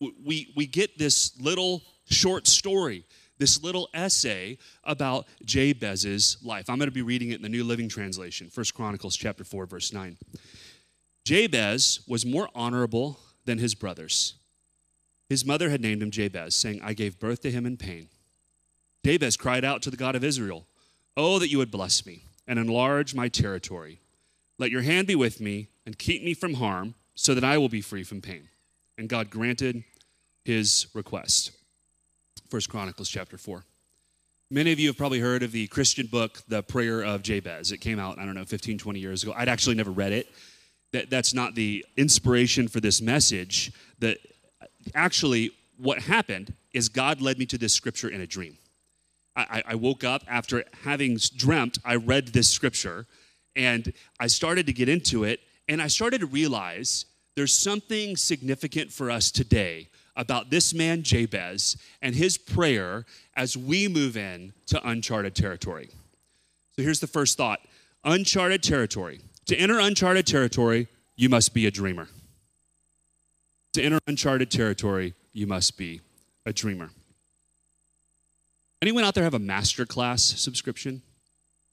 We, 0.00 0.52
we 0.56 0.66
get 0.66 0.98
this 0.98 1.38
little 1.40 1.82
short 2.08 2.46
story, 2.46 3.04
this 3.38 3.62
little 3.62 3.88
essay 3.92 4.58
about 4.84 5.26
Jabez's 5.44 6.38
life. 6.42 6.70
I'm 6.70 6.78
going 6.78 6.88
to 6.88 6.94
be 6.94 7.02
reading 7.02 7.30
it 7.30 7.36
in 7.36 7.42
the 7.42 7.50
New 7.50 7.64
Living 7.64 7.88
Translation, 7.88 8.48
First 8.48 8.74
Chronicles 8.74 9.16
chapter 9.16 9.44
4, 9.44 9.66
verse 9.66 9.92
9. 9.92 10.16
Jabez 11.24 12.00
was 12.08 12.24
more 12.24 12.48
honorable 12.54 13.18
than 13.44 13.58
his 13.58 13.74
brothers. 13.74 14.34
His 15.28 15.44
mother 15.44 15.70
had 15.70 15.80
named 15.80 16.02
him 16.02 16.10
Jabez, 16.10 16.54
saying, 16.54 16.80
I 16.82 16.92
gave 16.92 17.20
birth 17.20 17.40
to 17.42 17.50
him 17.50 17.64
in 17.64 17.76
pain. 17.76 18.08
Jabez 19.04 19.36
cried 19.36 19.64
out 19.64 19.80
to 19.82 19.90
the 19.90 19.96
God 19.96 20.16
of 20.16 20.24
Israel, 20.24 20.66
Oh, 21.16 21.38
that 21.38 21.50
you 21.50 21.58
would 21.58 21.70
bless 21.70 22.04
me 22.04 22.24
and 22.46 22.58
enlarge 22.58 23.14
my 23.14 23.28
territory. 23.28 24.00
Let 24.58 24.70
your 24.70 24.82
hand 24.82 25.06
be 25.06 25.14
with 25.14 25.40
me 25.40 25.68
and 25.86 25.98
keep 25.98 26.22
me 26.22 26.34
from 26.34 26.54
harm, 26.54 26.94
so 27.14 27.34
that 27.34 27.44
I 27.44 27.58
will 27.58 27.68
be 27.68 27.80
free 27.80 28.02
from 28.02 28.20
pain. 28.20 28.48
And 28.96 29.08
God 29.08 29.30
granted 29.30 29.84
his 30.44 30.86
request. 30.94 31.52
First 32.48 32.68
Chronicles 32.68 33.08
chapter 33.08 33.36
4. 33.36 33.64
Many 34.50 34.72
of 34.72 34.80
you 34.80 34.88
have 34.88 34.96
probably 34.96 35.20
heard 35.20 35.42
of 35.42 35.52
the 35.52 35.68
Christian 35.68 36.06
book, 36.06 36.42
The 36.48 36.62
Prayer 36.62 37.04
of 37.04 37.22
Jabez. 37.22 37.70
It 37.70 37.78
came 37.78 38.00
out, 38.00 38.18
I 38.18 38.24
don't 38.24 38.34
know, 38.34 38.44
15, 38.44 38.78
20 38.78 38.98
years 38.98 39.22
ago. 39.22 39.32
I'd 39.36 39.48
actually 39.48 39.76
never 39.76 39.90
read 39.92 40.12
it 40.12 40.28
that 40.92 41.10
that's 41.10 41.34
not 41.34 41.54
the 41.54 41.84
inspiration 41.96 42.68
for 42.68 42.80
this 42.80 43.00
message. 43.00 43.72
That 43.98 44.18
actually, 44.94 45.52
what 45.76 46.00
happened 46.00 46.54
is 46.72 46.88
God 46.88 47.20
led 47.20 47.38
me 47.38 47.46
to 47.46 47.58
this 47.58 47.72
scripture 47.72 48.08
in 48.08 48.20
a 48.20 48.26
dream. 48.26 48.56
I, 49.36 49.62
I 49.68 49.74
woke 49.76 50.04
up 50.04 50.22
after 50.26 50.64
having 50.82 51.18
dreamt, 51.36 51.78
I 51.84 51.96
read 51.96 52.28
this 52.28 52.48
scripture, 52.48 53.06
and 53.56 53.92
I 54.18 54.26
started 54.26 54.66
to 54.66 54.72
get 54.72 54.88
into 54.88 55.24
it, 55.24 55.40
and 55.68 55.80
I 55.80 55.86
started 55.86 56.20
to 56.20 56.26
realize 56.26 57.06
there's 57.36 57.54
something 57.54 58.16
significant 58.16 58.92
for 58.92 59.10
us 59.10 59.30
today 59.30 59.88
about 60.16 60.50
this 60.50 60.74
man 60.74 61.02
Jabez 61.02 61.76
and 62.02 62.14
his 62.14 62.36
prayer 62.36 63.06
as 63.36 63.56
we 63.56 63.88
move 63.88 64.16
in 64.16 64.52
to 64.66 64.86
uncharted 64.86 65.34
territory. 65.34 65.88
So 66.76 66.82
here's 66.82 67.00
the 67.00 67.06
first 67.06 67.38
thought 67.38 67.60
uncharted 68.04 68.62
territory. 68.62 69.20
To 69.46 69.56
enter 69.56 69.78
uncharted 69.78 70.26
territory, 70.26 70.88
you 71.16 71.28
must 71.28 71.54
be 71.54 71.66
a 71.66 71.70
dreamer. 71.70 72.08
To 73.74 73.82
enter 73.82 73.98
uncharted 74.06 74.50
territory, 74.50 75.14
you 75.32 75.46
must 75.46 75.76
be 75.76 76.00
a 76.46 76.52
dreamer. 76.52 76.90
Anyone 78.82 79.04
out 79.04 79.14
there 79.14 79.24
have 79.24 79.34
a 79.34 79.38
masterclass 79.40 80.38
subscription? 80.38 81.02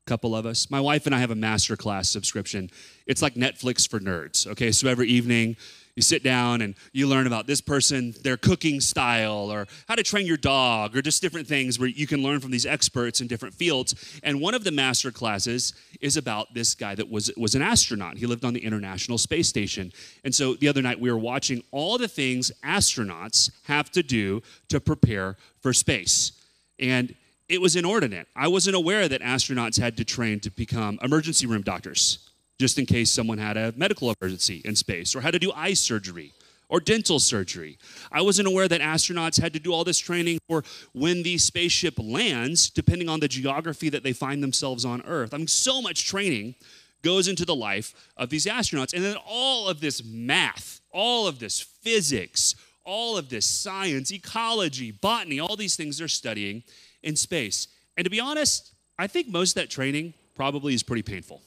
A 0.06 0.10
couple 0.10 0.36
of 0.36 0.46
us. 0.46 0.70
My 0.70 0.82
wife 0.82 1.06
and 1.06 1.16
I 1.16 1.20
have 1.20 1.32
a 1.32 1.36
masterclass 1.36 2.06
subscription. 2.08 2.70
It's 3.06 3.22
like 3.22 3.36
Netflix 3.36 3.88
for 3.88 4.00
nerds. 4.00 4.46
Okay, 4.48 4.72
so 4.72 4.88
every 4.88 5.08
evening 5.08 5.56
you 5.98 6.04
sit 6.04 6.22
down 6.22 6.62
and 6.62 6.76
you 6.94 7.08
learn 7.08 7.26
about 7.26 7.48
this 7.48 7.60
person, 7.60 8.14
their 8.22 8.38
cooking 8.38 8.80
style, 8.80 9.52
or 9.52 9.66
how 9.88 9.96
to 9.96 10.04
train 10.04 10.28
your 10.28 10.38
dog, 10.38 10.96
or 10.96 11.02
just 11.02 11.24
different 11.24 11.48
things 11.48 11.80
where 11.80 11.90
you 11.90 12.06
can 12.06 12.22
learn 12.22 12.40
from 12.40 12.52
these 12.52 12.68
experts 12.68 13.20
in 13.20 13.26
different 13.26 13.56
fields. 13.56 14.20
And 14.22 14.40
one 14.40 14.54
of 14.54 14.64
the 14.64 14.70
master 14.70 15.12
classes 15.12 15.74
is 16.00 16.16
about 16.16 16.54
this 16.54 16.76
guy 16.76 16.94
that 16.94 17.10
was, 17.10 17.32
was 17.36 17.56
an 17.56 17.64
astronaut. 17.64 18.18
He 18.18 18.28
lived 18.28 18.46
on 18.46 18.54
the 18.54 18.64
International 18.64 19.18
Space 19.18 19.48
Station. 19.48 19.92
And 20.24 20.36
so 20.36 20.54
the 20.54 20.68
other 20.68 20.84
night 20.84 21.00
we 21.00 21.12
were 21.12 21.18
watching 21.18 21.64
all 21.72 21.98
the 21.98 22.08
things 22.08 22.52
astronauts 22.64 23.50
have 23.64 23.90
to 23.94 24.04
do 24.04 24.44
to 24.70 24.80
prepare 24.80 25.36
for 25.62 25.74
space. 25.74 26.32
And 26.78 27.16
it 27.50 27.60
was 27.60 27.76
inordinate. 27.76 28.28
I 28.36 28.50
wasn't 28.50 28.76
aware 28.76 29.08
that 29.08 29.22
astronauts 29.22 29.80
had 29.80 29.98
to 29.98 30.06
train 30.06 30.42
to 30.42 30.52
become 30.52 31.00
emergency 31.02 31.48
room 31.48 31.64
doctors 31.64 32.27
just 32.60 32.80
in 32.80 32.86
case 32.86 33.12
someone 33.12 33.38
had 33.38 33.58
a 33.58 33.74
medical 33.76 34.14
emergency 34.20 34.62
in 34.66 34.76
space 34.76 35.16
or 35.16 35.22
had 35.22 35.32
to 35.34 35.40
do 35.40 35.52
eye 35.54 35.74
surgery 35.74 36.34
or 36.70 36.80
dental 36.80 37.20
surgery. 37.20 37.78
I 38.12 38.22
wasn't 38.22 38.48
aware 38.48 38.68
that 38.68 38.82
astronauts 38.82 39.40
had 39.40 39.54
to 39.54 39.60
do 39.60 39.72
all 39.72 39.84
this 39.84 40.00
training 40.00 40.40
for 40.48 40.64
when 40.94 41.24
the 41.24 41.38
spaceship 41.38 41.96
lands, 41.98 42.70
depending 42.70 43.08
on 43.10 43.20
the 43.20 43.28
geography 43.28 43.90
that 43.90 44.04
they 44.04 44.14
find 44.14 44.44
themselves 44.44 44.84
on 44.84 45.02
Earth. 45.04 45.34
I 45.34 45.38
mean, 45.38 45.48
so 45.48 45.82
much 45.82 46.06
training 46.06 46.56
goes 47.04 47.28
into 47.28 47.46
the 47.46 47.56
life 47.56 47.94
of 48.18 48.30
these 48.30 48.46
astronauts. 48.46 48.94
And 48.94 49.04
then 49.04 49.18
all 49.26 49.70
of 49.70 49.80
this 49.80 50.04
math, 50.04 50.82
all 50.92 51.28
of 51.28 51.40
this 51.40 51.62
physics, 51.62 52.56
all 52.84 53.18
of 53.18 53.30
this 53.30 53.46
science, 53.46 54.12
ecology, 54.12 54.92
botany, 54.92 55.40
all 55.40 55.56
these 55.56 55.76
things 55.76 56.00
they're 56.00 56.08
studying 56.08 56.64
in 57.04 57.16
space. 57.16 57.68
And 57.96 58.04
to 58.04 58.10
be 58.10 58.20
honest, 58.20 58.74
I 59.00 59.08
think 59.08 59.28
most 59.30 59.52
of 59.52 59.62
that 59.62 59.70
training 59.70 60.14
probably 60.36 60.74
is 60.74 60.84
pretty 60.84 61.04
painful. 61.04 61.42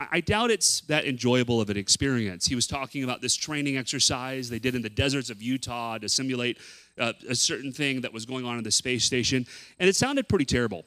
I 0.00 0.20
doubt 0.20 0.50
it's 0.50 0.80
that 0.82 1.04
enjoyable 1.04 1.60
of 1.60 1.68
an 1.68 1.76
experience. 1.76 2.46
He 2.46 2.54
was 2.54 2.66
talking 2.66 3.04
about 3.04 3.20
this 3.20 3.36
training 3.36 3.76
exercise 3.76 4.48
they 4.48 4.58
did 4.58 4.74
in 4.74 4.80
the 4.80 4.88
deserts 4.88 5.28
of 5.28 5.42
Utah 5.42 5.98
to 5.98 6.08
simulate 6.08 6.56
uh, 6.98 7.12
a 7.28 7.34
certain 7.34 7.70
thing 7.70 8.00
that 8.00 8.12
was 8.12 8.24
going 8.24 8.46
on 8.46 8.56
in 8.56 8.64
the 8.64 8.70
space 8.70 9.04
station, 9.04 9.46
and 9.78 9.88
it 9.88 9.96
sounded 9.96 10.26
pretty 10.26 10.46
terrible. 10.46 10.86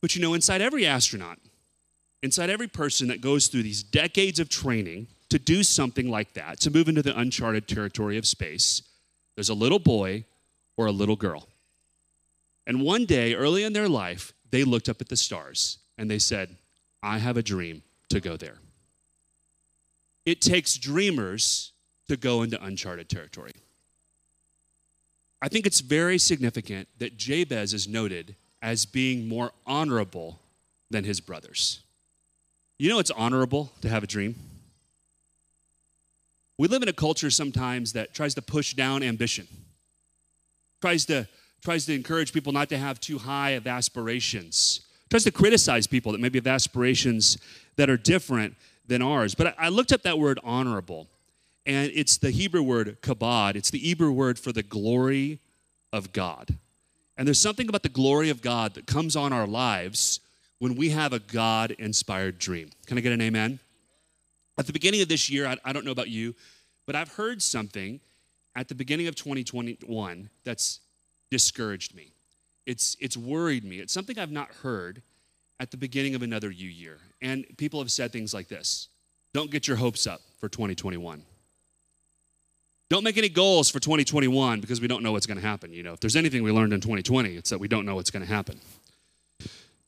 But 0.00 0.14
you 0.14 0.22
know, 0.22 0.34
inside 0.34 0.60
every 0.60 0.86
astronaut, 0.86 1.38
inside 2.22 2.48
every 2.48 2.68
person 2.68 3.08
that 3.08 3.20
goes 3.20 3.48
through 3.48 3.64
these 3.64 3.82
decades 3.82 4.38
of 4.38 4.48
training 4.48 5.08
to 5.30 5.40
do 5.40 5.64
something 5.64 6.08
like 6.08 6.34
that, 6.34 6.60
to 6.60 6.70
move 6.70 6.88
into 6.88 7.02
the 7.02 7.18
uncharted 7.18 7.66
territory 7.66 8.18
of 8.18 8.26
space, 8.26 8.82
there's 9.34 9.48
a 9.48 9.54
little 9.54 9.80
boy 9.80 10.24
or 10.76 10.86
a 10.86 10.92
little 10.92 11.16
girl. 11.16 11.48
And 12.68 12.82
one 12.82 13.04
day, 13.04 13.34
early 13.34 13.64
in 13.64 13.72
their 13.72 13.88
life, 13.88 14.32
they 14.50 14.62
looked 14.62 14.88
up 14.88 15.00
at 15.00 15.08
the 15.08 15.16
stars 15.16 15.78
and 15.98 16.08
they 16.08 16.20
said, 16.20 16.56
I 17.02 17.18
have 17.18 17.36
a 17.36 17.42
dream 17.42 17.82
to 18.10 18.20
go 18.20 18.36
there. 18.36 18.58
It 20.24 20.40
takes 20.40 20.76
dreamers 20.76 21.72
to 22.08 22.16
go 22.16 22.42
into 22.42 22.62
uncharted 22.62 23.08
territory. 23.08 23.52
I 25.42 25.48
think 25.48 25.66
it's 25.66 25.80
very 25.80 26.18
significant 26.18 26.88
that 26.98 27.16
Jabez 27.16 27.74
is 27.74 27.86
noted 27.86 28.34
as 28.62 28.86
being 28.86 29.28
more 29.28 29.52
honorable 29.66 30.40
than 30.90 31.04
his 31.04 31.20
brothers. 31.20 31.80
You 32.78 32.88
know 32.88 32.98
it's 32.98 33.10
honorable 33.10 33.72
to 33.82 33.88
have 33.88 34.02
a 34.02 34.06
dream? 34.06 34.34
We 36.58 36.68
live 36.68 36.82
in 36.82 36.88
a 36.88 36.92
culture 36.92 37.30
sometimes 37.30 37.92
that 37.92 38.14
tries 38.14 38.34
to 38.34 38.42
push 38.42 38.72
down 38.74 39.02
ambition, 39.02 39.46
tries 40.80 41.04
to, 41.06 41.28
tries 41.62 41.84
to 41.86 41.94
encourage 41.94 42.32
people 42.32 42.52
not 42.52 42.68
to 42.70 42.78
have 42.78 42.98
too 42.98 43.18
high 43.18 43.50
of 43.50 43.66
aspirations, 43.66 44.85
tries 45.10 45.24
to 45.24 45.30
criticize 45.30 45.86
people 45.86 46.12
that 46.12 46.20
maybe 46.20 46.38
have 46.38 46.46
aspirations 46.46 47.38
that 47.76 47.88
are 47.88 47.96
different 47.96 48.56
than 48.86 49.02
ours. 49.02 49.34
But 49.34 49.54
I, 49.58 49.68
looked 49.68 49.92
up 49.92 50.02
that 50.02 50.18
word 50.18 50.38
honorable, 50.42 51.06
and 51.64 51.90
it's 51.94 52.16
the 52.16 52.30
Hebrew 52.30 52.62
word 52.62 53.00
kabod. 53.02 53.56
It's 53.56 53.70
the 53.70 53.78
Hebrew 53.78 54.12
word 54.12 54.38
for 54.38 54.52
the 54.52 54.62
glory 54.62 55.40
of 55.92 56.12
God. 56.12 56.56
And 57.16 57.26
there's 57.26 57.40
something 57.40 57.68
about 57.68 57.82
the 57.82 57.88
glory 57.88 58.30
of 58.30 58.42
God 58.42 58.74
that 58.74 58.86
comes 58.86 59.16
on 59.16 59.32
our 59.32 59.46
lives 59.46 60.20
when 60.58 60.74
we 60.74 60.90
have 60.90 61.12
a 61.12 61.18
God 61.18 61.72
inspired 61.72 62.38
dream. 62.38 62.70
Can 62.86 62.98
I 62.98 63.00
get 63.00 63.12
an 63.12 63.20
amen? 63.20 63.58
At 64.58 64.66
the 64.66 64.72
beginning 64.72 65.02
of 65.02 65.08
this 65.08 65.28
year, 65.28 65.46
I, 65.46 65.56
I 65.64 65.72
don't 65.72 65.84
know 65.84 65.92
about 65.92 66.08
you, 66.08 66.34
but 66.86 66.96
I've 66.96 67.12
heard 67.12 67.42
something 67.42 68.00
at 68.54 68.68
the 68.68 68.74
beginning 68.74 69.06
of 69.06 69.14
2021 69.16 70.30
that's 70.44 70.80
discouraged 71.30 71.94
me. 71.94 72.12
It's, 72.66 72.96
it's 73.00 73.16
worried 73.16 73.64
me. 73.64 73.76
It's 73.78 73.92
something 73.92 74.18
I've 74.18 74.32
not 74.32 74.48
heard 74.62 75.02
at 75.58 75.70
the 75.70 75.76
beginning 75.76 76.14
of 76.14 76.22
another 76.22 76.48
new 76.48 76.68
year. 76.68 76.98
And 77.22 77.46
people 77.56 77.80
have 77.80 77.90
said 77.90 78.12
things 78.12 78.34
like 78.34 78.48
this 78.48 78.88
Don't 79.32 79.50
get 79.50 79.66
your 79.68 79.76
hopes 79.76 80.06
up 80.06 80.20
for 80.38 80.48
2021. 80.48 81.22
Don't 82.88 83.02
make 83.02 83.18
any 83.18 83.28
goals 83.28 83.68
for 83.68 83.80
2021 83.80 84.60
because 84.60 84.80
we 84.80 84.86
don't 84.86 85.02
know 85.02 85.10
what's 85.10 85.26
going 85.26 85.40
to 85.40 85.46
happen. 85.46 85.72
You 85.72 85.82
know, 85.82 85.92
if 85.92 86.00
there's 86.00 86.14
anything 86.14 86.44
we 86.44 86.52
learned 86.52 86.72
in 86.72 86.80
2020, 86.80 87.34
it's 87.34 87.50
that 87.50 87.58
we 87.58 87.66
don't 87.66 87.84
know 87.84 87.96
what's 87.96 88.10
going 88.10 88.24
to 88.24 88.32
happen. 88.32 88.60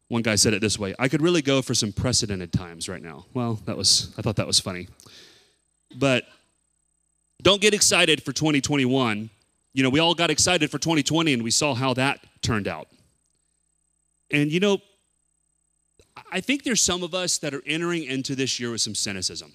One 0.09 0.23
guy 0.23 0.37
said 0.37 0.55
it 0.55 0.61
this 0.61 0.79
way 0.79 0.95
I 0.99 1.09
could 1.09 1.23
really 1.23 1.43
go 1.43 1.63
for 1.63 1.75
some 1.75 1.93
precedented 1.93 2.53
times 2.53 2.89
right 2.89 3.03
now. 3.03 3.27
Well, 3.35 3.61
that 3.67 3.77
was, 3.77 4.13
I 4.19 4.23
thought 4.23 4.37
that 4.37 4.47
was 4.47 4.59
funny. 4.59 4.89
But 5.95 6.25
don't 7.41 7.61
get 7.61 7.73
excited 7.73 8.23
for 8.23 8.33
2021. 8.33 9.31
You 9.75 9.83
know, 9.83 9.91
we 9.91 10.01
all 10.01 10.15
got 10.15 10.31
excited 10.31 10.71
for 10.71 10.79
2020 10.79 11.33
and 11.33 11.43
we 11.43 11.51
saw 11.51 11.75
how 11.75 11.95
that 11.95 12.21
turned 12.43 12.67
out. 12.67 12.89
And, 14.31 14.51
you 14.51 14.61
know, 14.61 14.79
I 16.31 16.41
think 16.41 16.65
there's 16.65 16.83
some 16.83 17.03
of 17.03 17.15
us 17.15 17.39
that 17.39 17.55
are 17.55 17.63
entering 17.67 18.05
into 18.05 18.35
this 18.35 18.59
year 18.59 18.71
with 18.71 18.81
some 18.81 18.95
cynicism. 18.95 19.53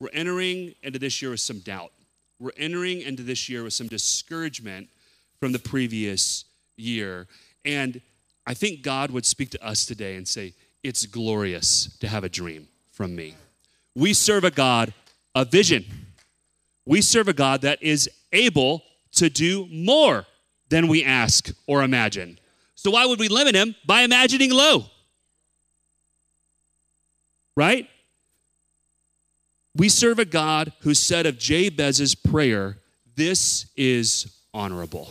We're 0.00 0.10
entering 0.12 0.74
into 0.82 0.98
this 0.98 1.20
year 1.20 1.30
with 1.30 1.40
some 1.40 1.60
doubt. 1.60 1.92
We're 2.38 2.50
entering 2.56 3.00
into 3.00 3.22
this 3.22 3.48
year 3.48 3.64
with 3.64 3.72
some 3.72 3.88
discouragement 3.88 4.88
from 5.40 5.52
the 5.52 5.58
previous 5.58 6.44
year. 6.76 7.26
And 7.64 8.00
I 8.46 8.54
think 8.54 8.82
God 8.82 9.10
would 9.10 9.26
speak 9.26 9.50
to 9.50 9.66
us 9.66 9.86
today 9.86 10.16
and 10.16 10.28
say, 10.28 10.52
It's 10.82 11.06
glorious 11.06 11.96
to 12.00 12.08
have 12.08 12.24
a 12.24 12.28
dream 12.28 12.68
from 12.92 13.16
me. 13.16 13.34
We 13.94 14.12
serve 14.12 14.44
a 14.44 14.50
God 14.50 14.92
of 15.34 15.50
vision. 15.50 15.84
We 16.86 17.00
serve 17.02 17.26
a 17.26 17.32
God 17.32 17.62
that 17.62 17.82
is 17.82 18.08
able 18.32 18.84
to 19.12 19.28
do 19.28 19.66
more 19.70 20.24
than 20.68 20.86
we 20.86 21.04
ask 21.04 21.50
or 21.66 21.82
imagine. 21.82 22.38
So, 22.76 22.92
why 22.92 23.04
would 23.06 23.18
we 23.18 23.28
limit 23.28 23.54
him 23.54 23.74
by 23.84 24.02
imagining 24.02 24.52
low? 24.52 24.84
Right? 27.56 27.88
We 29.74 29.88
serve 29.88 30.18
a 30.18 30.24
God 30.24 30.72
who 30.80 30.94
said 30.94 31.26
of 31.26 31.38
Jabez's 31.38 32.14
prayer, 32.14 32.78
This 33.16 33.66
is 33.76 34.32
honorable. 34.54 35.10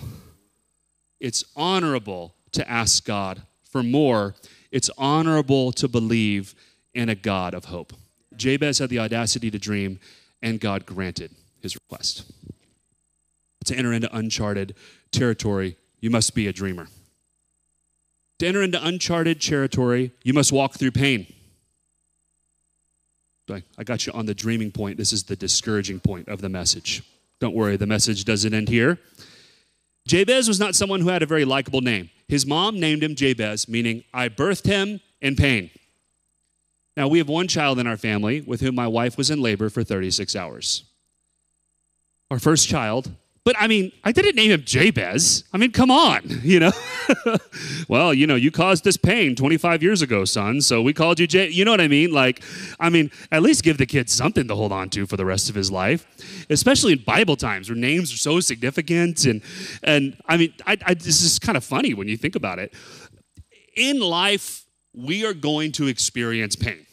It's 1.20 1.44
honorable 1.56 2.36
to 2.54 2.70
ask 2.70 3.06
God 3.06 3.42
for 3.70 3.84
more. 3.84 4.36
It's 4.72 4.90
honorable 4.98 5.72
to 5.74 5.88
believe 5.88 6.56
in 6.94 7.10
a 7.10 7.16
God 7.16 7.54
of 7.54 7.66
hope. 7.66 7.94
Jabez 8.36 8.80
had 8.80 8.90
the 8.90 9.00
audacity 9.00 9.50
to 9.52 9.60
dream, 9.60 10.00
and 10.42 10.60
God 10.60 10.86
granted 10.86 11.32
his 11.66 11.76
request. 11.76 12.32
To 13.66 13.76
enter 13.76 13.92
into 13.92 14.16
uncharted 14.16 14.76
territory, 15.12 15.76
you 16.00 16.10
must 16.10 16.34
be 16.36 16.48
a 16.48 16.54
dreamer. 16.54 16.88
To 18.40 18.48
enter 18.48 18.62
into 18.62 18.86
uncharted 18.86 19.42
territory, 19.42 20.12
you 20.24 20.34
must 20.34 20.52
walk 20.52 20.76
through 20.76 20.92
pain. 20.92 21.28
I 23.78 23.84
got 23.84 24.08
you 24.08 24.14
on 24.14 24.26
the 24.26 24.34
dreaming 24.34 24.72
point. 24.72 24.98
This 24.98 25.14
is 25.14 25.24
the 25.24 25.36
discouraging 25.36 26.00
point 26.00 26.28
of 26.28 26.42
the 26.42 26.50
message. 26.50 27.04
Don't 27.40 27.54
worry, 27.54 27.78
the 27.78 27.86
message 27.86 28.26
doesn't 28.26 28.54
end 28.54 28.70
here. 28.70 28.98
Jabez 30.08 30.48
was 30.48 30.60
not 30.60 30.76
someone 30.76 31.02
who 31.02 31.10
had 31.10 31.22
a 31.22 31.28
very 31.28 31.46
likable 31.46 31.82
name. 31.82 32.10
His 32.28 32.46
mom 32.46 32.80
named 32.80 33.04
him 33.04 33.16
Jabez, 33.16 33.68
meaning 33.68 34.04
I 34.14 34.30
birthed 34.30 34.66
him 34.66 35.00
in 35.22 35.36
pain. 35.36 35.70
Now, 36.98 37.08
we 37.08 37.18
have 37.18 37.28
one 37.28 37.48
child 37.48 37.78
in 37.78 37.88
our 37.88 37.98
family 37.98 38.42
with 38.42 38.62
whom 38.62 38.76
my 38.76 38.88
wife 38.88 39.18
was 39.18 39.30
in 39.30 39.42
labor 39.42 39.70
for 39.70 39.84
36 39.84 40.36
hours. 40.36 40.86
Our 42.32 42.40
first 42.40 42.68
child, 42.68 43.12
but 43.46 43.56
I 43.60 43.68
mean, 43.68 43.92
I 44.04 44.12
didn't 44.12 44.36
name 44.36 44.50
him 44.50 44.64
Jabez. 44.66 45.44
I 45.54 45.58
mean, 45.58 45.72
come 45.72 45.92
on, 45.92 46.22
you 46.44 46.60
know? 46.60 46.72
well, 47.88 48.12
you 48.12 48.26
know, 48.26 48.34
you 48.34 48.50
caused 48.50 48.84
this 48.84 48.98
pain 48.98 49.36
25 49.36 49.84
years 49.84 50.02
ago, 50.02 50.26
son, 50.26 50.62
so 50.62 50.82
we 50.82 50.94
called 50.94 51.20
you 51.20 51.28
Jay. 51.28 51.50
You 51.50 51.64
know 51.64 51.70
what 51.70 51.80
I 51.80 51.88
mean? 51.88 52.12
Like, 52.12 52.42
I 52.80 52.90
mean, 52.90 53.12
at 53.32 53.44
least 53.44 53.64
give 53.64 53.78
the 53.78 53.86
kid 53.86 54.10
something 54.10 54.48
to 54.48 54.56
hold 54.56 54.72
on 54.72 54.90
to 54.90 55.06
for 55.06 55.16
the 55.16 55.26
rest 55.26 55.48
of 55.48 55.56
his 55.56 55.72
life, 55.72 56.08
especially 56.50 56.94
in 56.94 57.04
Bible 57.04 57.36
times 57.36 57.70
where 57.70 57.78
names 57.78 58.12
are 58.12 58.18
so 58.18 58.40
significant. 58.40 59.26
And, 59.26 59.44
and 59.84 60.18
I 60.26 60.38
mean, 60.38 60.54
I, 60.66 60.78
I, 60.84 60.94
this 60.96 61.22
is 61.22 61.38
kind 61.38 61.56
of 61.56 61.64
funny 61.64 61.94
when 61.94 62.08
you 62.08 62.18
think 62.18 62.36
about 62.36 62.58
it. 62.58 62.74
In 63.78 64.00
life, 64.00 64.66
we 64.92 65.24
are 65.24 65.36
going 65.36 65.72
to 65.74 65.86
experience 65.86 66.56
pain. 66.56 66.88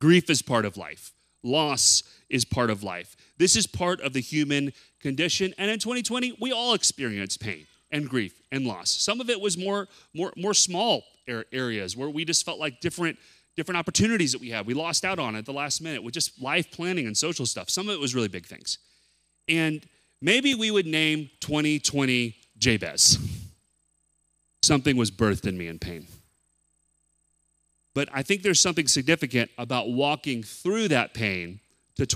Grief 0.00 0.28
is 0.28 0.42
part 0.42 0.64
of 0.64 0.76
life, 0.76 1.12
loss 1.44 2.02
is 2.28 2.44
part 2.44 2.70
of 2.70 2.82
life. 2.82 3.16
This 3.42 3.56
is 3.56 3.66
part 3.66 4.00
of 4.02 4.12
the 4.12 4.20
human 4.20 4.72
condition. 5.00 5.52
And 5.58 5.68
in 5.68 5.80
2020, 5.80 6.36
we 6.40 6.52
all 6.52 6.74
experienced 6.74 7.40
pain 7.40 7.66
and 7.90 8.08
grief 8.08 8.40
and 8.52 8.64
loss. 8.64 8.88
Some 8.88 9.20
of 9.20 9.28
it 9.28 9.40
was 9.40 9.58
more, 9.58 9.88
more, 10.14 10.32
more 10.36 10.54
small 10.54 11.02
areas 11.26 11.96
where 11.96 12.08
we 12.08 12.24
just 12.24 12.44
felt 12.44 12.60
like 12.60 12.80
different, 12.80 13.18
different 13.56 13.78
opportunities 13.80 14.30
that 14.30 14.40
we 14.40 14.50
had. 14.50 14.64
We 14.64 14.74
lost 14.74 15.04
out 15.04 15.18
on 15.18 15.34
at 15.34 15.44
the 15.44 15.52
last 15.52 15.82
minute 15.82 16.04
with 16.04 16.14
just 16.14 16.40
life 16.40 16.70
planning 16.70 17.08
and 17.08 17.16
social 17.16 17.44
stuff. 17.44 17.68
Some 17.68 17.88
of 17.88 17.94
it 17.96 17.98
was 17.98 18.14
really 18.14 18.28
big 18.28 18.46
things. 18.46 18.78
And 19.48 19.84
maybe 20.20 20.54
we 20.54 20.70
would 20.70 20.86
name 20.86 21.28
2020 21.40 22.36
Jabez. 22.58 23.18
Something 24.62 24.96
was 24.96 25.10
birthed 25.10 25.48
in 25.48 25.58
me 25.58 25.66
in 25.66 25.80
pain. 25.80 26.06
But 27.92 28.08
I 28.12 28.22
think 28.22 28.42
there's 28.42 28.60
something 28.60 28.86
significant 28.86 29.50
about 29.58 29.90
walking 29.90 30.44
through 30.44 30.86
that 30.88 31.12
pain 31.12 31.58
to 31.96 32.06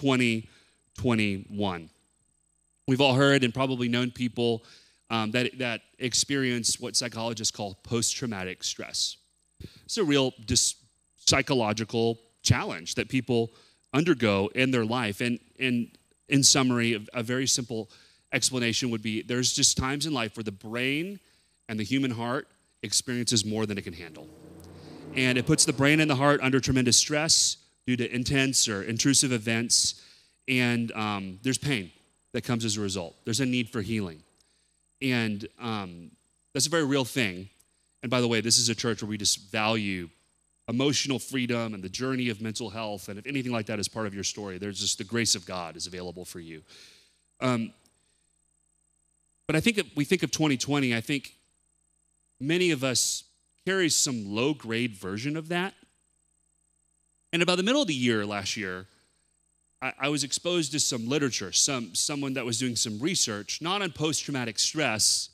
2021. 0.97 1.91
We've 2.89 3.01
all 3.01 3.15
heard 3.15 3.45
and 3.45 3.53
probably 3.53 3.89
known 3.89 4.11
people 4.11 4.65
um, 5.11 5.31
that, 5.33 5.59
that 5.59 5.83
experience 5.99 6.81
what 6.81 6.97
psychologists 6.97 7.55
call 7.55 7.75
post 7.83 8.17
traumatic 8.17 8.65
stress. 8.65 9.17
It's 9.85 9.99
a 9.99 10.05
real 10.05 10.33
dis- 10.45 10.75
psychological 11.17 12.19
challenge 12.43 12.95
that 12.95 13.09
people 13.09 13.51
undergo 13.93 14.49
in 14.55 14.71
their 14.71 14.85
life. 14.85 15.21
And, 15.21 15.39
and 15.59 15.91
in 16.29 16.43
summary, 16.43 17.07
a 17.13 17.23
very 17.23 17.47
simple 17.47 17.91
explanation 18.33 18.91
would 18.91 19.03
be 19.03 19.23
there's 19.23 19.53
just 19.53 19.77
times 19.77 20.07
in 20.07 20.13
life 20.13 20.37
where 20.37 20.45
the 20.45 20.53
brain 20.53 21.19
and 21.69 21.79
the 21.79 21.85
human 21.85 22.11
heart 22.11 22.49
experiences 22.83 23.45
more 23.45 23.67
than 23.67 23.79
it 23.79 23.83
can 23.83 23.93
handle. 23.93 24.29
And 25.15 25.39
it 25.39 25.47
puts 25.47 25.65
the 25.65 25.73
brain 25.73 26.01
and 26.01 26.11
the 26.11 26.17
heart 26.17 26.41
under 26.43 26.61
tremendous 26.61 26.97
stress 26.97 27.57
due 27.87 27.97
to 27.97 28.15
intense 28.15 28.69
or 28.69 28.83
intrusive 28.83 29.33
events. 29.33 30.03
And 30.49 30.93
um, 30.93 31.39
there's 31.43 31.59
pain 31.59 31.91
that 32.33 32.43
comes 32.43 32.65
as 32.65 32.77
a 32.77 32.81
result. 32.81 33.15
There's 33.25 33.41
a 33.41 33.47
need 33.47 33.71
for 33.71 33.83
healing. 33.83 34.23
And 35.03 35.47
um, 35.61 36.11
that's 36.53 36.67
a 36.67 36.71
very 36.71 36.85
real 36.85 37.05
thing. 37.05 37.49
And 38.03 38.11
by 38.11 38.21
the 38.21 38.29
way, 38.29 38.41
this 38.41 38.59
is 38.59 38.69
a 38.69 38.75
church 38.75 39.03
where 39.03 39.09
we 39.09 39.19
just 39.19 39.51
value 39.51 40.09
emotional 40.69 41.19
freedom 41.19 41.75
and 41.75 41.83
the 41.83 41.89
journey 41.89 42.29
of 42.29 42.41
mental 42.41 42.71
health. 42.71 43.09
And 43.09 43.19
if 43.19 43.27
anything 43.27 43.53
like 43.53 43.67
that 43.67 43.79
is 43.79 43.89
part 43.89 44.07
of 44.07 44.15
your 44.15 44.25
story, 44.25 44.59
there's 44.59 44.81
just 44.81 44.99
the 44.99 45.05
grace 45.05 45.35
of 45.35 45.47
God 45.47 45.77
is 45.77 45.87
available 45.87 46.25
for 46.25 46.41
you. 46.41 46.63
Um, 47.41 47.73
but 49.47 49.55
I 49.55 49.61
think 49.61 49.79
if 49.79 49.97
we 49.97 50.05
think 50.05 50.23
of 50.23 50.31
2020, 50.31 50.95
I 50.95 51.01
think 51.01 51.35
many 52.41 52.71
of 52.71 52.83
us 52.83 53.25
carry 53.65 53.89
some 53.89 54.35
low 54.35 54.55
grade 54.55 54.95
version 54.95 55.37
of 55.37 55.49
that. 55.49 55.75
And 57.33 57.43
about 57.43 57.57
the 57.57 57.63
middle 57.63 57.83
of 57.83 57.89
the 57.89 57.95
year 57.95 58.25
last 58.25 58.57
year, 58.57 58.87
I, 59.83 60.09
was 60.09 60.25
exposed 60.25 60.73
to 60.73 60.81
some 60.81 61.07
literature, 61.07 61.53
some 61.53 61.95
someone 61.95 62.35
that 62.35 62.45
was 62.45 62.59
doing 62.59 62.77
some 62.77 62.99
research, 62.99 63.61
not 63.61 63.83
on 63.83 63.93
post 63.93 64.25
traumatic 64.25 64.59
stress, 64.59 65.29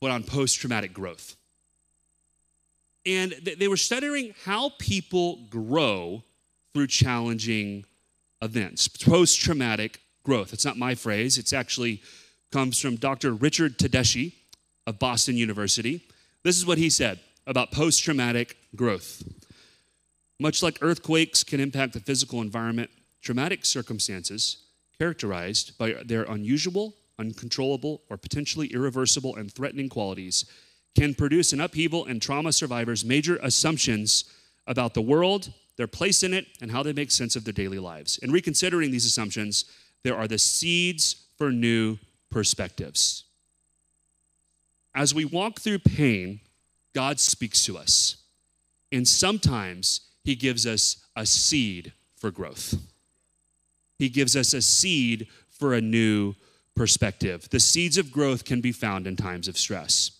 but 0.00 0.10
on 0.10 0.22
post 0.22 0.58
traumatic 0.58 0.94
growth. 0.94 1.36
And 3.06 3.32
th- 3.44 3.58
they 3.58 3.68
were 3.68 3.76
studying 3.76 4.34
how 4.44 4.70
people 4.78 5.40
grow 5.50 6.22
through 6.72 6.86
challenging 6.86 7.84
events, 8.40 8.88
post 8.88 9.40
traumatic 9.40 10.00
growth. 10.24 10.52
It's 10.52 10.64
not 10.64 10.78
my 10.78 10.94
phrase, 10.94 11.36
it's 11.36 11.52
actually 11.52 12.02
comes 12.50 12.80
from 12.80 12.96
Dr. 12.96 13.32
Richard 13.32 13.78
Tedeschi 13.78 14.32
of 14.86 14.98
Boston 14.98 15.36
University. 15.36 16.02
This 16.42 16.56
is 16.56 16.64
what 16.64 16.78
he 16.78 16.88
said 16.88 17.20
about 17.46 17.72
post 17.72 18.02
traumatic 18.02 18.56
growth. 18.76 19.22
Much 20.40 20.62
like 20.62 20.78
earthquakes 20.80 21.42
can 21.42 21.60
impact 21.60 21.92
the 21.92 22.00
physical 22.00 22.40
environment, 22.40 22.90
traumatic 23.24 23.64
circumstances, 23.64 24.58
characterized 24.98 25.76
by 25.78 25.94
their 26.04 26.24
unusual, 26.24 26.94
uncontrollable, 27.18 28.02
or 28.10 28.16
potentially 28.16 28.68
irreversible 28.68 29.34
and 29.36 29.52
threatening 29.52 29.88
qualities, 29.88 30.44
can 30.94 31.14
produce 31.14 31.52
in 31.52 31.60
upheaval 31.60 32.04
and 32.04 32.22
trauma 32.22 32.52
survivors 32.52 33.04
major 33.04 33.36
assumptions 33.42 34.24
about 34.66 34.94
the 34.94 35.02
world, 35.02 35.52
their 35.76 35.86
place 35.86 36.22
in 36.22 36.32
it, 36.32 36.46
and 36.60 36.70
how 36.70 36.82
they 36.82 36.92
make 36.92 37.10
sense 37.10 37.34
of 37.34 37.44
their 37.44 37.52
daily 37.52 37.78
lives. 37.78 38.18
In 38.18 38.30
reconsidering 38.30 38.90
these 38.90 39.06
assumptions, 39.06 39.64
there 40.04 40.16
are 40.16 40.28
the 40.28 40.38
seeds 40.38 41.26
for 41.36 41.50
new 41.50 41.98
perspectives. 42.30 43.24
As 44.94 45.14
we 45.14 45.24
walk 45.24 45.60
through 45.60 45.80
pain, 45.80 46.40
God 46.94 47.18
speaks 47.18 47.64
to 47.64 47.76
us. 47.76 48.16
And 48.92 49.08
sometimes 49.08 50.02
He 50.22 50.36
gives 50.36 50.66
us 50.66 51.04
a 51.16 51.26
seed 51.26 51.92
for 52.16 52.30
growth. 52.30 52.76
He 53.98 54.08
gives 54.08 54.36
us 54.36 54.52
a 54.52 54.62
seed 54.62 55.28
for 55.50 55.74
a 55.74 55.80
new 55.80 56.34
perspective. 56.74 57.48
The 57.50 57.60
seeds 57.60 57.98
of 57.98 58.10
growth 58.10 58.44
can 58.44 58.60
be 58.60 58.72
found 58.72 59.06
in 59.06 59.16
times 59.16 59.48
of 59.48 59.56
stress. 59.56 60.12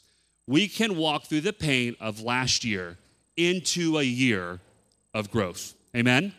We 0.47 0.69
can 0.69 0.97
walk 0.97 1.25
through 1.25 1.41
the 1.41 1.53
pain 1.53 1.97
of 2.01 2.21
last 2.21 2.65
year 2.65 2.99
into 3.37 3.99
a 3.99 4.03
year 4.03 4.61
of 5.13 5.31
growth. 5.31 5.75
Amen? 5.97 6.33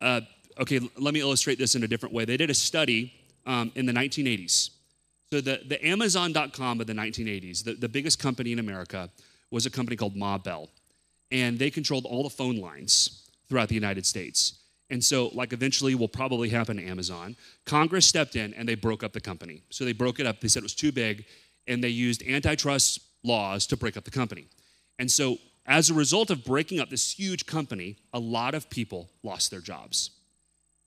Uh, 0.00 0.20
okay, 0.60 0.80
let 0.98 1.14
me 1.14 1.20
illustrate 1.20 1.58
this 1.58 1.74
in 1.74 1.82
a 1.82 1.88
different 1.88 2.14
way. 2.14 2.24
They 2.24 2.36
did 2.36 2.50
a 2.50 2.54
study 2.54 3.12
um, 3.46 3.72
in 3.74 3.86
the 3.86 3.92
1980s. 3.92 4.70
So, 5.32 5.40
the, 5.40 5.60
the 5.66 5.84
Amazon.com 5.86 6.80
of 6.80 6.86
the 6.86 6.92
1980s, 6.92 7.62
the, 7.62 7.74
the 7.74 7.88
biggest 7.88 8.18
company 8.18 8.52
in 8.52 8.58
America, 8.58 9.10
was 9.50 9.64
a 9.64 9.70
company 9.70 9.96
called 9.96 10.16
Ma 10.16 10.38
Bell. 10.38 10.68
And 11.30 11.58
they 11.58 11.70
controlled 11.70 12.04
all 12.04 12.24
the 12.24 12.30
phone 12.30 12.56
lines 12.56 13.28
throughout 13.48 13.68
the 13.68 13.74
United 13.74 14.04
States. 14.06 14.59
And 14.90 15.02
so, 15.04 15.28
like 15.28 15.52
eventually 15.52 15.94
will 15.94 16.08
probably 16.08 16.48
happen 16.48 16.76
to 16.76 16.84
Amazon, 16.84 17.36
Congress 17.64 18.06
stepped 18.06 18.34
in 18.34 18.52
and 18.54 18.68
they 18.68 18.74
broke 18.74 19.04
up 19.04 19.12
the 19.12 19.20
company. 19.20 19.62
So 19.70 19.84
they 19.84 19.92
broke 19.92 20.18
it 20.18 20.26
up. 20.26 20.40
They 20.40 20.48
said 20.48 20.60
it 20.60 20.64
was 20.64 20.74
too 20.74 20.90
big, 20.90 21.24
and 21.68 21.82
they 21.82 21.88
used 21.88 22.22
antitrust 22.26 23.00
laws 23.22 23.66
to 23.68 23.76
break 23.76 23.96
up 23.96 24.04
the 24.04 24.10
company. 24.10 24.48
And 24.98 25.10
so, 25.10 25.38
as 25.66 25.90
a 25.90 25.94
result 25.94 26.30
of 26.30 26.44
breaking 26.44 26.80
up 26.80 26.90
this 26.90 27.12
huge 27.12 27.46
company, 27.46 27.96
a 28.12 28.18
lot 28.18 28.54
of 28.54 28.68
people 28.68 29.08
lost 29.22 29.52
their 29.52 29.60
jobs. 29.60 30.10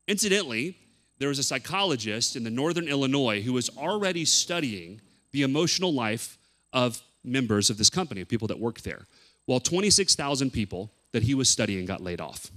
Incidentally, 0.08 0.78
there 1.20 1.30
was 1.30 1.40
a 1.40 1.44
psychologist 1.44 2.36
in 2.36 2.44
the 2.44 2.50
northern 2.50 2.90
Illinois 2.90 3.42
who 3.42 3.54
was 3.54 3.70
already 3.78 4.26
studying 4.26 5.00
the 5.32 5.44
emotional 5.44 5.94
life 5.94 6.38
of 6.74 7.02
members 7.24 7.70
of 7.70 7.78
this 7.78 7.90
company, 7.90 8.20
of 8.20 8.28
people 8.28 8.50
that 8.50 8.60
worked 8.60 8.84
there. 8.84 9.08
Well, 9.48 9.62
26,000 9.62 10.52
people 10.52 10.92
that 11.14 11.24
he 11.24 11.34
was 11.34 11.48
studying 11.48 11.86
got 11.86 12.02
laid 12.02 12.20
off 12.20 12.52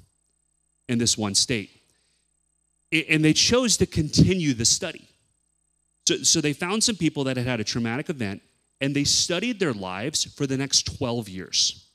in 0.89 0.99
this 0.99 1.16
one 1.16 1.34
state. 1.34 1.70
And 3.09 3.24
they 3.24 3.32
chose 3.32 3.76
to 3.78 3.87
continue 3.87 4.55
the 4.55 4.64
study. 4.64 5.09
So, 6.07 6.18
so 6.18 6.41
they 6.41 6.53
found 6.53 6.84
some 6.84 6.97
people 6.97 7.24
that 7.24 7.37
had 7.37 7.47
had 7.47 7.61
a 7.61 7.64
traumatic 7.64 8.09
event 8.09 8.43
and 8.80 8.95
they 8.95 9.05
studied 9.05 9.59
their 9.59 9.72
lives 9.72 10.24
for 10.24 10.47
the 10.47 10.57
next 10.57 10.97
12 10.97 11.28
years. 11.28 11.87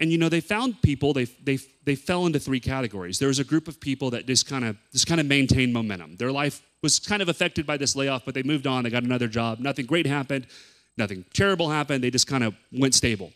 And 0.00 0.10
you 0.10 0.18
know, 0.18 0.28
they 0.28 0.40
found 0.40 0.82
people, 0.82 1.12
they, 1.12 1.24
they, 1.24 1.58
they 1.84 1.94
fell 1.94 2.26
into 2.26 2.40
three 2.40 2.60
categories. 2.60 3.18
There 3.18 3.28
was 3.28 3.38
a 3.38 3.44
group 3.44 3.68
of 3.68 3.80
people 3.80 4.10
that 4.10 4.26
just 4.26 4.48
kind 4.48 4.64
of 4.64 4.76
just 4.92 5.06
kind 5.06 5.20
of 5.20 5.26
maintained 5.26 5.72
momentum. 5.72 6.16
Their 6.16 6.32
life 6.32 6.62
was 6.82 6.98
kind 6.98 7.22
of 7.22 7.28
affected 7.28 7.66
by 7.66 7.76
this 7.76 7.94
layoff, 7.94 8.24
but 8.24 8.34
they 8.34 8.42
moved 8.42 8.66
on, 8.66 8.84
they 8.84 8.90
got 8.90 9.04
another 9.04 9.28
job. 9.28 9.60
Nothing 9.60 9.86
great 9.86 10.06
happened, 10.06 10.46
nothing 10.96 11.24
terrible 11.32 11.70
happened. 11.70 12.02
They 12.02 12.10
just 12.10 12.26
kind 12.26 12.42
of 12.42 12.54
went 12.72 12.94
stable. 12.94 13.32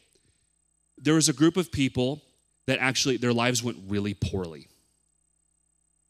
There 0.99 1.15
was 1.15 1.29
a 1.29 1.33
group 1.33 1.57
of 1.57 1.71
people 1.71 2.23
that 2.69 2.81
actually 2.81 3.17
their 3.17 3.33
lives 3.33 3.63
went 3.63 3.79
really 3.89 4.13
poorly. 4.13 4.69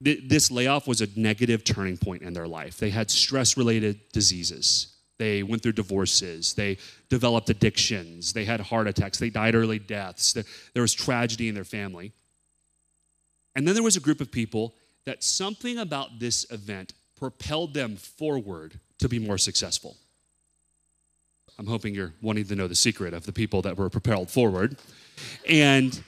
This 0.01 0.51
layoff 0.51 0.89
was 0.89 1.01
a 1.01 1.07
negative 1.15 1.63
turning 1.63 1.97
point 1.97 2.23
in 2.23 2.33
their 2.33 2.49
life. 2.49 2.79
They 2.79 2.91
had 2.91 3.13
stress 3.13 3.57
related 3.57 4.01
diseases. 4.13 4.89
They 5.19 5.45
went 5.45 5.63
through 5.63 5.73
divorces. 5.73 6.55
They 6.55 6.79
developed 7.09 7.49
addictions. 7.49 8.33
They 8.33 8.45
had 8.45 8.59
heart 8.59 8.89
attacks. 8.89 9.19
They 9.19 9.31
died 9.31 9.55
early 9.55 9.79
deaths. 9.79 10.33
There 10.33 10.83
was 10.83 10.95
tragedy 10.95 11.49
in 11.49 11.55
their 11.55 11.63
family. 11.63 12.11
And 13.55 13.67
then 13.67 13.75
there 13.75 13.85
was 13.85 13.97
a 13.97 14.01
group 14.01 14.21
of 14.21 14.33
people 14.33 14.75
that 15.05 15.23
something 15.23 15.79
about 15.79 16.19
this 16.19 16.45
event 16.51 16.93
propelled 17.17 17.73
them 17.73 17.95
forward 17.95 18.81
to 18.99 19.09
be 19.09 19.21
more 19.21 19.39
successful. 19.39 19.97
I'm 21.57 21.67
hoping 21.67 21.95
you're 21.95 22.15
wanting 22.21 22.47
to 22.47 22.57
know 22.57 22.67
the 22.67 22.75
secret 22.75 23.15
of 23.15 23.27
the 23.27 23.33
people 23.33 23.63
that 23.63 23.77
were 23.77 23.91
propelled 23.91 24.29
forward. 24.29 24.77
And 25.49 26.01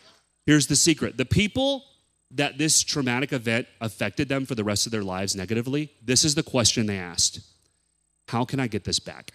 here's 0.47 0.67
the 0.67 0.77
secret 0.77 1.17
the 1.17 1.25
people 1.25 1.85
that 2.33 2.59
this 2.59 2.83
traumatic 2.83 3.33
event 3.33 3.67
affected 3.81 4.29
them 4.29 4.47
for 4.47 4.55
the 4.55 4.65
rest 4.65 4.87
of 4.87 4.93
their 4.93 5.03
lives 5.03 5.35
negatively, 5.35 5.91
this 6.03 6.25
is 6.25 6.35
the 6.35 6.43
question 6.43 6.87
they 6.87 6.99
asked 6.99 7.41
How 8.29 8.45
can 8.45 8.61
I 8.61 8.67
get 8.67 8.85
this 8.85 9.01
back? 9.01 9.33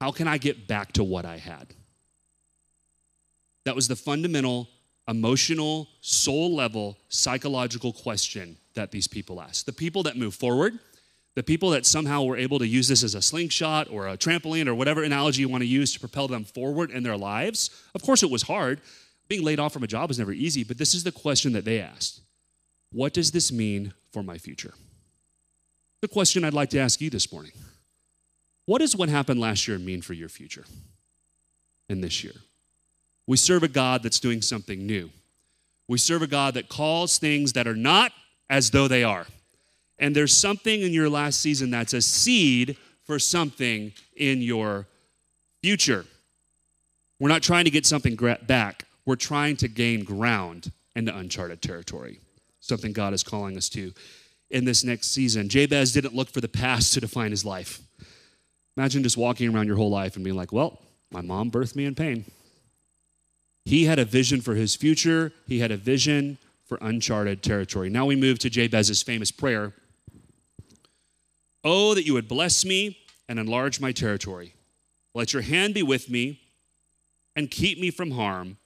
How 0.00 0.10
can 0.12 0.28
I 0.28 0.38
get 0.38 0.68
back 0.68 0.92
to 0.92 1.04
what 1.04 1.24
I 1.24 1.38
had? 1.38 1.74
That 3.64 3.74
was 3.74 3.88
the 3.88 3.96
fundamental, 3.96 4.68
emotional, 5.08 5.88
soul 6.00 6.54
level, 6.54 6.98
psychological 7.08 7.92
question 7.92 8.58
that 8.74 8.92
these 8.92 9.08
people 9.08 9.40
asked. 9.40 9.66
The 9.66 9.72
people 9.72 10.02
that 10.04 10.16
move 10.16 10.34
forward, 10.34 10.78
the 11.34 11.42
people 11.42 11.70
that 11.70 11.84
somehow 11.84 12.22
were 12.22 12.36
able 12.36 12.58
to 12.58 12.66
use 12.66 12.88
this 12.88 13.02
as 13.02 13.14
a 13.14 13.22
slingshot 13.22 13.90
or 13.90 14.06
a 14.06 14.16
trampoline 14.16 14.68
or 14.68 14.74
whatever 14.74 15.02
analogy 15.02 15.40
you 15.40 15.48
want 15.48 15.62
to 15.62 15.68
use 15.68 15.92
to 15.94 16.00
propel 16.00 16.28
them 16.28 16.44
forward 16.44 16.90
in 16.90 17.02
their 17.02 17.16
lives. 17.16 17.70
Of 17.94 18.02
course, 18.02 18.22
it 18.22 18.30
was 18.30 18.42
hard. 18.42 18.80
Being 19.28 19.42
laid 19.42 19.58
off 19.58 19.72
from 19.72 19.82
a 19.82 19.88
job 19.88 20.10
is 20.10 20.18
never 20.18 20.32
easy, 20.32 20.62
but 20.64 20.78
this 20.78 20.94
is 20.94 21.04
the 21.04 21.12
question 21.12 21.52
that 21.52 21.64
they 21.64 21.80
asked 21.80 22.20
What 22.92 23.12
does 23.12 23.30
this 23.30 23.52
mean 23.52 23.92
for 24.12 24.22
my 24.22 24.38
future? 24.38 24.74
The 26.02 26.08
question 26.08 26.44
I'd 26.44 26.54
like 26.54 26.70
to 26.70 26.78
ask 26.78 27.00
you 27.00 27.10
this 27.10 27.32
morning 27.32 27.52
What 28.66 28.78
does 28.78 28.96
what 28.96 29.08
happened 29.08 29.40
last 29.40 29.66
year 29.66 29.78
mean 29.78 30.02
for 30.02 30.14
your 30.14 30.28
future 30.28 30.64
and 31.88 32.02
this 32.02 32.22
year? 32.22 32.34
We 33.26 33.36
serve 33.36 33.62
a 33.62 33.68
God 33.68 34.02
that's 34.02 34.20
doing 34.20 34.40
something 34.40 34.86
new. 34.86 35.10
We 35.88 35.98
serve 35.98 36.22
a 36.22 36.26
God 36.26 36.54
that 36.54 36.68
calls 36.68 37.18
things 37.18 37.52
that 37.54 37.66
are 37.66 37.76
not 37.76 38.12
as 38.48 38.70
though 38.70 38.88
they 38.88 39.04
are. 39.04 39.26
And 39.98 40.14
there's 40.14 40.36
something 40.36 40.82
in 40.82 40.92
your 40.92 41.08
last 41.08 41.40
season 41.40 41.70
that's 41.70 41.94
a 41.94 42.02
seed 42.02 42.76
for 43.04 43.18
something 43.18 43.92
in 44.16 44.42
your 44.42 44.86
future. 45.62 46.04
We're 47.18 47.28
not 47.28 47.42
trying 47.42 47.64
to 47.64 47.70
get 47.70 47.86
something 47.86 48.16
back, 48.46 48.84
we're 49.06 49.16
trying 49.16 49.56
to 49.58 49.68
gain 49.68 50.04
ground 50.04 50.72
into 50.94 51.16
uncharted 51.16 51.62
territory, 51.62 52.20
something 52.60 52.92
God 52.92 53.14
is 53.14 53.22
calling 53.22 53.56
us 53.56 53.68
to 53.70 53.92
in 54.50 54.64
this 54.64 54.84
next 54.84 55.12
season. 55.12 55.48
Jabez 55.48 55.92
didn't 55.92 56.14
look 56.14 56.28
for 56.28 56.40
the 56.40 56.48
past 56.48 56.92
to 56.94 57.00
define 57.00 57.30
his 57.30 57.44
life. 57.44 57.80
Imagine 58.76 59.02
just 59.02 59.16
walking 59.16 59.54
around 59.54 59.66
your 59.66 59.76
whole 59.76 59.90
life 59.90 60.16
and 60.16 60.24
being 60.24 60.36
like, 60.36 60.52
well, 60.52 60.80
my 61.10 61.20
mom 61.22 61.50
birthed 61.50 61.76
me 61.76 61.86
in 61.86 61.94
pain. 61.94 62.24
He 63.64 63.84
had 63.84 63.98
a 63.98 64.04
vision 64.04 64.40
for 64.40 64.54
his 64.54 64.76
future, 64.76 65.32
he 65.46 65.60
had 65.60 65.70
a 65.70 65.76
vision 65.76 66.38
for 66.66 66.78
uncharted 66.80 67.42
territory. 67.42 67.88
Now 67.88 68.04
we 68.06 68.16
move 68.16 68.38
to 68.40 68.50
Jabez's 68.50 69.02
famous 69.02 69.30
prayer 69.30 69.72
Oh, 71.68 71.94
that 71.94 72.06
you 72.06 72.14
would 72.14 72.28
bless 72.28 72.64
me 72.64 72.96
and 73.28 73.40
enlarge 73.40 73.80
my 73.80 73.90
territory. 73.90 74.54
Let 75.14 75.32
your 75.32 75.42
hand 75.42 75.74
be 75.74 75.82
with 75.82 76.08
me 76.08 76.38
and 77.34 77.50
keep 77.50 77.80
me 77.80 77.90
from 77.90 78.12
harm 78.12 78.58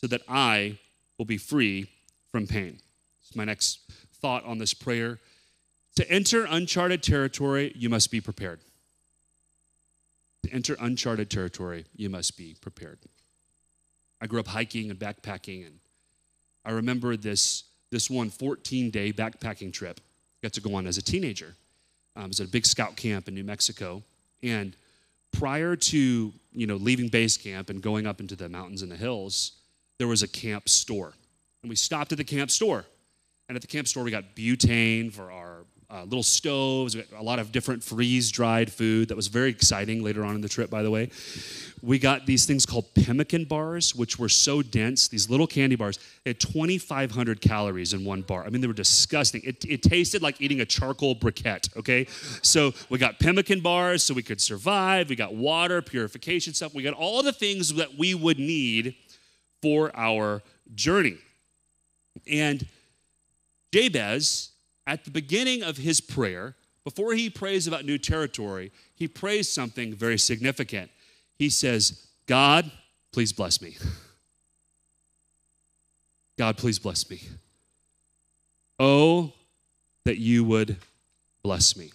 so 0.00 0.06
that 0.06 0.22
I 0.28 0.78
will 1.16 1.24
be 1.24 1.38
free 1.38 1.90
from 2.30 2.46
pain. 2.46 2.78
Is 3.28 3.36
my 3.36 3.44
next 3.44 3.80
thought 4.20 4.44
on 4.44 4.58
this 4.58 4.74
prayer. 4.74 5.18
To 5.96 6.10
enter 6.10 6.46
uncharted 6.48 7.02
territory, 7.02 7.72
you 7.74 7.88
must 7.88 8.10
be 8.10 8.20
prepared. 8.20 8.60
To 10.44 10.52
enter 10.52 10.76
uncharted 10.80 11.30
territory, 11.30 11.86
you 11.96 12.08
must 12.08 12.36
be 12.36 12.54
prepared. 12.60 12.98
I 14.20 14.26
grew 14.26 14.40
up 14.40 14.48
hiking 14.48 14.90
and 14.90 14.98
backpacking, 14.98 15.66
and 15.66 15.78
I 16.64 16.70
remember 16.70 17.16
this, 17.16 17.64
this 17.90 18.08
one 18.08 18.30
14 18.30 18.90
day 18.90 19.12
backpacking 19.12 19.72
trip 19.72 20.00
I 20.00 20.46
got 20.46 20.52
to 20.52 20.60
go 20.60 20.74
on 20.74 20.86
as 20.86 20.98
a 20.98 21.02
teenager. 21.02 21.54
Um, 22.14 22.24
I 22.24 22.26
was 22.28 22.40
at 22.40 22.46
a 22.46 22.50
big 22.50 22.64
scout 22.64 22.96
camp 22.96 23.26
in 23.26 23.34
New 23.34 23.44
Mexico, 23.44 24.02
and 24.42 24.76
prior 25.32 25.74
to 25.74 26.32
you 26.52 26.66
know 26.66 26.76
leaving 26.76 27.08
base 27.08 27.36
camp 27.36 27.70
and 27.70 27.82
going 27.82 28.06
up 28.06 28.20
into 28.20 28.36
the 28.36 28.48
mountains 28.48 28.82
and 28.82 28.90
the 28.90 28.96
hills, 28.96 29.52
there 29.98 30.08
was 30.08 30.22
a 30.22 30.28
camp 30.28 30.68
store, 30.68 31.12
and 31.62 31.70
we 31.70 31.76
stopped 31.76 32.12
at 32.12 32.18
the 32.18 32.24
camp 32.24 32.50
store. 32.50 32.84
And 33.48 33.56
at 33.56 33.62
the 33.62 33.68
camp 33.68 33.88
store, 33.88 34.04
we 34.04 34.10
got 34.10 34.36
butane 34.36 35.10
for 35.10 35.32
our 35.32 35.64
uh, 35.90 36.04
little 36.04 36.22
stoves, 36.22 36.94
a 37.16 37.22
lot 37.22 37.38
of 37.38 37.50
different 37.50 37.82
freeze 37.82 38.30
dried 38.30 38.70
food 38.70 39.08
that 39.08 39.16
was 39.16 39.28
very 39.28 39.48
exciting 39.48 40.02
later 40.02 40.22
on 40.22 40.34
in 40.34 40.42
the 40.42 40.48
trip, 40.48 40.68
by 40.68 40.82
the 40.82 40.90
way. 40.90 41.08
We 41.80 41.98
got 41.98 42.26
these 42.26 42.44
things 42.44 42.66
called 42.66 42.92
pemmican 42.92 43.46
bars, 43.46 43.94
which 43.94 44.18
were 44.18 44.28
so 44.28 44.60
dense, 44.60 45.08
these 45.08 45.30
little 45.30 45.46
candy 45.46 45.76
bars. 45.76 45.98
They 46.24 46.30
had 46.30 46.40
2,500 46.40 47.40
calories 47.40 47.94
in 47.94 48.04
one 48.04 48.20
bar. 48.20 48.44
I 48.44 48.50
mean, 48.50 48.60
they 48.60 48.66
were 48.66 48.74
disgusting. 48.74 49.40
It, 49.44 49.64
it 49.64 49.82
tasted 49.82 50.20
like 50.20 50.42
eating 50.42 50.60
a 50.60 50.66
charcoal 50.66 51.16
briquette, 51.16 51.74
okay? 51.74 52.06
So 52.42 52.74
we 52.90 52.98
got 52.98 53.18
pemmican 53.18 53.60
bars 53.60 54.02
so 54.02 54.12
we 54.12 54.22
could 54.22 54.42
survive. 54.42 55.08
We 55.08 55.16
got 55.16 55.34
water, 55.34 55.80
purification 55.80 56.52
stuff. 56.52 56.74
We 56.74 56.82
got 56.82 56.94
all 56.94 57.22
the 57.22 57.32
things 57.32 57.72
that 57.74 57.96
we 57.96 58.14
would 58.14 58.38
need 58.38 58.94
for 59.62 59.90
our 59.94 60.42
journey. 60.74 61.18
And 62.30 62.66
Jabez, 63.72 64.50
at 64.86 65.04
the 65.04 65.10
beginning 65.10 65.62
of 65.62 65.76
his 65.76 66.00
prayer, 66.00 66.54
before 66.84 67.14
he 67.14 67.28
prays 67.28 67.66
about 67.66 67.84
new 67.84 67.98
territory, 67.98 68.72
he 68.94 69.08
prays 69.08 69.48
something 69.48 69.94
very 69.94 70.18
significant. 70.18 70.90
He 71.38 71.50
says, 71.50 72.06
God, 72.26 72.70
please 73.12 73.32
bless 73.32 73.60
me. 73.60 73.76
God, 76.38 76.56
please 76.56 76.78
bless 76.78 77.10
me. 77.10 77.20
Oh, 78.78 79.32
that 80.04 80.18
you 80.18 80.44
would 80.44 80.76
bless 81.42 81.76
me. 81.76 81.90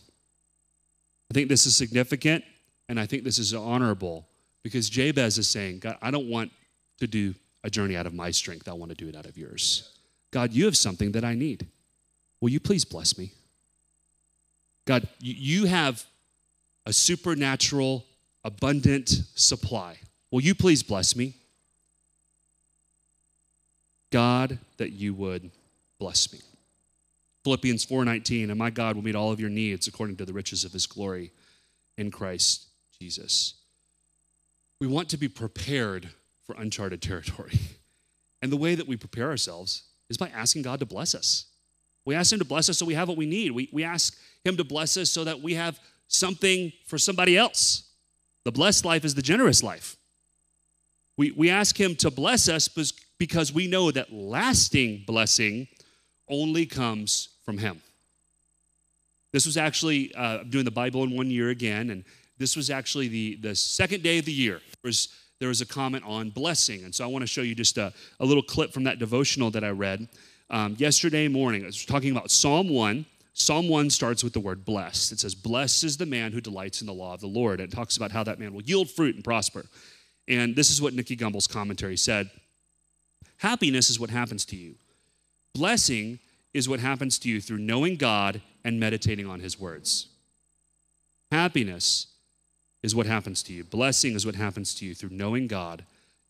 I 1.31 1.33
think 1.33 1.49
this 1.49 1.65
is 1.65 1.75
significant 1.75 2.43
and 2.89 2.99
I 2.99 3.05
think 3.05 3.23
this 3.23 3.39
is 3.39 3.53
honorable 3.53 4.27
because 4.61 4.89
Jabez 4.89 5.37
is 5.37 5.47
saying, 5.47 5.79
God, 5.79 5.97
I 6.01 6.11
don't 6.11 6.29
want 6.29 6.51
to 6.99 7.07
do 7.07 7.33
a 7.63 7.69
journey 7.69 7.95
out 7.95 8.05
of 8.05 8.13
my 8.13 8.31
strength. 8.31 8.67
I 8.67 8.73
want 8.73 8.89
to 8.89 8.95
do 8.95 9.07
it 9.07 9.15
out 9.15 9.25
of 9.25 9.37
yours. 9.37 9.97
God, 10.31 10.51
you 10.51 10.65
have 10.65 10.77
something 10.77 11.11
that 11.13 11.23
I 11.23 11.35
need. 11.35 11.67
Will 12.41 12.49
you 12.49 12.59
please 12.59 12.83
bless 12.83 13.17
me? 13.17 13.31
God, 14.85 15.07
you 15.19 15.65
have 15.65 16.05
a 16.85 16.91
supernatural, 16.91 18.05
abundant 18.43 19.09
supply. 19.35 19.97
Will 20.31 20.41
you 20.41 20.53
please 20.53 20.83
bless 20.83 21.15
me? 21.15 21.35
God, 24.11 24.59
that 24.77 24.91
you 24.91 25.13
would 25.13 25.51
bless 25.99 26.33
me. 26.33 26.39
Philippians 27.43 27.85
4:19, 27.85 28.49
and 28.49 28.57
my 28.57 28.69
God 28.69 28.95
will 28.95 29.03
meet 29.03 29.15
all 29.15 29.31
of 29.31 29.39
your 29.39 29.49
needs 29.49 29.87
according 29.87 30.17
to 30.17 30.25
the 30.25 30.33
riches 30.33 30.63
of 30.63 30.73
his 30.73 30.85
glory 30.85 31.31
in 31.97 32.11
Christ 32.11 32.67
Jesus. 32.99 33.53
We 34.79 34.87
want 34.87 35.09
to 35.09 35.17
be 35.17 35.27
prepared 35.27 36.09
for 36.45 36.55
uncharted 36.57 37.01
territory. 37.01 37.53
And 38.41 38.51
the 38.51 38.57
way 38.57 38.75
that 38.75 38.89
we 38.89 38.97
prepare 38.97 39.29
ourselves 39.29 39.83
is 40.09 40.17
by 40.17 40.27
asking 40.27 40.63
God 40.63 40.81
to 40.81 40.85
bless 40.85 41.15
us. 41.15 41.45
We 42.05 42.13
ask 42.13 42.33
Him 42.33 42.39
to 42.39 42.45
bless 42.45 42.67
us 42.67 42.77
so 42.77 42.85
we 42.85 42.93
have 42.93 43.07
what 43.07 43.15
we 43.15 43.25
need. 43.25 43.51
We, 43.51 43.69
we 43.71 43.85
ask 43.85 44.17
Him 44.43 44.57
to 44.57 44.65
bless 44.65 44.97
us 44.97 45.09
so 45.09 45.23
that 45.23 45.39
we 45.39 45.53
have 45.53 45.79
something 46.09 46.73
for 46.85 46.97
somebody 46.97 47.37
else. 47.37 47.89
The 48.43 48.51
blessed 48.51 48.83
life 48.83 49.05
is 49.05 49.15
the 49.15 49.21
generous 49.21 49.63
life. 49.63 49.95
We, 51.17 51.31
we 51.31 51.49
ask 51.49 51.79
Him 51.79 51.95
to 51.95 52.11
bless 52.11 52.49
us 52.49 52.67
because 53.17 53.53
we 53.53 53.67
know 53.67 53.91
that 53.91 54.11
lasting 54.11 55.05
blessing 55.07 55.69
only 56.27 56.65
comes 56.65 57.29
from 57.45 57.57
Him. 57.57 57.81
This 59.31 59.45
was 59.45 59.55
actually, 59.55 60.13
uh, 60.15 60.43
doing 60.43 60.65
the 60.65 60.71
Bible 60.71 61.03
in 61.03 61.15
one 61.15 61.31
year 61.31 61.49
again, 61.49 61.89
and 61.89 62.03
this 62.37 62.55
was 62.55 62.69
actually 62.69 63.07
the, 63.07 63.35
the 63.35 63.55
second 63.55 64.03
day 64.03 64.19
of 64.19 64.25
the 64.25 64.33
year. 64.33 64.57
There 64.57 64.89
was, 64.89 65.07
there 65.39 65.49
was 65.49 65.61
a 65.61 65.65
comment 65.65 66.03
on 66.05 66.29
blessing. 66.29 66.83
And 66.83 66.93
so 66.93 67.03
I 67.03 67.07
want 67.07 67.23
to 67.23 67.27
show 67.27 67.41
you 67.41 67.55
just 67.55 67.77
a, 67.77 67.93
a 68.19 68.25
little 68.25 68.43
clip 68.43 68.71
from 68.71 68.83
that 68.85 68.99
devotional 68.99 69.51
that 69.51 69.63
I 69.63 69.69
read 69.69 70.07
um, 70.49 70.75
yesterday 70.77 71.27
morning. 71.27 71.63
I 71.63 71.67
was 71.67 71.85
talking 71.85 72.11
about 72.11 72.31
Psalm 72.31 72.69
1. 72.69 73.05
Psalm 73.33 73.67
1 73.67 73.89
starts 73.89 74.23
with 74.23 74.33
the 74.33 74.39
word 74.39 74.63
blessed. 74.63 75.11
It 75.11 75.19
says, 75.19 75.33
Blessed 75.33 75.83
is 75.83 75.97
the 75.97 76.05
man 76.05 76.31
who 76.31 76.39
delights 76.39 76.81
in 76.81 76.87
the 76.87 76.93
law 76.93 77.15
of 77.15 77.21
the 77.21 77.27
Lord. 77.27 77.59
And 77.59 77.71
it 77.71 77.75
talks 77.75 77.97
about 77.97 78.11
how 78.11 78.23
that 78.23 78.39
man 78.39 78.53
will 78.53 78.61
yield 78.61 78.89
fruit 78.89 79.15
and 79.15 79.23
prosper. 79.23 79.65
And 80.27 80.55
this 80.55 80.69
is 80.69 80.81
what 80.81 80.93
Nicky 80.93 81.17
Gumbel's 81.17 81.47
commentary 81.47 81.97
said 81.97 82.29
Happiness 83.37 83.89
is 83.89 83.99
what 83.99 84.09
happens 84.09 84.45
to 84.45 84.55
you, 84.55 84.75
blessing 85.53 86.19
is 86.53 86.69
what 86.69 86.79
happens 86.79 87.17
to 87.19 87.29
you 87.29 87.41
through 87.41 87.57
knowing 87.57 87.95
God 87.95 88.41
and 88.63 88.79
meditating 88.79 89.27
on 89.27 89.39
his 89.39 89.59
words. 89.59 90.07
Happiness 91.31 92.07
is 92.83 92.93
what 92.93 93.05
happens 93.05 93.41
to 93.43 93.53
you, 93.53 93.63
blessing 93.63 94.13
is 94.13 94.25
what 94.25 94.35
happens 94.35 94.75
to 94.75 94.85
you 94.85 94.93
through 94.93 95.09
knowing 95.09 95.47
God 95.47 95.85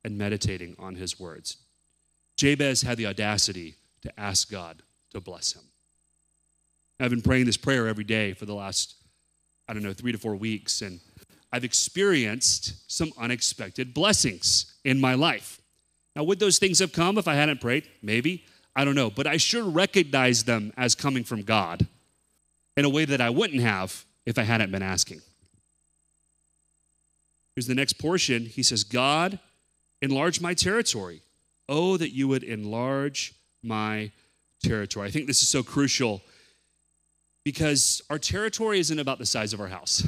and 0.06 0.18
meditating 0.18 0.76
on 0.80 0.96
his 0.96 1.20
words. 1.20 1.58
Jabez 2.38 2.84
had 2.84 2.98
the 2.98 3.08
audacity 3.08 3.76
to 4.02 4.20
ask 4.20 4.50
God 4.50 4.82
to 5.12 5.20
bless 5.20 5.54
him. 5.54 5.64
I've 7.00 7.10
been 7.10 7.22
praying 7.22 7.46
this 7.46 7.58
prayer 7.58 7.88
every 7.88 8.04
day 8.04 8.34
for 8.34 8.46
the 8.46 8.54
last, 8.54 8.96
I 9.68 9.74
don't 9.74 9.84
know, 9.84 9.94
three 9.94 10.12
to 10.12 10.18
four 10.18 10.36
weeks, 10.36 10.82
and 10.82 11.00
I've 11.52 11.64
experienced 11.64 12.92
some 12.92 13.12
unexpected 13.18 13.94
blessings 13.94 14.74
in 14.84 15.00
my 15.00 15.16
life. 15.16 15.60
Now, 16.16 16.24
would 16.24 16.40
those 16.40 16.60
things 16.60 16.80
have 16.80 16.94
come 16.94 17.18
if 17.18 17.28
I 17.28 17.36
hadn't 17.36 17.62
prayed? 17.62 17.88
Maybe. 18.02 18.46
I 18.76 18.86
don't 18.86 18.96
know. 18.96 19.10
But 19.10 19.28
I 19.28 19.38
sure 19.38 19.64
recognize 19.64 20.44
them 20.44 20.74
as 20.78 20.96
coming 20.96 21.24
from 21.24 21.42
God 21.42 21.86
in 22.78 22.86
a 22.86 22.90
way 22.90 23.06
that 23.06 23.22
I 23.22 23.30
wouldn't 23.30 23.62
have 23.62 24.06
if 24.26 24.38
I 24.38 24.44
hadn't 24.44 24.72
been 24.72 24.84
asking. 24.84 25.22
Here's 27.56 27.68
the 27.68 27.76
next 27.76 27.94
portion. 27.94 28.46
He 28.46 28.64
says, 28.64 28.84
God, 28.84 29.40
enlarge 30.02 30.42
my 30.42 30.54
territory. 30.54 31.22
Oh, 31.70 31.98
that 31.98 32.14
you 32.14 32.28
would 32.28 32.44
enlarge 32.44 33.34
my 33.62 34.12
territory. 34.64 35.08
I 35.08 35.12
think 35.12 35.28
this 35.28 35.42
is 35.42 35.48
so 35.48 35.64
crucial 35.64 36.22
because 37.44 38.02
our 38.10 38.20
territory 38.20 38.80
isn't 38.80 39.00
about 39.00 39.20
the 39.20 39.26
size 39.26 39.54
of 39.54 39.60
our 39.60 39.68
house 39.68 40.06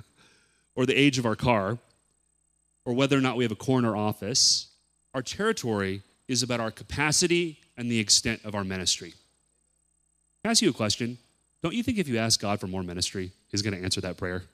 or 0.76 0.86
the 0.86 0.94
age 0.94 1.18
of 1.18 1.26
our 1.26 1.36
car 1.36 1.78
or 2.84 2.92
whether 2.92 3.16
or 3.16 3.20
not 3.20 3.36
we 3.36 3.44
have 3.44 3.52
a 3.52 3.56
corner 3.56 3.96
office. 3.96 4.68
Our 5.14 5.22
territory 5.22 6.02
is 6.28 6.42
about 6.42 6.60
our 6.60 6.70
capacity 6.70 7.58
and 7.76 7.90
the 7.90 7.98
extent 7.98 8.40
of 8.44 8.54
our 8.54 8.64
ministry. 8.64 9.10
Can 9.10 10.48
I 10.48 10.50
ask 10.50 10.62
you 10.62 10.70
a 10.70 10.74
question? 10.74 11.18
Don't 11.62 11.74
you 11.74 11.82
think 11.82 11.98
if 11.98 12.08
you 12.08 12.18
ask 12.18 12.40
God 12.40 12.60
for 12.60 12.66
more 12.66 12.82
ministry, 12.82 13.32
He's 13.50 13.62
going 13.62 13.76
to 13.76 13.82
answer 13.82 14.00
that 14.02 14.16
prayer? 14.16 14.44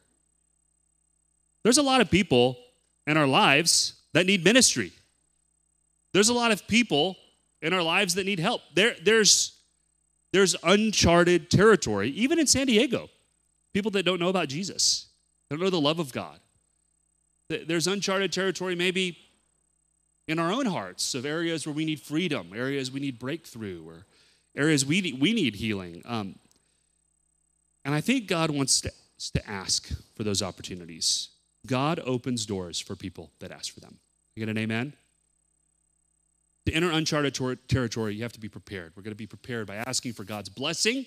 There's 1.62 1.78
a 1.78 1.82
lot 1.82 2.00
of 2.00 2.10
people 2.10 2.58
in 3.06 3.16
our 3.16 3.26
lives 3.26 3.94
that 4.12 4.26
need 4.26 4.44
ministry. 4.44 4.92
There's 6.12 6.28
a 6.28 6.34
lot 6.34 6.50
of 6.50 6.66
people 6.66 7.16
in 7.62 7.72
our 7.72 7.82
lives 7.82 8.14
that 8.14 8.26
need 8.26 8.38
help. 8.38 8.60
There, 8.74 8.94
there's, 9.02 9.58
there's 10.32 10.56
uncharted 10.62 11.50
territory, 11.50 12.10
even 12.10 12.38
in 12.38 12.46
San 12.46 12.66
Diego. 12.66 13.08
People 13.72 13.90
that 13.92 14.04
don't 14.04 14.20
know 14.20 14.28
about 14.28 14.48
Jesus, 14.48 15.06
don't 15.48 15.60
know 15.60 15.70
the 15.70 15.80
love 15.80 15.98
of 15.98 16.12
God. 16.12 16.38
There's 17.48 17.86
uncharted 17.86 18.32
territory 18.32 18.74
maybe 18.74 19.18
in 20.28 20.38
our 20.38 20.52
own 20.52 20.66
hearts 20.66 21.14
of 21.14 21.26
areas 21.26 21.66
where 21.66 21.74
we 21.74 21.84
need 21.84 22.00
freedom, 22.00 22.52
areas 22.54 22.90
we 22.90 23.00
need 23.00 23.18
breakthrough, 23.18 23.86
or 23.86 24.06
areas 24.56 24.84
we 24.86 25.00
need, 25.00 25.20
we 25.20 25.32
need 25.32 25.56
healing. 25.56 26.02
Um, 26.04 26.36
and 27.84 27.94
I 27.94 28.00
think 28.00 28.26
God 28.26 28.50
wants 28.50 28.80
to, 28.82 28.92
to 29.34 29.50
ask 29.50 29.90
for 30.14 30.24
those 30.24 30.42
opportunities. 30.42 31.28
God 31.66 32.00
opens 32.04 32.46
doors 32.46 32.80
for 32.80 32.96
people 32.96 33.30
that 33.38 33.52
ask 33.52 33.72
for 33.72 33.80
them. 33.80 33.98
You 34.34 34.44
get 34.44 34.50
an 34.50 34.58
amen? 34.58 34.94
To 36.66 36.72
enter 36.72 36.90
uncharted 36.90 37.34
tor- 37.34 37.56
territory, 37.56 38.14
you 38.14 38.22
have 38.22 38.32
to 38.32 38.40
be 38.40 38.48
prepared. 38.48 38.92
We're 38.96 39.02
going 39.02 39.12
to 39.12 39.16
be 39.16 39.26
prepared 39.26 39.66
by 39.66 39.76
asking 39.76 40.12
for 40.12 40.24
God's 40.24 40.48
blessing. 40.48 41.06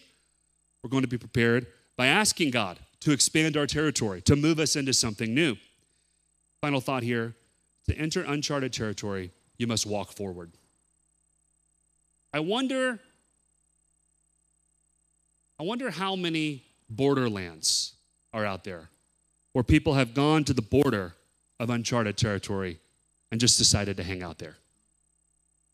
We're 0.84 0.90
going 0.90 1.04
to 1.04 1.10
be 1.10 1.18
prepared 1.18 1.68
by 1.98 2.08
asking 2.08 2.52
God 2.52 2.80
to 3.02 3.12
expand 3.12 3.56
our 3.58 3.66
territory, 3.66 4.22
to 4.24 4.36
move 4.36 4.60
us 4.60 4.76
into 4.76 4.94
something 4.94 5.34
new. 5.34 5.56
Final 6.62 6.82
thought 6.82 7.04
here 7.04 7.36
to 7.88 7.98
enter 7.98 8.24
uncharted 8.24 8.74
territory, 8.74 9.32
you 9.58 9.68
must 9.68 9.86
walk 9.86 10.12
forward. 10.12 10.52
I 12.34 12.40
wonder 12.40 13.00
I 15.58 15.64
wonder 15.64 15.90
how 15.90 16.18
many 16.18 16.66
borderlands 16.90 17.94
are 18.34 18.46
out 18.46 18.66
there 18.66 18.90
where 19.56 19.64
people 19.64 19.94
have 19.94 20.14
gone 20.14 20.44
to 20.44 20.54
the 20.54 20.62
border 20.62 21.14
of 21.62 21.70
uncharted 21.70 22.18
territory 22.18 22.78
and 23.32 23.40
just 23.40 23.58
decided 23.58 23.96
to 23.96 24.04
hang 24.04 24.22
out 24.22 24.38
there. 24.38 24.58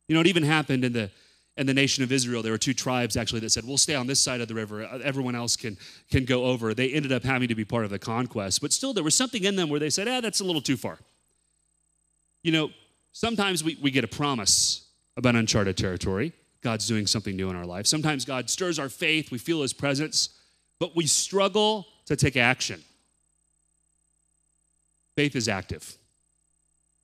You 0.08 0.14
know, 0.14 0.22
it 0.22 0.28
even 0.28 0.44
happened 0.44 0.86
in 0.86 0.94
the 0.94 1.10
in 1.58 1.66
the 1.66 1.74
nation 1.74 2.04
of 2.04 2.12
Israel. 2.12 2.44
There 2.44 2.52
were 2.52 2.60
two 2.60 2.76
tribes 2.76 3.18
actually 3.18 3.40
that 3.40 3.50
said, 3.50 3.66
"We'll 3.66 3.80
stay 3.80 3.96
on 3.96 4.06
this 4.06 4.20
side 4.20 4.40
of 4.40 4.48
the 4.48 4.54
river. 4.54 4.84
Everyone 4.84 5.34
else 5.34 5.56
can 5.56 5.80
can 6.12 6.26
go 6.26 6.46
over." 6.46 6.76
They 6.76 6.92
ended 6.92 7.12
up 7.12 7.24
having 7.24 7.48
to 7.48 7.56
be 7.56 7.66
part 7.66 7.84
of 7.84 7.90
the 7.90 7.98
conquest, 7.98 8.62
but 8.62 8.72
still, 8.72 8.94
there 8.94 9.04
was 9.04 9.16
something 9.16 9.44
in 9.44 9.56
them 9.56 9.68
where 9.68 9.80
they 9.80 9.90
said, 9.90 10.08
"Ah, 10.08 10.22
that's 10.22 10.42
a 10.42 10.44
little 10.44 10.62
too 10.62 10.78
far." 10.78 11.00
You 12.44 12.52
know, 12.52 12.70
sometimes 13.14 13.64
we, 13.64 13.80
we 13.82 13.90
get 13.90 14.04
a 14.04 14.08
promise 14.08 14.90
about 15.18 15.36
uncharted 15.36 15.76
territory. 15.76 16.34
God's 16.62 16.88
doing 16.88 17.08
something 17.08 17.36
new 17.36 17.50
in 17.50 17.56
our 17.56 17.66
life. 17.66 17.88
Sometimes 17.88 18.26
God 18.26 18.48
stirs 18.48 18.78
our 18.78 18.90
faith, 18.90 19.32
we 19.32 19.40
feel 19.40 19.64
his 19.64 19.74
presence, 19.74 20.30
but 20.78 20.96
we 20.96 21.08
struggle 21.08 21.88
to 22.06 22.16
take 22.16 22.38
action. 22.38 22.84
Faith 25.22 25.36
is 25.36 25.48
active. 25.48 25.98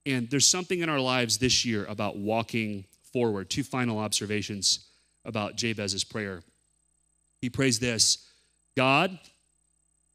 And 0.04 0.28
there's 0.28 0.44
something 0.44 0.80
in 0.80 0.88
our 0.88 0.98
lives 0.98 1.38
this 1.38 1.64
year 1.64 1.84
about 1.84 2.16
walking 2.16 2.84
forward. 3.12 3.48
Two 3.48 3.62
final 3.62 4.00
observations 4.00 4.88
about 5.24 5.54
Jabez's 5.54 6.02
prayer. 6.02 6.42
He 7.40 7.48
prays 7.48 7.78
this 7.78 8.28
God, 8.76 9.16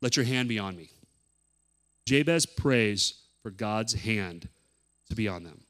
let 0.01 0.17
your 0.17 0.25
hand 0.25 0.49
be 0.49 0.59
on 0.59 0.75
me. 0.75 0.89
Jabez 2.05 2.45
prays 2.45 3.13
for 3.41 3.51
God's 3.51 3.93
hand 3.93 4.49
to 5.07 5.15
be 5.15 5.29
on 5.29 5.45
them. 5.45 5.61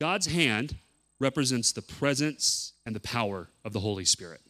God's 0.00 0.26
hand 0.26 0.76
represents 1.18 1.72
the 1.72 1.82
presence 1.82 2.74
and 2.86 2.94
the 2.94 3.00
power 3.00 3.48
of 3.64 3.72
the 3.72 3.80
Holy 3.80 4.04
Spirit. 4.04 4.42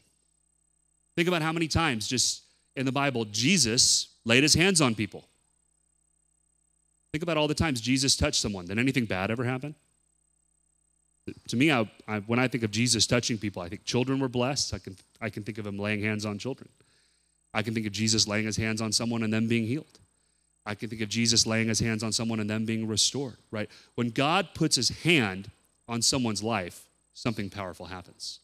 Think 1.16 1.28
about 1.28 1.40
how 1.40 1.52
many 1.52 1.68
times 1.68 2.06
just 2.06 2.42
in 2.76 2.84
the 2.84 2.92
Bible 2.92 3.24
Jesus 3.24 4.08
laid 4.26 4.42
his 4.42 4.52
hands 4.52 4.82
on 4.82 4.94
people. 4.94 5.24
Think 7.14 7.22
about 7.22 7.36
all 7.36 7.46
the 7.46 7.54
times 7.54 7.80
Jesus 7.80 8.16
touched 8.16 8.40
someone. 8.40 8.66
Did 8.66 8.76
anything 8.76 9.04
bad 9.04 9.30
ever 9.30 9.44
happen? 9.44 9.76
To 11.46 11.56
me, 11.56 11.70
I, 11.70 11.88
I, 12.08 12.18
when 12.18 12.40
I 12.40 12.48
think 12.48 12.64
of 12.64 12.72
Jesus 12.72 13.06
touching 13.06 13.38
people, 13.38 13.62
I 13.62 13.68
think 13.68 13.84
children 13.84 14.18
were 14.18 14.28
blessed. 14.28 14.74
I 14.74 14.78
can, 14.78 14.96
I 15.20 15.30
can 15.30 15.44
think 15.44 15.58
of 15.58 15.64
him 15.64 15.78
laying 15.78 16.02
hands 16.02 16.26
on 16.26 16.38
children. 16.38 16.68
I 17.54 17.62
can 17.62 17.72
think 17.72 17.86
of 17.86 17.92
Jesus 17.92 18.26
laying 18.26 18.46
his 18.46 18.56
hands 18.56 18.82
on 18.82 18.90
someone 18.90 19.22
and 19.22 19.32
them 19.32 19.46
being 19.46 19.64
healed. 19.64 20.00
I 20.66 20.74
can 20.74 20.90
think 20.90 21.02
of 21.02 21.08
Jesus 21.08 21.46
laying 21.46 21.68
his 21.68 21.78
hands 21.78 22.02
on 22.02 22.10
someone 22.10 22.40
and 22.40 22.50
them 22.50 22.64
being 22.64 22.88
restored, 22.88 23.36
right? 23.52 23.70
When 23.94 24.10
God 24.10 24.48
puts 24.52 24.74
his 24.74 24.88
hand 24.88 25.52
on 25.86 26.02
someone's 26.02 26.42
life, 26.42 26.84
something 27.14 27.48
powerful 27.48 27.86
happens. 27.86 28.40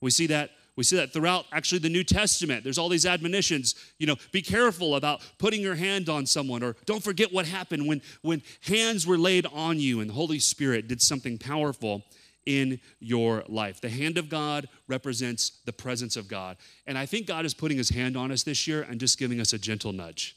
We 0.00 0.10
see 0.10 0.26
that 0.28 0.52
we 0.80 0.84
see 0.84 0.96
that 0.96 1.12
throughout 1.12 1.44
actually 1.52 1.80
the 1.80 1.90
New 1.90 2.02
Testament. 2.02 2.64
There's 2.64 2.78
all 2.78 2.88
these 2.88 3.04
admonitions, 3.04 3.74
you 3.98 4.06
know, 4.06 4.16
be 4.32 4.40
careful 4.40 4.96
about 4.96 5.20
putting 5.36 5.60
your 5.60 5.74
hand 5.74 6.08
on 6.08 6.24
someone 6.24 6.62
or 6.62 6.74
don't 6.86 7.04
forget 7.04 7.30
what 7.30 7.44
happened 7.44 7.86
when 7.86 8.00
when 8.22 8.40
hands 8.62 9.06
were 9.06 9.18
laid 9.18 9.44
on 9.52 9.78
you 9.78 10.00
and 10.00 10.08
the 10.08 10.14
Holy 10.14 10.38
Spirit 10.38 10.88
did 10.88 11.02
something 11.02 11.36
powerful 11.36 12.02
in 12.46 12.80
your 12.98 13.44
life. 13.46 13.82
The 13.82 13.90
hand 13.90 14.16
of 14.16 14.30
God 14.30 14.70
represents 14.88 15.58
the 15.66 15.72
presence 15.74 16.16
of 16.16 16.28
God. 16.28 16.56
And 16.86 16.96
I 16.96 17.04
think 17.04 17.26
God 17.26 17.44
is 17.44 17.52
putting 17.52 17.76
his 17.76 17.90
hand 17.90 18.16
on 18.16 18.32
us 18.32 18.42
this 18.42 18.66
year 18.66 18.80
and 18.80 18.98
just 18.98 19.18
giving 19.18 19.38
us 19.38 19.52
a 19.52 19.58
gentle 19.58 19.92
nudge, 19.92 20.34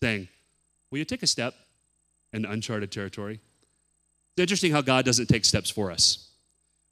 saying, 0.00 0.26
Will 0.90 0.98
you 0.98 1.04
take 1.04 1.22
a 1.22 1.28
step 1.28 1.54
in 2.32 2.44
uncharted 2.44 2.90
territory? 2.90 3.38
It's 4.32 4.40
interesting 4.40 4.72
how 4.72 4.80
God 4.80 5.04
doesn't 5.04 5.28
take 5.28 5.44
steps 5.44 5.70
for 5.70 5.92
us, 5.92 6.30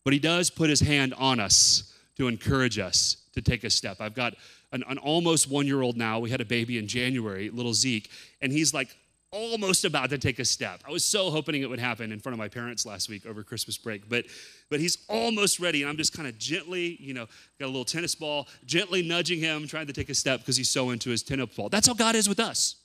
but 0.05 0.13
He 0.13 0.21
does 0.21 0.51
put 0.51 0.71
His 0.71 0.79
hand 0.79 1.15
on 1.15 1.41
us 1.41 1.93
to 2.17 2.29
encourage 2.29 2.79
us 2.79 3.17
to 3.35 3.43
take 3.43 3.65
a 3.65 3.71
step. 3.71 3.99
I've 4.01 4.15
got 4.15 4.35
an, 4.73 4.83
an 4.89 4.99
almost 4.99 5.51
one 5.51 5.67
year 5.67 5.83
old 5.83 5.97
now. 5.97 6.19
We 6.19 6.31
had 6.31 6.41
a 6.41 6.45
baby 6.45 6.79
in 6.79 6.87
January, 6.87 7.51
little 7.51 7.75
Zeke, 7.75 8.11
and 8.41 8.51
he's 8.51 8.73
like 8.73 8.89
almost 9.33 9.85
about 9.85 10.09
to 10.11 10.19
take 10.19 10.39
a 10.39 10.45
step. 10.45 10.81
I 10.87 10.91
was 10.91 11.05
so 11.05 11.31
hoping 11.31 11.61
it 11.61 11.69
would 11.69 11.79
happen 11.79 12.13
in 12.13 12.21
front 12.21 12.33
of 12.33 12.39
my 12.39 12.49
parents 12.49 12.87
last 12.87 13.09
week 13.09 13.27
over 13.27 13.43
Christmas 13.43 13.77
break, 13.77 14.09
but 14.09 14.25
but 14.71 14.81
he's 14.81 14.99
almost 15.09 15.61
ready, 15.61 15.83
and 15.83 15.91
I'm 15.91 15.97
just 15.97 16.13
kind 16.13 16.29
of 16.29 16.39
gently, 16.39 16.97
you 17.01 17.15
know, 17.15 17.27
got 17.61 17.67
a 17.67 17.69
little 17.69 17.85
tennis 17.85 18.15
ball, 18.15 18.49
gently 18.65 19.03
nudging 19.03 19.39
him, 19.39 19.67
trying 19.67 19.87
to 19.87 19.93
take 19.93 20.09
a 20.09 20.15
step 20.15 20.41
because 20.41 20.57
he's 20.57 20.71
so 20.71 20.91
into 20.91 21.11
his 21.11 21.23
tennis 21.23 21.55
ball. 21.55 21.69
That's 21.69 21.87
how 21.87 21.95
God 21.95 22.15
is 22.15 22.29
with 22.29 22.41
us. 22.41 22.77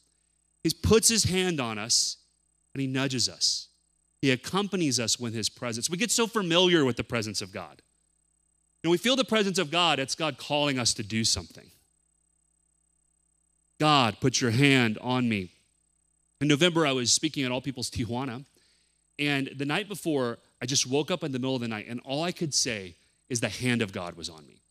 He 0.63 0.71
puts 0.71 1.07
his 1.07 1.23
hand 1.23 1.59
on 1.59 1.77
us 1.77 2.17
and 2.73 2.82
he 2.82 2.88
nudges 2.88 3.27
us. 3.27 3.67
He 4.21 4.29
accompanies 4.29 4.99
us 4.99 5.19
with 5.19 5.34
his 5.34 5.49
presence. 5.49 5.89
We 5.89 5.97
get 5.97 6.11
so 6.11 6.27
familiar 6.27 6.86
with 6.86 6.97
the 6.97 7.03
presence 7.03 7.41
of 7.41 7.51
God. 7.51 7.82
When 8.84 8.91
we 8.91 8.97
feel 8.97 9.15
the 9.15 9.23
presence 9.23 9.59
of 9.59 9.69
God, 9.69 9.99
it's 9.99 10.15
God 10.15 10.38
calling 10.38 10.79
us 10.79 10.93
to 10.95 11.03
do 11.03 11.23
something. 11.23 11.69
God, 13.79 14.17
put 14.19 14.41
your 14.41 14.51
hand 14.51 14.97
on 15.01 15.27
me. 15.29 15.51
In 16.39 16.47
November, 16.47 16.86
I 16.88 16.91
was 16.91 17.11
speaking 17.11 17.43
at 17.43 17.51
All 17.51 17.61
People's 17.61 17.89
Tijuana, 17.89 18.45
and 19.19 19.51
the 19.55 19.65
night 19.65 19.88
before, 19.88 20.39
I 20.61 20.65
just 20.65 20.88
woke 20.88 21.11
up 21.11 21.23
in 21.23 21.32
the 21.32 21.39
middle 21.39 21.55
of 21.55 21.61
the 21.61 21.67
night, 21.67 21.86
and 21.88 21.99
all 22.03 22.23
I 22.23 22.32
could 22.32 22.53
say 22.53 22.95
is 23.29 23.39
the 23.39 23.49
hand 23.49 23.82
of 23.82 23.91
God 23.91 24.15
was 24.15 24.29
on 24.29 24.45
me. 24.47 24.61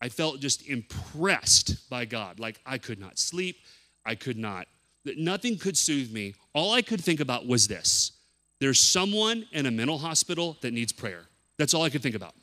I 0.00 0.08
felt 0.08 0.40
just 0.40 0.68
impressed 0.68 1.88
by 1.88 2.04
God. 2.04 2.38
Like 2.38 2.60
I 2.64 2.78
could 2.78 3.00
not 3.00 3.18
sleep, 3.18 3.56
I 4.04 4.14
could 4.14 4.36
not, 4.36 4.68
nothing 5.04 5.58
could 5.58 5.76
soothe 5.76 6.12
me. 6.12 6.34
All 6.52 6.72
I 6.72 6.82
could 6.82 7.02
think 7.02 7.20
about 7.20 7.46
was 7.46 7.68
this 7.68 8.12
there's 8.60 8.80
someone 8.80 9.46
in 9.52 9.66
a 9.66 9.70
mental 9.70 9.98
hospital 9.98 10.56
that 10.60 10.72
needs 10.72 10.92
prayer. 10.92 11.24
That's 11.58 11.74
all 11.74 11.82
I 11.82 11.90
could 11.90 12.02
think 12.02 12.14
about. 12.14 12.34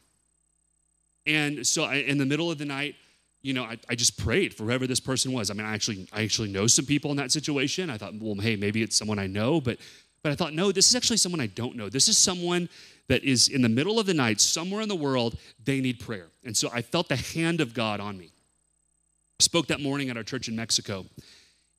And 1.25 1.65
so 1.65 1.83
I, 1.83 1.95
in 1.95 2.17
the 2.17 2.25
middle 2.25 2.49
of 2.51 2.57
the 2.57 2.65
night, 2.65 2.95
you 3.41 3.53
know, 3.53 3.63
I, 3.63 3.77
I 3.89 3.95
just 3.95 4.17
prayed 4.17 4.53
for 4.53 4.63
whoever 4.63 4.87
this 4.87 4.99
person 4.99 5.31
was. 5.31 5.49
I 5.49 5.53
mean, 5.53 5.65
I 5.65 5.73
actually, 5.73 6.07
I 6.13 6.23
actually 6.23 6.51
know 6.51 6.67
some 6.67 6.85
people 6.85 7.11
in 7.11 7.17
that 7.17 7.31
situation. 7.31 7.89
I 7.89 7.97
thought, 7.97 8.13
well, 8.19 8.35
hey, 8.35 8.55
maybe 8.55 8.83
it's 8.83 8.95
someone 8.95 9.19
I 9.19 9.27
know, 9.27 9.59
but, 9.59 9.77
but 10.23 10.31
I 10.31 10.35
thought, 10.35 10.53
no, 10.53 10.71
this 10.71 10.87
is 10.87 10.95
actually 10.95 11.17
someone 11.17 11.41
I 11.41 11.47
don't 11.47 11.75
know. 11.75 11.89
This 11.89 12.07
is 12.07 12.17
someone 12.17 12.69
that 13.07 13.23
is 13.23 13.49
in 13.49 13.61
the 13.61 13.69
middle 13.69 13.99
of 13.99 14.05
the 14.05 14.13
night, 14.13 14.39
somewhere 14.39 14.81
in 14.81 14.89
the 14.89 14.95
world, 14.95 15.37
they 15.63 15.81
need 15.81 15.99
prayer. 15.99 16.27
And 16.43 16.55
so 16.55 16.69
I 16.73 16.81
felt 16.81 17.09
the 17.09 17.15
hand 17.15 17.61
of 17.61 17.73
God 17.73 17.99
on 17.99 18.17
me. 18.17 18.25
I 18.25 19.43
spoke 19.43 19.67
that 19.67 19.81
morning 19.81 20.09
at 20.09 20.17
our 20.17 20.23
church 20.23 20.47
in 20.47 20.55
Mexico. 20.55 21.05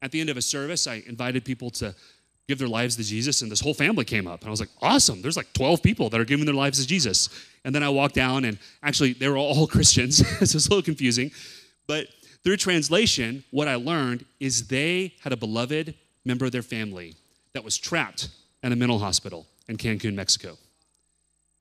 At 0.02 0.10
the 0.10 0.20
end 0.20 0.30
of 0.30 0.36
a 0.36 0.42
service, 0.42 0.86
I 0.88 1.02
invited 1.06 1.44
people 1.44 1.70
to 1.70 1.94
give 2.48 2.58
their 2.58 2.68
lives 2.68 2.96
to 2.96 3.04
Jesus, 3.04 3.42
and 3.42 3.50
this 3.50 3.60
whole 3.60 3.74
family 3.74 4.04
came 4.04 4.26
up. 4.26 4.40
And 4.40 4.48
I 4.48 4.50
was 4.50 4.60
like, 4.60 4.68
awesome, 4.80 5.22
there's 5.22 5.36
like 5.36 5.52
12 5.52 5.82
people 5.82 6.10
that 6.10 6.20
are 6.20 6.24
giving 6.24 6.44
their 6.44 6.54
lives 6.54 6.80
to 6.80 6.86
Jesus. 6.86 7.28
And 7.64 7.74
then 7.74 7.82
I 7.82 7.88
walked 7.88 8.14
down, 8.14 8.44
and 8.44 8.58
actually, 8.82 9.12
they 9.12 9.28
were 9.28 9.36
all 9.36 9.66
Christians, 9.68 10.16
so 10.38 10.42
it's 10.42 10.54
a 10.54 10.70
little 10.70 10.82
confusing. 10.82 11.30
But 11.86 12.08
through 12.44 12.56
translation, 12.56 13.44
what 13.50 13.68
I 13.68 13.76
learned 13.76 14.24
is 14.40 14.66
they 14.66 15.14
had 15.20 15.32
a 15.32 15.36
beloved 15.36 15.94
member 16.24 16.44
of 16.44 16.52
their 16.52 16.62
family 16.62 17.14
that 17.52 17.64
was 17.64 17.78
trapped 17.78 18.28
in 18.62 18.72
a 18.72 18.76
mental 18.76 18.98
hospital 18.98 19.46
in 19.68 19.76
Cancun, 19.76 20.14
Mexico. 20.14 20.56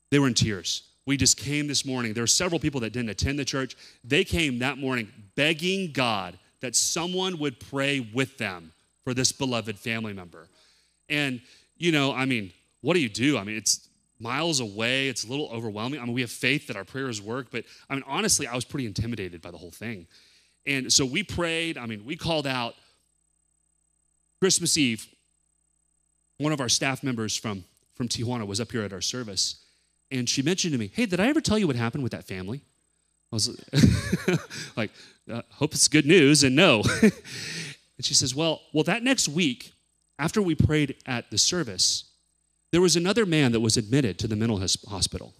They 0.10 0.20
were 0.20 0.28
in 0.28 0.34
tears. 0.34 0.84
We 1.06 1.18
just 1.18 1.38
came 1.38 1.68
this 1.68 1.86
morning. 1.86 2.14
There 2.14 2.24
were 2.24 2.28
several 2.28 2.60
people 2.60 2.80
that 2.82 2.94
didn't 2.94 3.10
attend 3.10 3.40
the 3.40 3.46
church. 3.46 3.76
They 4.04 4.24
came 4.24 4.60
that 4.60 4.78
morning 4.78 5.12
begging 5.36 5.92
God 5.92 6.38
that 6.62 6.76
someone 6.76 7.40
would 7.40 7.60
pray 7.60 8.08
with 8.14 8.38
them 8.38 8.72
for 9.04 9.14
this 9.14 9.32
beloved 9.32 9.78
family 9.80 10.14
member. 10.14 10.48
And, 11.12 11.42
you 11.78 11.92
know, 11.92 12.14
I 12.14 12.26
mean, 12.26 12.52
what 12.82 12.96
do 12.96 13.00
you 13.00 13.10
do? 13.10 13.38
I 13.38 13.44
mean, 13.44 13.58
it's 13.58 13.88
miles 14.20 14.60
away, 14.60 15.10
it's 15.10 15.26
a 15.26 15.28
little 15.28 15.50
overwhelming. 15.50 16.00
I 16.00 16.06
mean, 16.06 16.14
we 16.14 16.22
have 16.22 16.32
faith 16.32 16.68
that 16.68 16.76
our 16.76 16.84
prayers 16.84 17.22
work, 17.22 17.48
but 17.52 17.66
I 17.90 17.96
mean, 17.96 18.04
honestly, 18.08 18.48
I 18.48 18.56
was 18.56 18.66
pretty 18.66 18.86
intimidated 18.86 19.42
by 19.42 19.52
the 19.52 19.58
whole 19.58 19.72
thing. 19.72 20.08
And 20.66 20.92
so 20.92 21.06
we 21.06 21.24
prayed, 21.24 21.78
I 21.78 21.86
mean, 21.86 22.06
we 22.06 22.16
called 22.16 22.48
out 22.48 22.76
Christmas 24.40 24.78
Eve. 24.78 25.08
One 26.38 26.54
of 26.54 26.62
our 26.62 26.70
staff 26.70 27.04
members 27.04 27.36
from, 27.36 27.64
from 27.94 28.08
Tijuana 28.08 28.48
was 28.48 28.60
up 28.60 28.72
here 28.72 28.84
at 28.84 28.94
our 28.94 29.02
service, 29.02 29.58
and 30.10 30.28
she 30.28 30.42
mentioned 30.42 30.74
to 30.74 30.80
me, 30.80 30.92
Hey, 30.94 31.06
did 31.06 31.20
I 31.20 31.28
ever 31.28 31.42
tell 31.42 31.60
you 31.60 31.68
what 31.68 31.76
happened 31.76 32.04
with 32.04 32.12
that 32.14 32.26
family? 32.26 32.62
I 33.32 33.36
was 33.36 33.50
like, 34.76 34.92
uh, 35.32 35.42
hope 35.52 35.74
it's 35.74 35.88
good 35.88 36.06
news, 36.06 36.44
and 36.44 36.56
no. 36.56 36.84
and 37.02 37.12
she 38.02 38.14
says, 38.14 38.36
well, 38.36 38.62
well, 38.74 38.84
that 38.84 39.04
next 39.04 39.30
week, 39.30 39.72
after 40.22 40.40
we 40.40 40.54
prayed 40.54 40.96
at 41.08 41.32
the 41.32 41.38
service, 41.38 42.04
there 42.72 42.80
was 42.80 42.96
another 42.96 43.26
man 43.26 43.52
that 43.54 43.60
was 43.60 43.76
admitted 43.76 44.20
to 44.20 44.28
the 44.28 44.36
mental 44.36 44.62
hospital. 44.88 45.34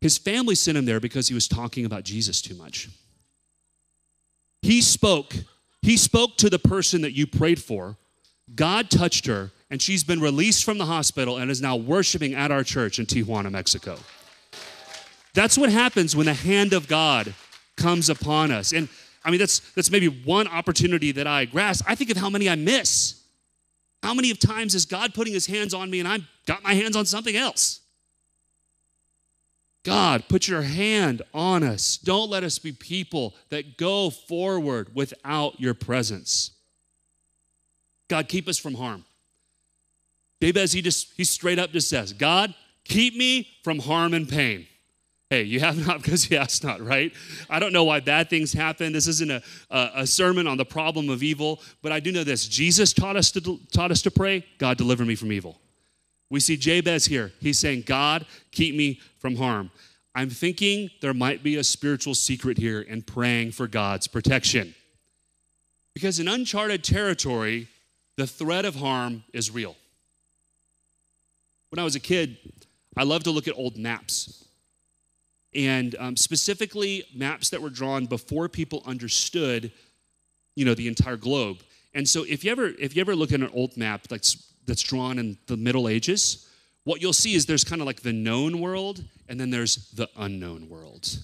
His 0.00 0.16
family 0.16 0.54
sent 0.54 0.78
him 0.78 0.86
there 0.86 1.00
because 1.00 1.28
he 1.28 1.34
was 1.34 1.46
talking 1.46 1.84
about 1.84 2.04
Jesus 2.04 2.40
too 2.40 2.54
much. 2.54 2.88
He 4.62 4.80
spoke. 4.80 5.34
He 5.82 5.98
spoke 5.98 6.38
to 6.38 6.48
the 6.48 6.58
person 6.58 7.02
that 7.02 7.12
you 7.12 7.26
prayed 7.26 7.62
for. 7.62 7.98
God 8.54 8.90
touched 8.90 9.26
her, 9.26 9.50
and 9.70 9.82
she's 9.82 10.02
been 10.02 10.20
released 10.20 10.64
from 10.64 10.78
the 10.78 10.86
hospital 10.86 11.36
and 11.36 11.50
is 11.50 11.60
now 11.60 11.76
worshiping 11.76 12.34
at 12.34 12.50
our 12.50 12.64
church 12.64 12.98
in 12.98 13.04
Tijuana, 13.04 13.50
Mexico. 13.50 13.98
That's 15.34 15.58
what 15.58 15.70
happens 15.70 16.16
when 16.16 16.24
the 16.24 16.34
hand 16.34 16.72
of 16.72 16.88
God 16.88 17.34
comes 17.76 18.08
upon 18.08 18.50
us. 18.50 18.72
And 18.72 18.88
I 19.26 19.30
mean, 19.30 19.38
that's, 19.38 19.60
that's 19.74 19.90
maybe 19.90 20.08
one 20.08 20.48
opportunity 20.48 21.12
that 21.12 21.26
I 21.26 21.44
grasp. 21.44 21.84
I 21.86 21.94
think 21.94 22.10
of 22.10 22.16
how 22.16 22.30
many 22.30 22.48
I 22.48 22.54
miss. 22.54 23.19
How 24.02 24.14
many 24.14 24.30
of 24.30 24.38
times 24.38 24.74
is 24.74 24.86
God 24.86 25.14
putting 25.14 25.32
his 25.32 25.46
hands 25.46 25.74
on 25.74 25.90
me 25.90 26.00
and 26.00 26.08
I've 26.08 26.26
got 26.46 26.62
my 26.62 26.74
hands 26.74 26.96
on 26.96 27.06
something 27.06 27.36
else? 27.36 27.80
God, 29.82 30.28
put 30.28 30.46
your 30.46 30.62
hand 30.62 31.22
on 31.32 31.62
us. 31.62 31.96
Don't 31.96 32.28
let 32.30 32.44
us 32.44 32.58
be 32.58 32.72
people 32.72 33.34
that 33.48 33.78
go 33.78 34.10
forward 34.10 34.94
without 34.94 35.58
your 35.58 35.74
presence. 35.74 36.50
God, 38.08 38.28
keep 38.28 38.48
us 38.48 38.58
from 38.58 38.74
harm. 38.74 39.04
Jabez, 40.42 40.72
he 40.72 40.82
just, 40.82 41.12
he 41.16 41.24
straight 41.24 41.58
up 41.58 41.70
just 41.70 41.88
says, 41.88 42.12
God, 42.12 42.54
keep 42.84 43.16
me 43.16 43.48
from 43.62 43.78
harm 43.78 44.14
and 44.14 44.28
pain. 44.28 44.66
Hey, 45.30 45.44
you 45.44 45.60
have 45.60 45.86
not 45.86 46.02
because 46.02 46.28
you 46.28 46.36
ask 46.36 46.62
not, 46.64 46.84
right? 46.84 47.12
I 47.48 47.60
don't 47.60 47.72
know 47.72 47.84
why 47.84 48.00
bad 48.00 48.28
things 48.28 48.52
happen. 48.52 48.92
This 48.92 49.06
isn't 49.06 49.30
a, 49.30 49.42
a, 49.70 49.90
a 49.96 50.06
sermon 50.06 50.46
on 50.46 50.58
the 50.58 50.64
problem 50.64 51.08
of 51.08 51.22
evil, 51.22 51.62
but 51.82 51.92
I 51.92 52.00
do 52.00 52.10
know 52.12 52.24
this. 52.24 52.46
Jesus 52.46 52.92
taught 52.92 53.16
us 53.16 53.30
to 53.32 53.58
taught 53.72 53.92
us 53.92 54.02
to 54.02 54.10
pray, 54.10 54.44
God 54.58 54.76
deliver 54.76 55.04
me 55.04 55.14
from 55.14 55.32
evil. 55.32 55.58
We 56.28 56.40
see 56.40 56.56
Jabez 56.56 57.06
here. 57.06 57.32
He's 57.40 57.58
saying, 57.58 57.84
God, 57.86 58.26
keep 58.52 58.74
me 58.76 59.00
from 59.18 59.36
harm. 59.36 59.70
I'm 60.14 60.30
thinking 60.30 60.90
there 61.00 61.14
might 61.14 61.42
be 61.42 61.56
a 61.56 61.64
spiritual 61.64 62.14
secret 62.14 62.58
here 62.58 62.80
in 62.80 63.02
praying 63.02 63.52
for 63.52 63.66
God's 63.66 64.06
protection. 64.06 64.74
Because 65.94 66.20
in 66.20 66.28
uncharted 66.28 66.84
territory, 66.84 67.68
the 68.16 68.26
threat 68.26 68.64
of 68.64 68.76
harm 68.76 69.24
is 69.32 69.50
real. 69.50 69.76
When 71.70 71.78
I 71.78 71.84
was 71.84 71.94
a 71.94 72.00
kid, 72.00 72.36
I 72.96 73.04
loved 73.04 73.24
to 73.24 73.30
look 73.30 73.48
at 73.48 73.56
old 73.56 73.76
maps 73.76 74.40
and 75.54 75.96
um, 75.98 76.16
specifically 76.16 77.04
maps 77.14 77.50
that 77.50 77.60
were 77.60 77.70
drawn 77.70 78.06
before 78.06 78.48
people 78.48 78.82
understood 78.86 79.72
you 80.56 80.64
know 80.64 80.74
the 80.74 80.88
entire 80.88 81.16
globe. 81.16 81.58
And 81.94 82.08
so 82.08 82.24
if 82.28 82.44
you 82.44 82.52
ever 82.52 82.66
if 82.78 82.94
you 82.94 83.00
ever 83.00 83.16
look 83.16 83.32
at 83.32 83.40
an 83.40 83.50
old 83.52 83.76
map 83.76 84.08
that's 84.08 84.52
that's 84.66 84.82
drawn 84.82 85.18
in 85.18 85.38
the 85.46 85.56
middle 85.56 85.88
ages 85.88 86.46
what 86.84 87.02
you'll 87.02 87.12
see 87.12 87.34
is 87.34 87.46
there's 87.46 87.64
kind 87.64 87.80
of 87.80 87.86
like 87.86 88.00
the 88.00 88.12
known 88.12 88.60
world 88.60 89.04
and 89.28 89.38
then 89.38 89.50
there's 89.50 89.90
the 89.92 90.08
unknown 90.16 90.68
world. 90.68 91.18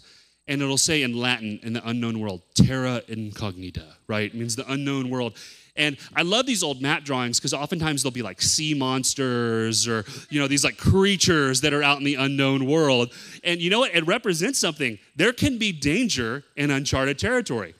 And 0.48 0.62
it'll 0.62 0.78
say 0.78 1.02
in 1.02 1.16
latin 1.16 1.58
in 1.62 1.72
the 1.72 1.88
unknown 1.88 2.20
world 2.20 2.42
terra 2.54 3.02
incognita 3.08 3.96
right? 4.06 4.32
It 4.32 4.34
means 4.34 4.56
the 4.56 4.70
unknown 4.70 5.10
world 5.10 5.36
and 5.76 5.96
I 6.14 6.22
love 6.22 6.46
these 6.46 6.62
old 6.62 6.80
map 6.80 7.04
drawings 7.04 7.38
because 7.38 7.52
oftentimes 7.54 8.02
they'll 8.02 8.12
be 8.12 8.22
like 8.22 8.40
sea 8.40 8.74
monsters 8.74 9.86
or, 9.86 10.04
you 10.30 10.40
know, 10.40 10.48
these 10.48 10.64
like 10.64 10.78
creatures 10.78 11.60
that 11.60 11.72
are 11.72 11.82
out 11.82 11.98
in 11.98 12.04
the 12.04 12.14
unknown 12.14 12.66
world. 12.66 13.12
And 13.44 13.60
you 13.60 13.70
know 13.70 13.80
what? 13.80 13.94
It 13.94 14.06
represents 14.06 14.58
something. 14.58 14.98
There 15.14 15.32
can 15.32 15.58
be 15.58 15.72
danger 15.72 16.44
in 16.56 16.70
uncharted 16.70 17.18
territory. 17.18 17.74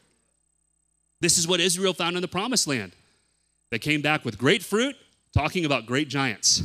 This 1.20 1.38
is 1.38 1.48
what 1.48 1.60
Israel 1.60 1.94
found 1.94 2.16
in 2.16 2.22
the 2.22 2.28
promised 2.28 2.68
land. 2.68 2.92
They 3.70 3.78
came 3.78 4.02
back 4.02 4.24
with 4.24 4.38
great 4.38 4.62
fruit, 4.62 4.96
talking 5.34 5.64
about 5.64 5.86
great 5.86 6.08
giants. 6.08 6.62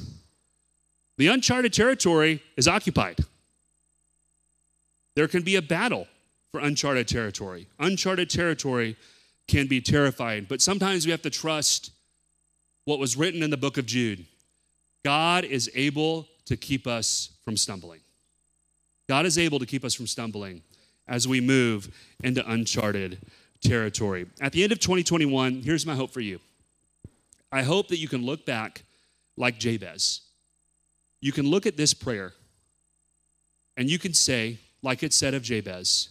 The 1.18 1.28
uncharted 1.28 1.74
territory 1.74 2.42
is 2.58 2.68
occupied. 2.68 3.20
There 5.16 5.28
can 5.28 5.44
be 5.44 5.56
a 5.56 5.62
battle 5.62 6.08
for 6.52 6.60
uncharted 6.60 7.08
territory. 7.08 7.68
Uncharted 7.80 8.30
territory 8.30 8.98
can 9.48 9.68
be 9.68 9.82
terrifying. 9.82 10.46
But 10.48 10.62
sometimes 10.62 11.06
we 11.06 11.12
have 11.12 11.22
to 11.24 11.30
trust 11.30 11.92
what 12.86 13.00
was 13.00 13.16
written 13.16 13.44
in 13.44 13.50
the 13.50 13.58
book 13.58 13.78
of 13.78 13.86
Jude 13.86 14.26
God 15.04 15.46
is 15.46 15.70
able 15.74 16.28
to 16.46 16.56
keep 16.56 16.86
us 16.86 17.32
from 17.44 17.58
stumbling. 17.58 18.02
God 19.10 19.26
is 19.26 19.38
able 19.38 19.60
to 19.60 19.66
keep 19.66 19.84
us 19.84 19.94
from 19.94 20.08
stumbling 20.08 20.62
as 21.08 21.28
we 21.28 21.42
move 21.42 21.90
into 22.24 22.48
uncharted 22.50 23.18
territory. 23.62 24.28
At 24.40 24.52
the 24.52 24.64
end 24.64 24.72
of 24.72 24.80
2021, 24.80 25.62
here's 25.62 25.86
my 25.86 25.96
hope 25.96 26.12
for 26.12 26.22
you 26.22 26.40
I 27.52 27.64
hope 27.64 27.90
that 27.90 27.98
you 27.98 28.08
can 28.08 28.26
look 28.26 28.46
back 28.46 28.84
like 29.38 29.60
Jabez. 29.60 30.22
You 31.20 31.32
can 31.32 31.48
look 31.48 31.66
at 31.66 31.78
this 31.78 31.94
prayer 31.94 32.34
and 33.78 33.90
you 33.90 34.00
can 34.00 34.14
say, 34.14 34.58
like 34.82 35.04
it 35.04 35.14
said 35.14 35.34
of 35.34 35.44
Jabez, 35.44 36.10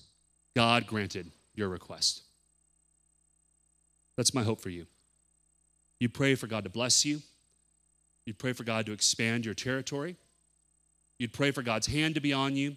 God 0.55 0.87
granted 0.87 1.31
your 1.55 1.69
request. 1.69 2.23
That's 4.21 4.35
my 4.35 4.43
hope 4.43 4.61
for 4.61 4.69
you. 4.69 4.85
You 5.99 6.11
pray 6.11 6.35
for 6.35 6.47
God 6.47 6.65
to 6.65 6.69
bless 6.69 7.07
you. 7.07 7.23
You'd 8.27 8.39
pray 8.39 8.53
for 8.53 8.65
God 8.65 8.85
to 8.85 8.93
expand 8.93 9.47
your 9.47 9.55
territory. 9.55 10.15
You'd 11.19 11.33
pray 11.33 11.53
for 11.53 11.63
God's 11.63 11.87
hand 11.87 12.17
to 12.17 12.21
be 12.21 12.35
on 12.35 12.55
you. 12.55 12.77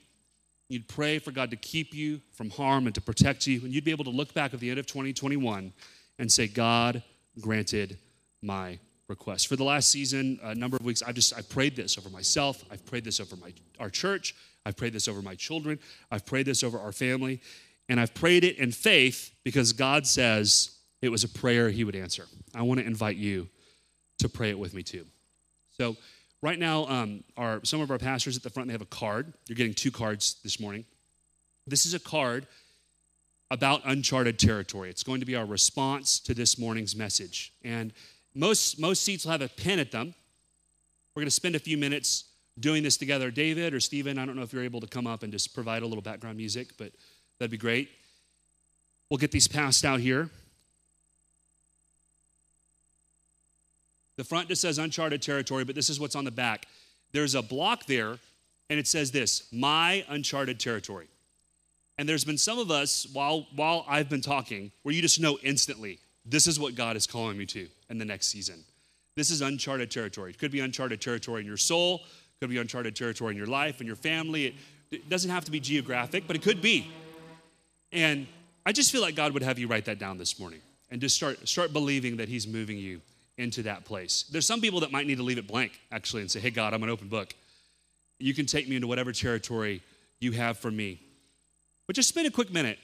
You'd 0.70 0.88
pray 0.88 1.20
for 1.20 1.32
God 1.32 1.50
to 1.52 1.58
keep 1.58 1.94
you 1.94 2.22
from 2.32 2.50
harm 2.50 2.86
and 2.86 2.96
to 2.96 3.02
protect 3.02 3.46
you. 3.46 3.60
And 3.66 3.74
you'd 3.74 3.84
be 3.84 3.92
able 3.92 4.06
to 4.06 4.10
look 4.10 4.34
back 4.34 4.54
at 4.54 4.62
the 4.62 4.70
end 4.70 4.80
of 4.80 4.86
2021 4.86 5.74
and 6.18 6.32
say, 6.32 6.48
God 6.48 7.04
granted 7.42 7.98
my 8.42 8.80
request. 9.10 9.50
For 9.50 9.58
the 9.58 9.66
last 9.66 9.92
season, 9.92 10.40
a 10.44 10.56
number 10.56 10.78
of 10.78 10.86
weeks, 10.86 11.04
I've 11.04 11.16
just 11.16 11.38
I 11.38 11.42
prayed 11.42 11.76
this 11.76 11.98
over 11.98 12.10
myself. 12.10 12.64
I've 12.72 12.86
prayed 12.86 13.04
this 13.04 13.20
over 13.20 13.36
my 13.36 13.52
our 13.82 13.90
church. 13.90 14.34
I've 14.66 14.78
prayed 14.78 14.94
this 14.94 15.10
over 15.10 15.22
my 15.22 15.36
children. 15.36 15.78
I've 16.10 16.26
prayed 16.26 16.46
this 16.46 16.64
over 16.64 16.80
our 16.80 16.94
family. 16.94 17.42
And 17.90 18.00
I've 18.00 18.14
prayed 18.14 18.46
it 18.46 18.60
in 18.60 18.72
faith 18.72 19.32
because 19.44 19.74
God 19.74 20.08
says, 20.08 20.78
it 21.04 21.12
was 21.12 21.26
a 21.26 21.28
prayer 21.28 21.70
he 21.70 21.84
would 21.84 21.98
answer. 21.98 22.28
I 22.56 22.62
want 22.62 22.80
to 22.80 22.86
invite 22.86 23.18
you 23.18 23.50
to 24.20 24.30
pray 24.30 24.52
it 24.52 24.58
with 24.58 24.74
me 24.74 24.84
too. 24.84 25.06
So, 25.78 25.98
right 26.42 26.58
now, 26.58 26.88
um, 26.88 27.26
our, 27.36 27.60
some 27.66 27.82
of 27.82 27.92
our 27.92 27.98
pastors 27.98 28.38
at 28.38 28.44
the 28.44 28.50
front, 28.50 28.70
they 28.70 28.72
have 28.72 28.82
a 28.82 28.86
card. 28.86 29.34
You're 29.48 29.58
getting 29.58 29.74
two 29.74 29.92
cards 29.92 30.38
this 30.44 30.62
morning. 30.62 30.86
This 31.68 31.86
is 31.86 31.94
a 31.94 32.00
card 32.00 32.48
about 33.52 33.82
uncharted 33.84 34.40
territory. 34.40 34.90
It's 34.90 35.04
going 35.04 35.20
to 35.20 35.26
be 35.26 35.36
our 35.36 35.46
response 35.46 36.22
to 36.22 36.34
this 36.34 36.58
morning's 36.58 36.96
message. 36.96 37.52
And 37.66 37.92
most, 38.34 38.80
most 38.80 39.04
seats 39.04 39.26
will 39.26 39.34
have 39.34 39.42
a 39.42 39.50
pen 39.50 39.80
at 39.80 39.92
them. 39.92 40.16
We're 41.16 41.22
going 41.22 41.28
to 41.28 41.32
spend 41.32 41.58
a 41.58 41.60
few 41.60 41.78
minutes 41.78 42.30
doing 42.58 42.82
this 42.82 42.96
together. 42.96 43.30
David 43.30 43.74
or 43.74 43.82
Stephen, 43.82 44.18
I 44.18 44.26
don't 44.26 44.38
know 44.38 44.44
if 44.44 44.54
you're 44.54 44.64
able 44.64 44.80
to 44.80 44.88
come 44.88 45.06
up 45.06 45.24
and 45.24 45.34
just 45.34 45.54
provide 45.54 45.84
a 45.84 45.86
little 45.86 46.02
background 46.02 46.38
music, 46.38 46.78
but 46.78 46.94
that'd 47.40 47.52
be 47.52 47.58
great. 47.58 47.90
We'll 49.10 49.18
get 49.18 49.32
these 49.32 49.50
passed 49.50 49.84
out 49.84 50.00
here. 50.00 50.30
The 54.18 54.24
front 54.24 54.48
just 54.48 54.62
says 54.62 54.78
uncharted 54.78 55.22
territory, 55.22 55.64
but 55.64 55.76
this 55.76 55.90
is 55.90 56.00
what's 56.00 56.16
on 56.16 56.26
the 56.26 56.32
back. 56.32 56.68
There's 57.12 57.36
a 57.36 57.42
block 57.42 57.86
there, 57.86 58.18
and 58.70 58.80
it 58.80 58.88
says 58.88 59.12
this 59.12 59.48
My 59.52 60.06
uncharted 60.08 60.60
territory. 60.60 61.08
And 61.98 62.10
there's 62.10 62.24
been 62.24 62.38
some 62.40 62.58
of 62.58 62.72
us, 62.72 63.08
while, 63.14 63.48
while 63.56 63.86
I've 63.88 64.10
been 64.10 64.22
talking, 64.22 64.72
where 64.82 64.96
you 64.96 65.02
just 65.02 65.20
know 65.20 65.38
instantly 65.44 66.00
this 66.26 66.48
is 66.48 66.60
what 66.60 66.76
God 66.76 66.96
is 66.96 67.06
calling 67.06 67.38
me 67.38 67.46
to 67.48 67.68
in 67.90 67.98
the 67.98 68.06
next 68.06 68.28
season. 68.28 68.64
This 69.16 69.30
is 69.30 69.42
uncharted 69.42 69.92
territory. 69.92 70.32
It 70.32 70.40
could 70.40 70.52
be 70.52 70.60
uncharted 70.60 71.02
territory 71.02 71.42
in 71.42 71.48
your 71.48 71.58
soul, 71.58 72.02
could 72.40 72.50
be 72.50 72.58
uncharted 72.58 72.96
territory 72.96 73.32
in 73.32 73.38
your 73.38 73.48
life 73.48 73.80
and 73.80 73.86
your 73.88 73.96
family. 73.96 74.48
It, 74.48 74.54
it 74.90 75.10
doesn't 75.10 75.30
have 75.30 75.46
to 75.46 75.52
be 75.52 75.60
geographic, 75.60 76.24
but 76.26 76.36
it 76.36 76.42
could 76.42 76.62
be. 76.62 76.92
And 77.92 78.26
I 78.66 78.72
just 78.72 78.92
feel 78.92 79.02
like 79.02 79.16
God 79.16 79.34
would 79.34 79.44
have 79.44 79.60
you 79.60 79.68
write 79.68 79.86
that 79.86 80.00
down 80.00 80.18
this 80.18 80.40
morning 80.40 80.62
and 80.90 81.00
just 81.00 81.16
start, 81.16 81.48
start 81.48 81.74
believing 81.74 82.18
that 82.18 82.28
He's 82.28 82.48
moving 82.48 82.78
you 82.78 83.02
into 83.38 83.64
that 83.64 83.86
place. 83.86 84.24
There's 84.32 84.46
some 84.46 84.62
people 84.62 84.82
that 84.82 84.92
might 84.92 85.08
need 85.08 85.18
to 85.18 85.24
leave 85.24 85.38
it 85.38 85.48
blank, 85.48 85.80
actually, 85.92 86.22
and 86.22 86.30
say, 86.30 86.40
hey, 86.40 86.52
God, 86.52 86.74
I'm 86.74 86.84
an 86.84 86.90
open 86.90 87.08
book. 87.08 87.34
You 88.20 88.34
can 88.34 88.46
take 88.46 88.70
me 88.70 88.76
into 88.76 88.88
whatever 88.88 89.12
territory 89.12 89.82
you 90.20 90.32
have 90.34 90.58
for 90.58 90.72
me. 90.72 91.02
But 91.88 91.96
just 91.96 92.10
spend 92.10 92.28
a 92.28 92.32
quick 92.32 92.52
minute 92.52 92.80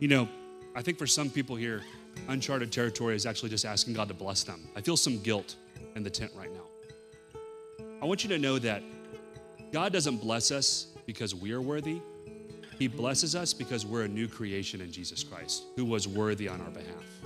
You 0.00 0.06
know, 0.06 0.28
I 0.76 0.82
think 0.82 0.96
for 0.96 1.08
some 1.08 1.28
people 1.28 1.56
here, 1.56 1.82
uncharted 2.28 2.70
territory 2.70 3.16
is 3.16 3.26
actually 3.26 3.50
just 3.50 3.64
asking 3.64 3.94
God 3.94 4.06
to 4.08 4.14
bless 4.14 4.44
them. 4.44 4.68
I 4.76 4.80
feel 4.80 4.96
some 4.96 5.18
guilt 5.18 5.56
in 5.96 6.04
the 6.04 6.10
tent 6.10 6.30
right 6.36 6.52
now. 6.52 7.84
I 8.00 8.04
want 8.04 8.22
you 8.22 8.30
to 8.30 8.38
know 8.38 8.60
that 8.60 8.82
God 9.72 9.92
doesn't 9.92 10.18
bless 10.18 10.52
us 10.52 10.86
because 11.04 11.34
we 11.34 11.50
are 11.50 11.60
worthy. 11.60 12.00
He 12.78 12.86
blesses 12.86 13.34
us 13.34 13.52
because 13.52 13.84
we're 13.84 14.04
a 14.04 14.08
new 14.08 14.28
creation 14.28 14.80
in 14.80 14.92
Jesus 14.92 15.24
Christ, 15.24 15.64
who 15.74 15.84
was 15.84 16.06
worthy 16.06 16.48
on 16.48 16.60
our 16.60 16.70
behalf. 16.70 17.17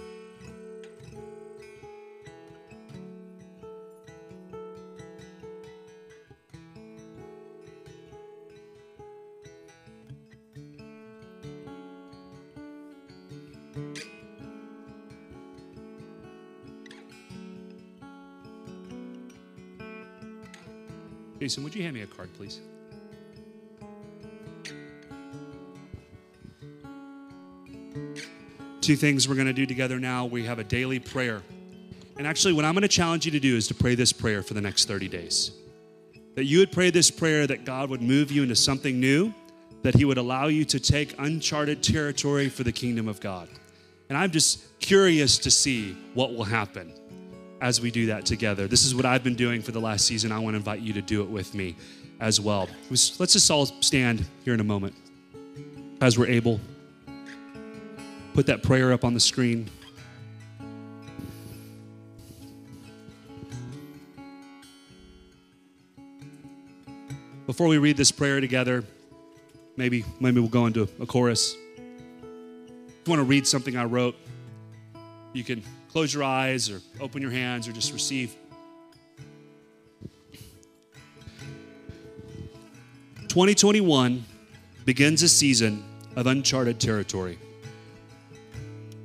Jason, 21.53 21.65
would 21.65 21.75
you 21.75 21.83
hand 21.83 21.93
me 21.95 22.01
a 22.01 22.07
card, 22.07 22.31
please? 22.33 22.61
Two 28.81 28.97
things 28.97 29.29
we're 29.29 29.35
going 29.35 29.49
to 29.49 29.53
do 29.53 29.67
together 29.67 30.01
now. 30.01 30.25
We 30.25 30.47
have 30.47 30.59
a 30.59 30.65
daily 30.65 30.99
prayer. 30.99 31.43
And 32.17 32.27
actually, 32.27 32.55
what 32.55 32.65
I'm 32.65 32.73
going 32.73 32.81
to 32.81 32.89
challenge 32.89 33.27
you 33.27 33.33
to 33.33 33.39
do 33.39 33.55
is 33.55 33.69
to 33.69 33.75
pray 33.75 33.95
this 33.95 34.15
prayer 34.15 34.43
for 34.43 34.55
the 34.55 34.63
next 34.63 34.89
30 34.89 35.09
days. 35.09 35.51
That 36.37 36.45
you 36.45 36.59
would 36.61 36.73
pray 36.73 36.89
this 36.89 37.11
prayer 37.11 37.47
that 37.47 37.67
God 37.67 37.91
would 37.91 38.01
move 38.01 38.33
you 38.33 38.43
into 38.43 38.57
something 38.57 38.99
new, 38.99 39.35
that 39.83 39.95
He 39.95 40.07
would 40.07 40.17
allow 40.17 40.47
you 40.47 40.65
to 40.65 40.81
take 40.81 41.15
uncharted 41.19 41.83
territory 41.83 42.49
for 42.49 42.63
the 42.63 42.73
kingdom 42.73 43.09
of 43.09 43.21
God. 43.21 43.51
And 44.09 44.17
I'm 44.17 44.31
just 44.31 44.79
curious 44.79 45.37
to 45.37 45.51
see 45.51 45.99
what 46.15 46.35
will 46.35 46.45
happen 46.45 46.95
as 47.63 47.81
we 47.81 47.93
do 47.93 48.07
that 48.07 48.27
together. 48.27 48.67
This 48.67 48.85
is 48.85 48.93
what 48.93 49.07
I've 49.07 49.23
been 49.23 49.37
doing 49.37 49.63
for 49.63 49.71
the 49.71 49.81
last 49.81 50.05
season. 50.05 50.33
I 50.33 50.39
want 50.41 50.55
to 50.55 50.57
invite 50.59 50.81
you 50.81 50.93
to 50.95 51.01
do 51.01 51.23
it 51.23 51.29
with 51.29 51.55
me 51.55 51.77
as 52.19 52.41
well. 52.41 52.69
Let's 52.91 53.33
just 53.33 53.49
all 53.53 53.67
stand 53.67 54.27
here 54.45 54.53
in 54.53 54.59
a 54.59 54.65
moment 54.65 54.97
as 56.01 56.19
we're 56.19 56.27
able. 56.27 56.61
Put 58.35 58.47
that 58.47 58.65
prayer 58.65 58.93
up 58.93 59.05
on 59.05 59.15
the 59.15 59.21
screen. 59.21 59.71
Before 67.47 67.69
we 67.69 67.79
read 67.79 67.97
this 67.97 68.11
prayer 68.11 68.41
together, 68.41 68.83
maybe 69.77 70.05
maybe 70.19 70.41
we'll 70.41 70.49
go 70.49 70.67
into 70.67 70.89
a 71.01 71.07
chorus. 71.07 71.55
If 72.17 73.07
you 73.07 73.11
want 73.11 73.21
to 73.21 73.25
read 73.25 73.47
something 73.47 73.77
I 73.77 73.85
wrote, 73.85 74.17
you 75.33 75.45
can 75.45 75.63
close 75.93 76.15
your 76.15 76.25
eyes 76.25 76.71
or 76.71 76.81
open 77.01 77.21
your 77.21 77.31
hands 77.31 77.69
or 77.69 77.73
just 77.73 77.93
receive. 77.93 78.35
2021 83.29 84.25
begins 84.87 85.23
a 85.23 85.29
season 85.29 85.85
of 86.17 86.27
uncharted 86.27 86.81
territory. 86.81 87.39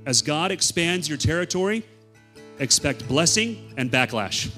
As 0.05 0.21
God 0.21 0.51
expands 0.51 1.09
your 1.09 1.17
territory, 1.17 1.83
expect 2.59 3.05
blessing 3.07 3.73
and 3.75 3.91
backlash. 3.91 4.49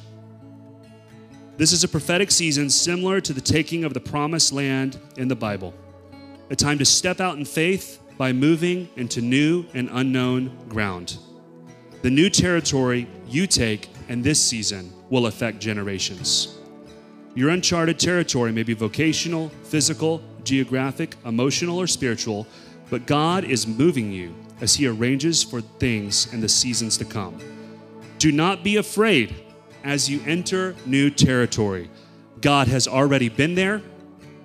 This 1.57 1.73
is 1.73 1.83
a 1.83 1.87
prophetic 1.87 2.29
season 2.29 2.69
similar 2.69 3.19
to 3.21 3.33
the 3.33 3.41
taking 3.41 3.83
of 3.83 3.93
the 3.93 3.99
promised 3.99 4.53
land 4.53 4.99
in 5.17 5.27
the 5.27 5.35
Bible, 5.35 5.73
a 6.51 6.55
time 6.55 6.77
to 6.77 6.85
step 6.85 7.19
out 7.19 7.37
in 7.37 7.45
faith 7.45 7.99
by 8.17 8.31
moving 8.33 8.87
into 8.95 9.19
new 9.19 9.65
and 9.73 9.89
unknown 9.91 10.55
ground. 10.69 11.17
The 12.01 12.09
new 12.09 12.29
territory 12.29 13.07
you 13.27 13.45
take 13.45 13.89
in 14.07 14.21
this 14.21 14.41
season 14.41 14.93
will 15.09 15.25
affect 15.25 15.59
generations. 15.59 16.57
Your 17.35 17.49
uncharted 17.49 17.99
territory 17.99 18.51
may 18.51 18.63
be 18.63 18.73
vocational, 18.73 19.49
physical, 19.63 20.21
geographic, 20.43 21.15
emotional, 21.25 21.77
or 21.77 21.87
spiritual, 21.87 22.47
but 22.89 23.05
God 23.05 23.43
is 23.43 23.67
moving 23.67 24.11
you 24.11 24.33
as 24.61 24.75
He 24.75 24.87
arranges 24.87 25.43
for 25.43 25.61
things 25.61 26.33
in 26.33 26.39
the 26.39 26.49
seasons 26.49 26.97
to 26.97 27.05
come. 27.05 27.37
Do 28.17 28.31
not 28.31 28.63
be 28.63 28.77
afraid 28.77 29.35
as 29.83 30.09
you 30.09 30.21
enter 30.25 30.75
new 30.85 31.09
territory. 31.09 31.89
God 32.41 32.67
has 32.67 32.87
already 32.87 33.29
been 33.29 33.55
there 33.55 33.81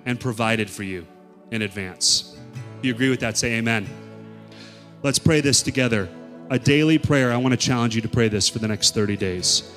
and 0.05 0.19
provided 0.19 0.69
for 0.69 0.83
you 0.83 1.07
in 1.51 1.61
advance. 1.61 2.37
If 2.79 2.85
you 2.85 2.93
agree 2.93 3.09
with 3.09 3.21
that, 3.21 3.37
say 3.37 3.53
amen. 3.55 3.87
Let's 5.03 5.19
pray 5.19 5.41
this 5.41 5.61
together. 5.61 6.09
A 6.49 6.59
daily 6.59 6.97
prayer. 6.99 7.31
I 7.31 7.37
want 7.37 7.53
to 7.53 7.57
challenge 7.57 7.95
you 7.95 8.01
to 8.01 8.07
pray 8.07 8.27
this 8.27 8.47
for 8.47 8.59
the 8.59 8.67
next 8.67 8.93
30 8.93 9.17
days. 9.17 9.71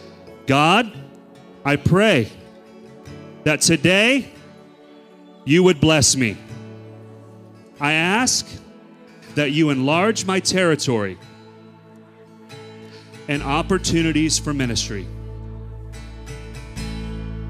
God, 0.47 0.93
I 1.65 1.77
pray 1.77 2.31
that 3.45 3.63
today 3.63 4.31
you 5.47 5.63
would 5.63 5.81
bless 5.81 6.15
me. 6.15 6.37
I 7.81 7.93
ask 7.93 8.47
that 9.35 9.53
you 9.53 9.71
enlarge 9.71 10.27
my 10.27 10.41
territory 10.41 11.17
and 13.29 13.43
opportunities 13.43 14.39
for 14.39 14.53
ministry. 14.53 15.07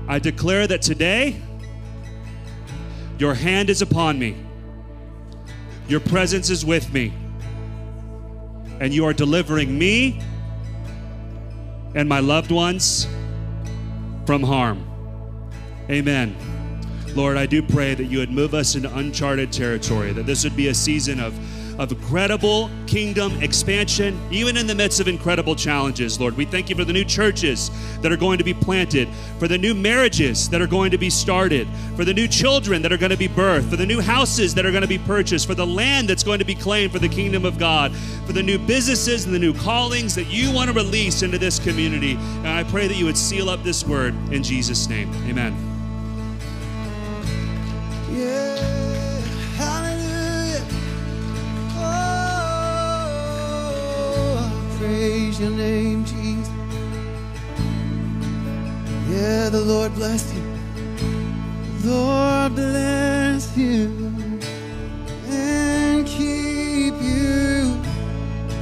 I 0.07 0.19
declare 0.19 0.67
that 0.67 0.83
today 0.83 1.41
your 3.19 3.35
hand 3.35 3.69
is 3.69 3.83
upon 3.83 4.19
me, 4.19 4.37
your 5.89 6.01
presence 6.01 6.51
is 6.51 6.65
with 6.65 6.93
me, 6.93 7.13
and 8.81 8.93
you 8.93 9.05
are 9.05 9.13
delivering 9.13 9.79
me 9.79 10.21
and 11.95 12.09
my 12.09 12.21
loved 12.21 12.51
ones 12.51 13.07
from 14.27 14.43
harm. 14.43 14.85
Amen. 15.91 16.37
Lord, 17.15 17.37
I 17.37 17.47
do 17.47 17.63
pray 17.63 17.95
that 17.95 18.05
you 18.05 18.19
would 18.19 18.31
move 18.31 18.55
us 18.55 18.75
into 18.75 18.95
uncharted 18.95 19.53
territory, 19.53 20.13
that 20.13 20.27
this 20.27 20.45
would 20.45 20.55
be 20.55 20.69
a 20.69 20.75
season 20.75 21.19
of 21.19 21.35
of 21.79 21.93
incredible 21.93 22.69
kingdom 22.87 23.41
expansion, 23.41 24.21
even 24.31 24.57
in 24.57 24.67
the 24.67 24.75
midst 24.75 25.01
of 25.01 25.09
incredible 25.09 25.55
challenges, 25.55 26.19
Lord. 26.19 26.37
We 26.37 26.45
thank 26.45 26.69
you 26.69 26.77
for 26.77 26.85
the 26.85 26.93
new 26.93 27.05
churches 27.05 27.71
that 28.01 28.11
are 28.11 28.17
going 28.17 28.39
to 28.39 28.45
be 28.45 28.55
planted, 28.55 29.09
for 29.39 29.47
the 29.47 29.59
new 29.59 29.75
marriages 29.75 30.49
that 30.51 30.61
are 30.61 30.67
going 30.67 30.91
to 30.91 30.99
be 30.99 31.09
started, 31.09 31.69
for 31.97 32.05
the 32.05 32.15
new 32.15 32.27
children 32.27 32.83
that 32.83 32.93
are 32.93 32.97
going 32.97 33.11
to 33.11 33.17
be 33.17 33.29
birthed, 33.29 33.71
for 33.71 33.77
the 33.77 33.87
new 33.87 34.01
houses 34.01 34.55
that 34.55 34.67
are 34.67 34.73
going 34.73 34.83
to 34.83 34.89
be 34.89 34.99
purchased, 34.99 35.47
for 35.47 35.55
the 35.55 35.67
land 35.67 36.09
that's 36.09 36.25
going 36.25 36.41
to 36.41 36.45
be 36.45 36.55
claimed 36.55 36.93
for 36.93 36.99
the 36.99 37.09
kingdom 37.09 37.45
of 37.45 37.59
God, 37.59 37.95
for 38.27 38.33
the 38.33 38.43
new 38.43 38.59
businesses 38.59 39.25
and 39.25 39.35
the 39.35 39.39
new 39.39 39.55
callings 39.55 40.15
that 40.15 40.27
you 40.27 40.53
want 40.53 40.69
to 40.69 40.75
release 40.75 41.23
into 41.23 41.39
this 41.39 41.59
community. 41.59 42.13
And 42.13 42.49
I 42.49 42.65
pray 42.65 42.89
that 42.89 42.97
you 42.97 43.05
would 43.05 43.17
seal 43.17 43.49
up 43.49 43.63
this 43.63 43.85
word 43.85 44.15
in 44.33 44.43
Jesus' 44.43 44.89
name. 44.89 45.13
Amen. 45.29 45.55
Yeah, 48.11 48.68
praise 54.89 55.39
your 55.39 55.51
name, 55.51 56.03
Jesus. 56.03 56.49
Yeah, 59.11 59.51
the 59.51 59.61
Lord 59.61 59.95
bless 59.95 60.33
you. 60.35 60.43
Lord 61.85 62.55
bless 62.55 63.55
you 63.57 63.85
and 65.29 66.07
keep 66.07 66.95
you. 67.03 67.77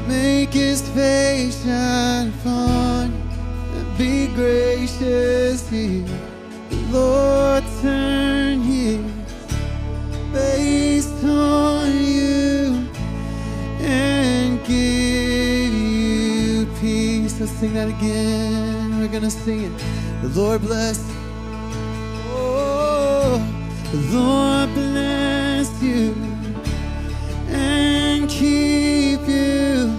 Make 0.09 0.53
his 0.53 0.82
face 0.90 1.62
shine 1.65 2.28
upon 2.40 3.12
you 3.12 3.78
and 3.78 3.98
be 3.98 4.27
gracious 4.35 5.69
to 5.69 5.77
you. 5.77 6.07
The 6.70 6.77
Lord 6.98 7.65
turn 7.82 8.62
his 8.62 9.01
based 10.32 11.24
on 11.24 11.97
you 11.97 12.89
and 13.81 14.65
give 14.66 15.26
Let's 17.39 17.53
sing 17.53 17.75
that 17.75 17.89
again. 17.89 18.99
We're 18.99 19.09
gonna 19.09 19.31
sing 19.31 19.65
it. 19.65 19.73
The 20.23 20.29
Lord 20.41 20.63
bless. 20.63 20.99
Oh, 22.33 23.37
the 23.93 23.99
Lord 24.17 24.73
bless 24.73 25.83
you 25.83 26.15
and 27.49 28.27
keep 28.31 29.21
you. 29.29 29.95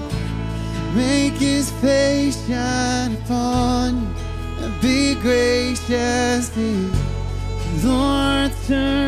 Make 0.95 1.33
his 1.33 1.69
face 1.73 2.43
shine 2.47 3.13
upon 3.17 4.01
you 4.01 4.65
and 4.65 4.81
be 4.81 5.13
gracious 5.21 6.49
to 6.49 6.59
you. 6.59 6.91
The 7.81 7.87
Lord, 7.87 8.51
turn 8.65 9.06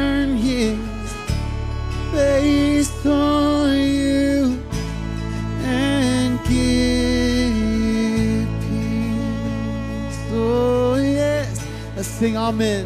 sing 12.19 12.35
Amen. 12.35 12.85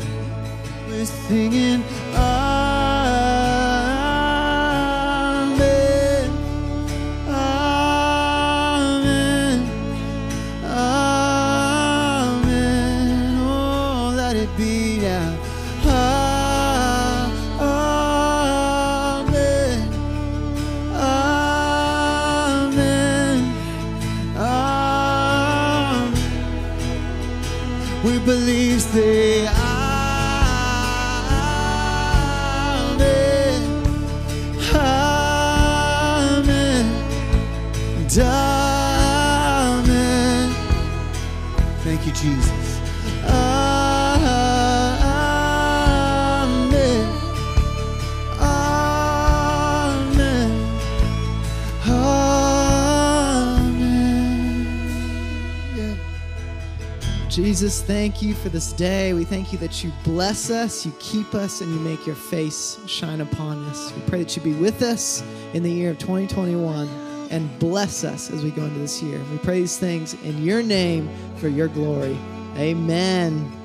We're 0.88 1.06
singing 1.06 1.84
Amen. 2.14 2.70
Amen. 7.28 8.30
Amen. 10.64 12.28
Oh, 13.40 14.14
let 14.16 14.36
it 14.36 14.56
be 14.56 15.00
now. 15.02 15.36
Amen. 19.20 19.82
Amen. 20.94 22.22
Amen. 24.38 26.14
We 28.06 28.20
believe, 28.20 28.82
say 28.82 29.23
Jesus, 57.64 57.82
thank 57.82 58.22
you 58.22 58.34
for 58.34 58.50
this 58.50 58.74
day. 58.74 59.14
We 59.14 59.24
thank 59.24 59.54
you 59.54 59.60
that 59.60 59.86
you 59.86 59.94
bless 60.04 60.50
us, 60.50 60.86
you 60.86 60.92
keep 61.00 61.34
us, 61.34 61.62
and 61.62 61.74
you 61.74 61.80
make 61.80 62.06
your 62.06 62.18
face 62.18 62.78
shine 62.88 63.22
upon 63.22 63.64
us. 63.68 63.90
We 63.94 64.02
pray 64.02 64.20
that 64.22 64.36
you 64.36 64.42
be 64.42 64.52
with 64.52 64.82
us 64.82 65.24
in 65.54 65.64
the 65.64 65.72
year 65.72 65.92
of 65.92 65.98
2021 65.98 66.90
and 67.32 67.60
bless 67.60 68.04
us 68.04 68.30
as 68.32 68.44
we 68.44 68.52
go 68.52 68.66
into 68.66 68.80
this 68.80 69.02
year. 69.02 69.18
We 69.32 69.38
pray 69.38 69.62
these 69.62 69.78
things 69.78 70.14
in 70.26 70.44
your 70.44 70.62
name 70.62 71.10
for 71.38 71.48
your 71.48 71.70
glory. 71.70 72.18
Amen. 72.58 73.63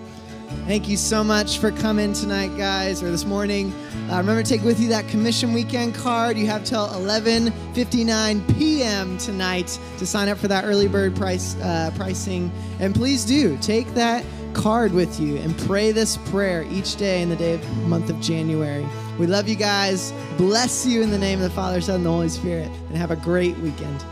Thank 0.48 0.88
you 0.88 0.96
so 0.96 1.22
much 1.22 1.58
for 1.58 1.70
coming 1.70 2.14
tonight, 2.14 2.56
guys, 2.56 3.02
or 3.02 3.10
this 3.10 3.26
morning. 3.26 3.70
Uh, 4.10 4.16
remember 4.16 4.42
to 4.42 4.48
take 4.48 4.62
with 4.62 4.80
you 4.80 4.88
that 4.88 5.06
commission 5.08 5.52
weekend 5.52 5.94
card. 5.94 6.38
You 6.38 6.46
have 6.46 6.64
till 6.64 6.88
11:59 6.88 8.58
p.m. 8.58 9.18
tonight 9.18 9.78
to 9.98 10.06
sign 10.06 10.28
up 10.28 10.38
for 10.38 10.48
that 10.48 10.64
early 10.64 10.88
bird 10.88 11.14
price 11.14 11.54
uh, 11.56 11.90
pricing. 11.96 12.50
And 12.80 12.94
please 12.94 13.26
do 13.26 13.58
take 13.58 13.92
that 13.94 14.24
card 14.54 14.92
with 14.92 15.20
you 15.20 15.36
and 15.36 15.56
pray 15.58 15.92
this 15.92 16.16
prayer 16.16 16.64
each 16.70 16.96
day 16.96 17.20
in 17.20 17.28
the 17.28 17.36
day 17.36 17.54
of 17.54 17.78
month 17.86 18.08
of 18.08 18.18
January. 18.20 18.86
We 19.18 19.26
love 19.26 19.48
you 19.48 19.56
guys. 19.56 20.12
Bless 20.38 20.86
you 20.86 21.02
in 21.02 21.10
the 21.10 21.18
name 21.18 21.40
of 21.40 21.44
the 21.44 21.54
Father, 21.54 21.80
Son, 21.82 21.96
and 21.96 22.06
the 22.06 22.10
Holy 22.10 22.28
Spirit, 22.30 22.70
and 22.88 22.96
have 22.96 23.10
a 23.10 23.16
great 23.16 23.56
weekend. 23.58 24.02